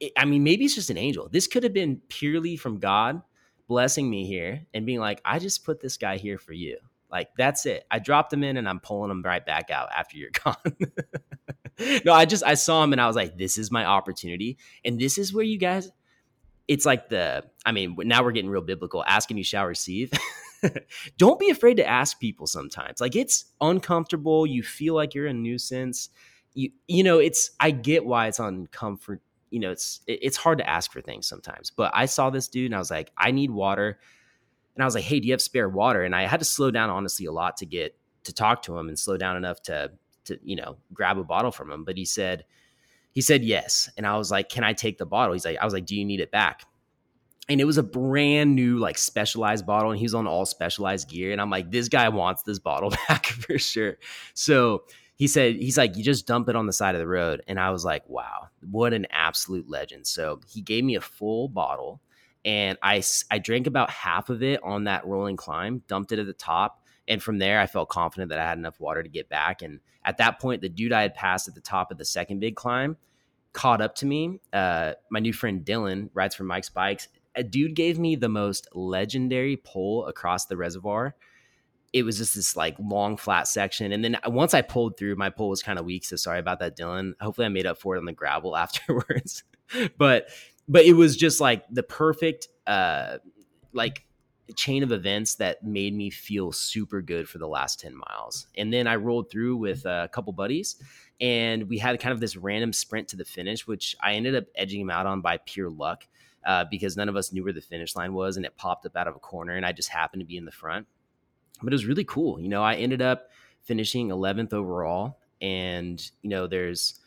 [0.00, 1.28] it, I mean, maybe it's just an angel.
[1.30, 3.22] This could have been purely from God
[3.68, 6.78] blessing me here and being like, I just put this guy here for you.
[7.12, 7.84] Like, that's it.
[7.90, 10.56] I dropped them in and I'm pulling them right back out after you're gone.
[12.04, 14.58] no, I just, I saw him and I was like, this is my opportunity.
[14.84, 15.90] And this is where you guys,
[16.66, 19.04] it's like the, I mean, now we're getting real biblical.
[19.06, 20.10] Asking you shall receive.
[21.18, 23.00] don't be afraid to ask people sometimes.
[23.00, 24.46] Like it's uncomfortable.
[24.46, 26.08] You feel like you're a nuisance.
[26.54, 29.20] You you know, it's I get why it's uncomfort.
[29.50, 31.70] You know, it's it's hard to ask for things sometimes.
[31.70, 33.98] But I saw this dude and I was like, I need water.
[34.74, 36.02] And I was like, hey, do you have spare water?
[36.02, 38.88] And I had to slow down honestly a lot to get to talk to him
[38.88, 39.92] and slow down enough to
[40.24, 41.84] to, you know, grab a bottle from him.
[41.84, 42.44] But he said,
[43.10, 43.90] he said yes.
[43.96, 45.32] And I was like, can I take the bottle?
[45.32, 46.64] He's like, I was like, do you need it back?
[47.48, 51.32] and it was a brand new like specialized bottle and he's on all specialized gear
[51.32, 53.98] and i'm like this guy wants this bottle back for sure
[54.34, 54.82] so
[55.16, 57.58] he said he's like you just dump it on the side of the road and
[57.58, 62.00] i was like wow what an absolute legend so he gave me a full bottle
[62.44, 66.26] and i i drank about half of it on that rolling climb dumped it at
[66.26, 69.28] the top and from there i felt confident that i had enough water to get
[69.28, 72.04] back and at that point the dude i had passed at the top of the
[72.04, 72.96] second big climb
[73.52, 77.74] caught up to me uh, my new friend dylan rides for mike's bikes a dude
[77.74, 81.14] gave me the most legendary pull across the reservoir.
[81.92, 83.92] It was just this like long flat section.
[83.92, 86.04] And then once I pulled through, my pull was kind of weak.
[86.04, 87.12] So sorry about that, Dylan.
[87.20, 89.44] Hopefully I made up for it on the gravel afterwards.
[89.98, 90.28] but
[90.68, 93.18] but it was just like the perfect uh
[93.72, 94.04] like
[94.54, 98.46] chain of events that made me feel super good for the last 10 miles.
[98.56, 100.76] And then I rolled through with a couple buddies
[101.20, 104.44] and we had kind of this random sprint to the finish, which I ended up
[104.54, 106.06] edging him out on by pure luck
[106.44, 108.96] uh, because none of us knew where the finish line was and it popped up
[108.96, 110.86] out of a corner and I just happened to be in the front.
[111.62, 112.40] But it was really cool.
[112.40, 113.28] You know, I ended up
[113.62, 115.18] finishing 11th overall.
[115.40, 117.00] And, you know, there's,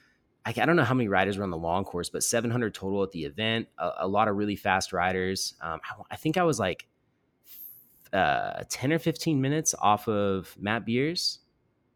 [0.45, 3.11] I, don't know how many riders were on the long course, but 700 total at
[3.11, 3.67] the event.
[3.77, 5.55] A, a lot of really fast riders.
[5.61, 6.87] Um, I, I, think I was like
[8.13, 11.39] uh, 10 or 15 minutes off of Matt Beers,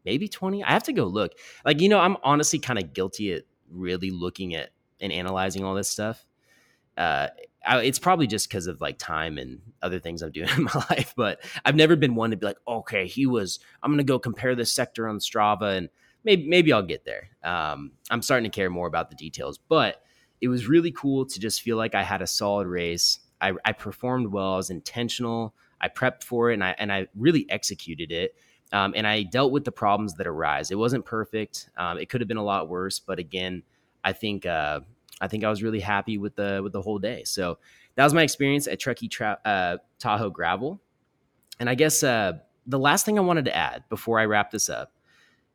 [0.05, 0.63] maybe 20.
[0.63, 1.33] I have to go look.
[1.63, 4.69] Like, you know, I'm honestly kind of guilty at really looking at
[4.99, 6.25] and analyzing all this stuff
[6.99, 7.29] uh,
[7.65, 10.85] I, it's probably just because of like time and other things I'm doing in my
[10.89, 11.13] life.
[11.15, 13.59] But I've never been one to be like, okay, he was.
[13.81, 15.89] I'm gonna go compare this sector on Strava, and
[16.23, 17.29] maybe maybe I'll get there.
[17.43, 20.01] Um, I'm starting to care more about the details, but
[20.41, 23.19] it was really cool to just feel like I had a solid race.
[23.41, 24.53] I, I performed well.
[24.53, 25.53] I was intentional.
[25.81, 28.35] I prepped for it, and I and I really executed it.
[28.71, 30.69] Um, and I dealt with the problems that arise.
[30.69, 31.69] It wasn't perfect.
[31.75, 33.63] Um, it could have been a lot worse, but again,
[34.03, 34.81] I think uh,
[35.21, 37.23] I think I was really happy with the with the whole day.
[37.23, 37.57] So
[37.95, 40.81] that was my experience at Truckee Tra- uh, Tahoe Gravel.
[41.59, 42.33] And I guess uh,
[42.67, 44.93] the last thing I wanted to add before I wrap this up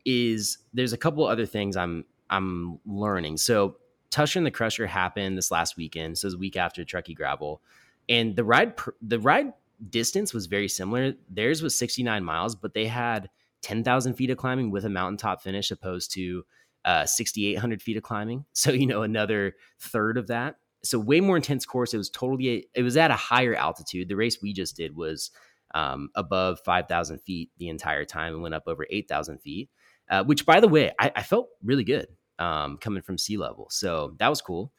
[0.04, 3.36] is there's a couple other things I'm I'm learning.
[3.38, 3.76] So
[4.10, 7.14] Tushar and the Crusher happened this last weekend, so it was a week after Truckee
[7.14, 7.62] Gravel,
[8.08, 9.52] and the ride the ride
[9.90, 11.14] distance was very similar.
[11.28, 13.28] Theirs was 69 miles, but they had
[13.62, 16.44] 10,000 feet of climbing with a mountaintop finish, opposed to
[16.84, 18.44] uh, 6,800 feet of climbing.
[18.52, 20.56] So, you know, another third of that.
[20.82, 21.94] So, way more intense course.
[21.94, 24.08] It was totally, it was at a higher altitude.
[24.08, 25.30] The race we just did was
[25.74, 29.70] um, above 5,000 feet the entire time and went up over 8,000 feet,
[30.10, 32.08] uh, which, by the way, I, I felt really good
[32.38, 33.68] um, coming from sea level.
[33.70, 34.72] So, that was cool.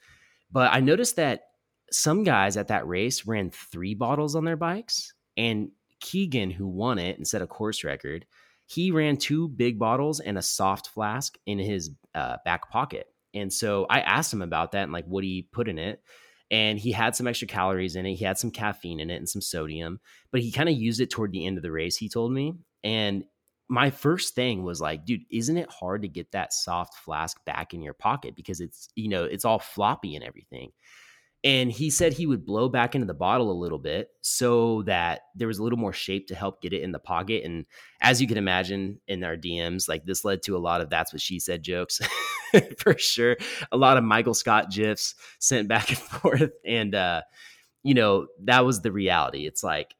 [0.51, 1.41] But I noticed that
[1.91, 5.13] some guys at that race ran three bottles on their bikes.
[5.37, 8.25] And Keegan, who won it and set a course record,
[8.65, 13.07] he ran two big bottles and a soft flask in his uh, back pocket.
[13.33, 16.01] And so I asked him about that and like what he put in it.
[16.51, 18.15] And he had some extra calories in it.
[18.15, 19.99] He had some caffeine in it and some sodium,
[20.31, 22.53] but he kind of used it toward the end of the race, he told me.
[22.83, 23.25] And
[23.67, 27.73] my first thing was like, dude, isn't it hard to get that soft flask back
[27.73, 30.71] in your pocket because it's, you know, it's all floppy and everything?
[31.45, 35.21] And he said he would blow back into the bottle a little bit so that
[35.35, 37.43] there was a little more shape to help get it in the pocket.
[37.43, 37.67] And
[38.01, 41.13] as you can imagine in our dms like this led to a lot of that's
[41.13, 42.01] what she said jokes
[42.79, 43.37] for sure.
[43.71, 46.51] A lot of michael scott gifs sent back and forth.
[46.65, 47.21] And uh
[47.83, 49.45] you know that was the reality.
[49.45, 49.93] It's like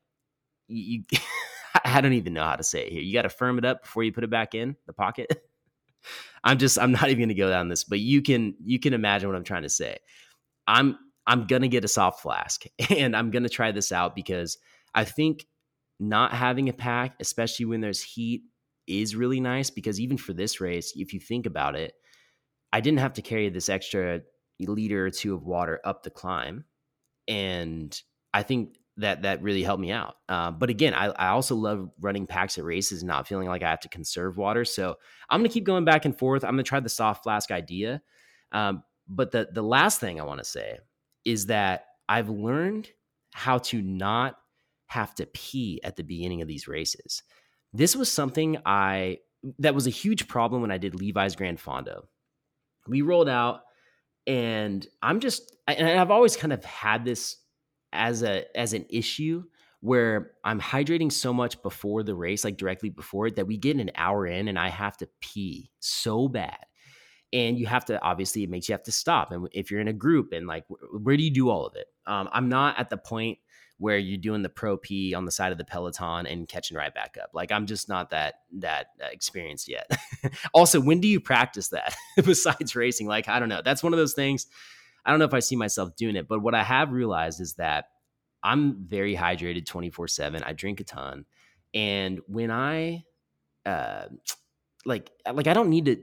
[0.67, 1.03] you
[1.83, 3.01] i don't even know how to say it here.
[3.01, 5.35] You got to firm it up before you put it back in the pocket.
[6.43, 8.93] I'm just i'm not even going to go down this but you can you can
[8.93, 9.97] imagine what i'm trying to say.
[10.67, 10.97] I'm
[11.27, 14.57] I'm going to get a soft flask and I'm going to try this out because
[14.93, 15.45] I think
[15.99, 18.43] not having a pack, especially when there's heat,
[18.87, 21.93] is really nice because even for this race, if you think about it,
[22.71, 24.21] I didn't have to carry this extra
[24.59, 26.65] liter or two of water up the climb.
[27.27, 27.99] And
[28.33, 30.15] I think that that really helped me out.
[30.29, 33.69] Uh, but again, I, I also love running packs at races, not feeling like I
[33.69, 34.63] have to conserve water.
[34.63, 34.95] So
[35.29, 36.43] I'm to keep going back and forth.
[36.43, 38.01] I'm to try the soft flask idea.
[38.51, 40.77] Um, but the the last thing I want to say
[41.25, 42.89] is that I've learned
[43.33, 44.37] how to not
[44.87, 47.23] have to pee at the beginning of these races.
[47.73, 49.19] This was something I
[49.59, 52.05] that was a huge problem when I did Levi's Grand Fondo.
[52.87, 53.61] We rolled out,
[54.25, 57.37] and I'm just and I've always kind of had this
[57.95, 59.43] as a as an issue
[59.81, 63.77] where I'm hydrating so much before the race, like directly before it, that we get
[63.77, 66.57] an hour in and I have to pee so bad.
[67.31, 69.31] And you have to obviously it makes you have to stop.
[69.31, 71.87] And if you're in a group and like where do you do all of it?
[72.07, 73.37] Um, I'm not at the point
[73.77, 76.93] where you're doing the pro pee on the side of the peloton and catching right
[76.93, 77.31] back up.
[77.33, 79.91] Like I'm just not that that uh, experienced yet.
[80.53, 83.07] also, when do you practice that besides racing?
[83.07, 83.61] Like I don't know.
[83.63, 84.47] That's one of those things
[85.05, 87.53] I don't know if I see myself doing it, but what I have realized is
[87.55, 87.85] that
[88.43, 90.43] I'm very hydrated 24 7.
[90.43, 91.25] I drink a ton.
[91.73, 93.03] And when I,
[93.65, 94.05] uh,
[94.85, 95.97] like, like I don't need to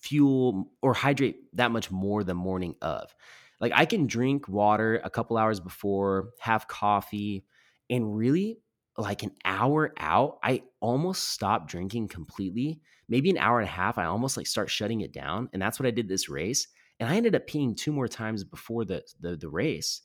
[0.00, 3.14] fuel or hydrate that much more the morning of.
[3.60, 7.44] Like I can drink water a couple hours before, have coffee,
[7.88, 8.58] and really
[8.96, 12.80] like an hour out, I almost stop drinking completely.
[13.08, 15.48] Maybe an hour and a half, I almost like start shutting it down.
[15.52, 16.68] And that's what I did this race.
[17.00, 20.02] And I ended up peeing two more times before the, the, the race.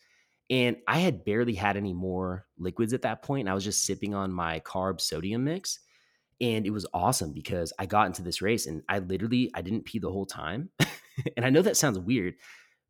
[0.49, 3.41] And I had barely had any more liquids at that point.
[3.41, 5.79] And I was just sipping on my carb sodium mix.
[6.41, 9.85] And it was awesome because I got into this race and I literally I didn't
[9.85, 10.69] pee the whole time.
[11.37, 12.35] and I know that sounds weird,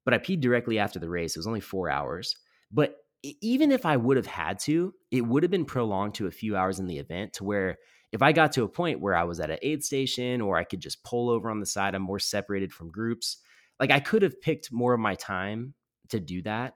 [0.06, 1.36] but I peed directly after the race.
[1.36, 2.36] It was only four hours.
[2.72, 6.32] But even if I would have had to, it would have been prolonged to a
[6.32, 7.78] few hours in the event to where
[8.12, 10.64] if I got to a point where I was at an aid station or I
[10.64, 13.38] could just pull over on the side, I'm more separated from groups
[13.80, 15.74] like I could have picked more of my time
[16.10, 16.74] to do that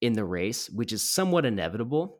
[0.00, 2.18] in the race, which is somewhat inevitable.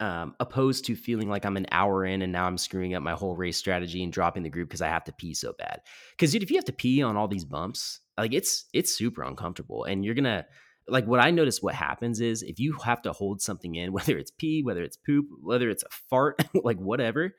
[0.00, 3.12] Um, opposed to feeling like I'm an hour in and now I'm screwing up my
[3.12, 5.80] whole race strategy and dropping the group because I have to pee so bad.
[6.10, 9.22] Because dude, if you have to pee on all these bumps, like it's it's super
[9.22, 10.46] uncomfortable, and you're gonna
[10.88, 11.62] like what I notice.
[11.62, 14.96] What happens is if you have to hold something in, whether it's pee, whether it's
[14.96, 17.34] poop, whether it's a fart, like whatever,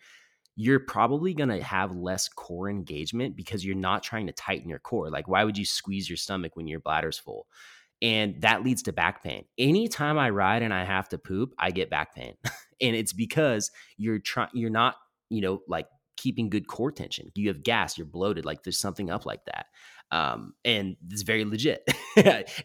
[0.55, 4.79] you're probably going to have less core engagement because you're not trying to tighten your
[4.79, 5.09] core.
[5.09, 7.47] Like, why would you squeeze your stomach when your bladder's full?
[8.01, 9.45] And that leads to back pain.
[9.57, 12.35] Anytime I ride and I have to poop, I get back pain.
[12.81, 14.95] and it's because you're trying, you're not,
[15.29, 15.87] you know, like
[16.17, 17.31] keeping good core tension.
[17.35, 19.65] You have gas, you're bloated, like there's something up like that.
[20.11, 21.83] Um, and it's very legit.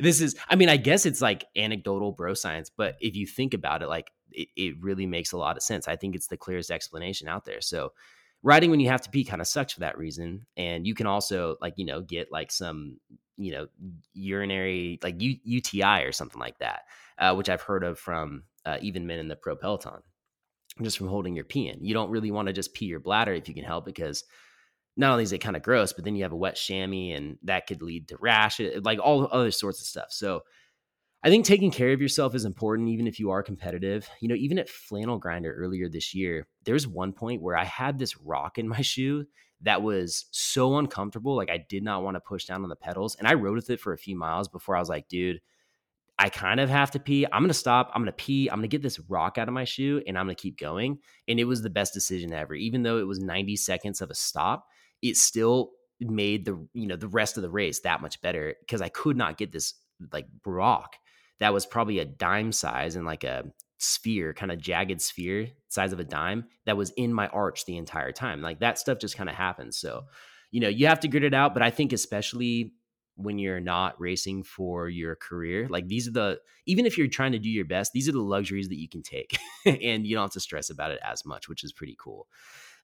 [0.00, 3.54] this is, I mean, I guess it's like anecdotal bro science, but if you think
[3.54, 5.88] about it, like it, it really makes a lot of sense.
[5.88, 7.60] I think it's the clearest explanation out there.
[7.60, 7.92] So
[8.42, 10.46] riding when you have to pee kind of sucks for that reason.
[10.56, 12.98] And you can also like, you know, get like some,
[13.36, 13.66] you know,
[14.14, 16.82] urinary like U- UTI or something like that,
[17.18, 20.02] uh, which I've heard of from uh, even men in the pro peloton,
[20.82, 21.84] just from holding your pee in.
[21.84, 24.24] You don't really want to just pee your bladder if you can help because
[24.96, 27.38] not only is it kind of gross, but then you have a wet chamois and
[27.42, 30.08] that could lead to rash, like all other sorts of stuff.
[30.10, 30.42] So
[31.22, 34.08] I think taking care of yourself is important, even if you are competitive.
[34.20, 37.98] You know, even at Flannel Grinder earlier this year, there's one point where I had
[37.98, 39.26] this rock in my shoe
[39.62, 41.36] that was so uncomfortable.
[41.36, 43.16] Like I did not want to push down on the pedals.
[43.16, 45.40] And I rode with it for a few miles before I was like, dude,
[46.18, 47.26] I kind of have to pee.
[47.26, 47.90] I'm going to stop.
[47.94, 48.48] I'm going to pee.
[48.48, 50.58] I'm going to get this rock out of my shoe and I'm going to keep
[50.58, 50.98] going.
[51.28, 52.54] And it was the best decision ever.
[52.54, 54.66] Even though it was 90 seconds of a stop,
[55.02, 58.80] it still made the, you know, the rest of the race that much better because
[58.80, 59.74] I could not get this
[60.12, 60.96] like rock
[61.40, 63.44] that was probably a dime size and like a
[63.78, 67.76] sphere, kind of jagged sphere size of a dime that was in my arch the
[67.76, 68.42] entire time.
[68.42, 69.78] Like that stuff just kind of happens.
[69.78, 70.04] So,
[70.50, 71.54] you know, you have to grit it out.
[71.54, 72.74] But I think especially
[73.16, 77.32] when you're not racing for your career, like these are the even if you're trying
[77.32, 80.24] to do your best, these are the luxuries that you can take, and you don't
[80.24, 82.28] have to stress about it as much, which is pretty cool.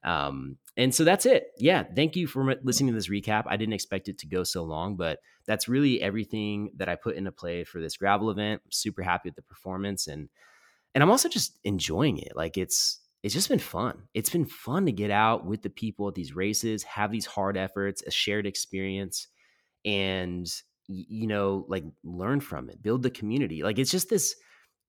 [0.04, 1.48] Um, and so that's it.
[1.58, 1.82] Yeah.
[1.82, 3.44] Thank you for listening to this recap.
[3.46, 7.16] I didn't expect it to go so long, but that's really everything that I put
[7.16, 8.62] into play for this gravel event.
[8.64, 10.28] I'm super happy with the performance and
[10.94, 12.32] and I'm also just enjoying it.
[12.34, 14.04] Like it's it's just been fun.
[14.14, 17.56] It's been fun to get out with the people at these races, have these hard
[17.56, 19.28] efforts, a shared experience,
[19.84, 20.46] and
[20.86, 23.62] you know, like learn from it, build the community.
[23.62, 24.36] Like it's just this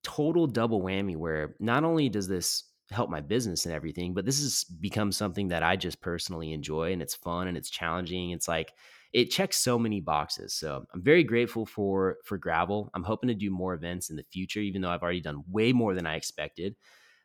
[0.04, 4.14] total double whammy where not only does this help my business and everything.
[4.14, 7.70] But this has become something that I just personally enjoy and it's fun and it's
[7.70, 8.32] challenging.
[8.32, 8.74] It's like
[9.14, 10.54] it checks so many boxes.
[10.54, 12.90] So I'm very grateful for for gravel.
[12.94, 15.74] I'm hoping to do more events in the future, even though I've already done way
[15.74, 16.76] more than I expected.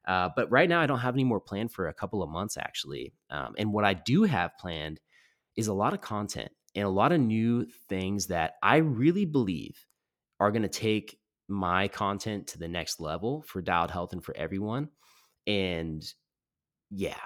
[0.07, 2.57] Uh, but right now, I don't have any more planned for a couple of months,
[2.57, 3.13] actually.
[3.31, 5.01] Um, and what I do have planned
[5.57, 9.87] is a lot of content and a lot of new things that I really believe
[10.41, 11.19] are going to take
[11.49, 14.89] my content to the next level for dialed health and for everyone.
[15.47, 16.05] And
[16.91, 17.19] yeah,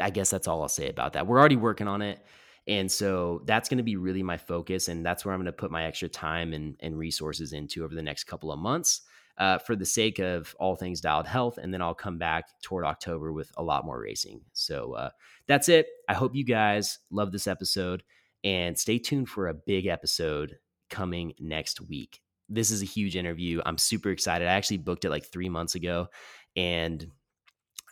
[0.00, 1.26] I guess that's all I'll say about that.
[1.26, 2.24] We're already working on it.
[2.66, 4.88] And so that's going to be really my focus.
[4.88, 7.94] And that's where I'm going to put my extra time and, and resources into over
[7.94, 9.02] the next couple of months
[9.38, 11.58] uh, for the sake of all things dialed health.
[11.58, 14.42] And then I'll come back toward October with a lot more racing.
[14.52, 15.10] So uh,
[15.48, 15.88] that's it.
[16.08, 18.04] I hope you guys love this episode
[18.44, 20.58] and stay tuned for a big episode
[20.90, 22.20] coming next week.
[22.48, 23.60] This is a huge interview.
[23.64, 24.46] I'm super excited.
[24.46, 26.08] I actually booked it like three months ago,
[26.54, 27.06] and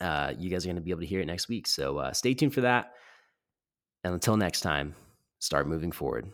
[0.01, 1.67] uh, you guys are going to be able to hear it next week.
[1.67, 2.93] So uh, stay tuned for that.
[4.03, 4.95] And until next time,
[5.39, 6.31] start moving forward.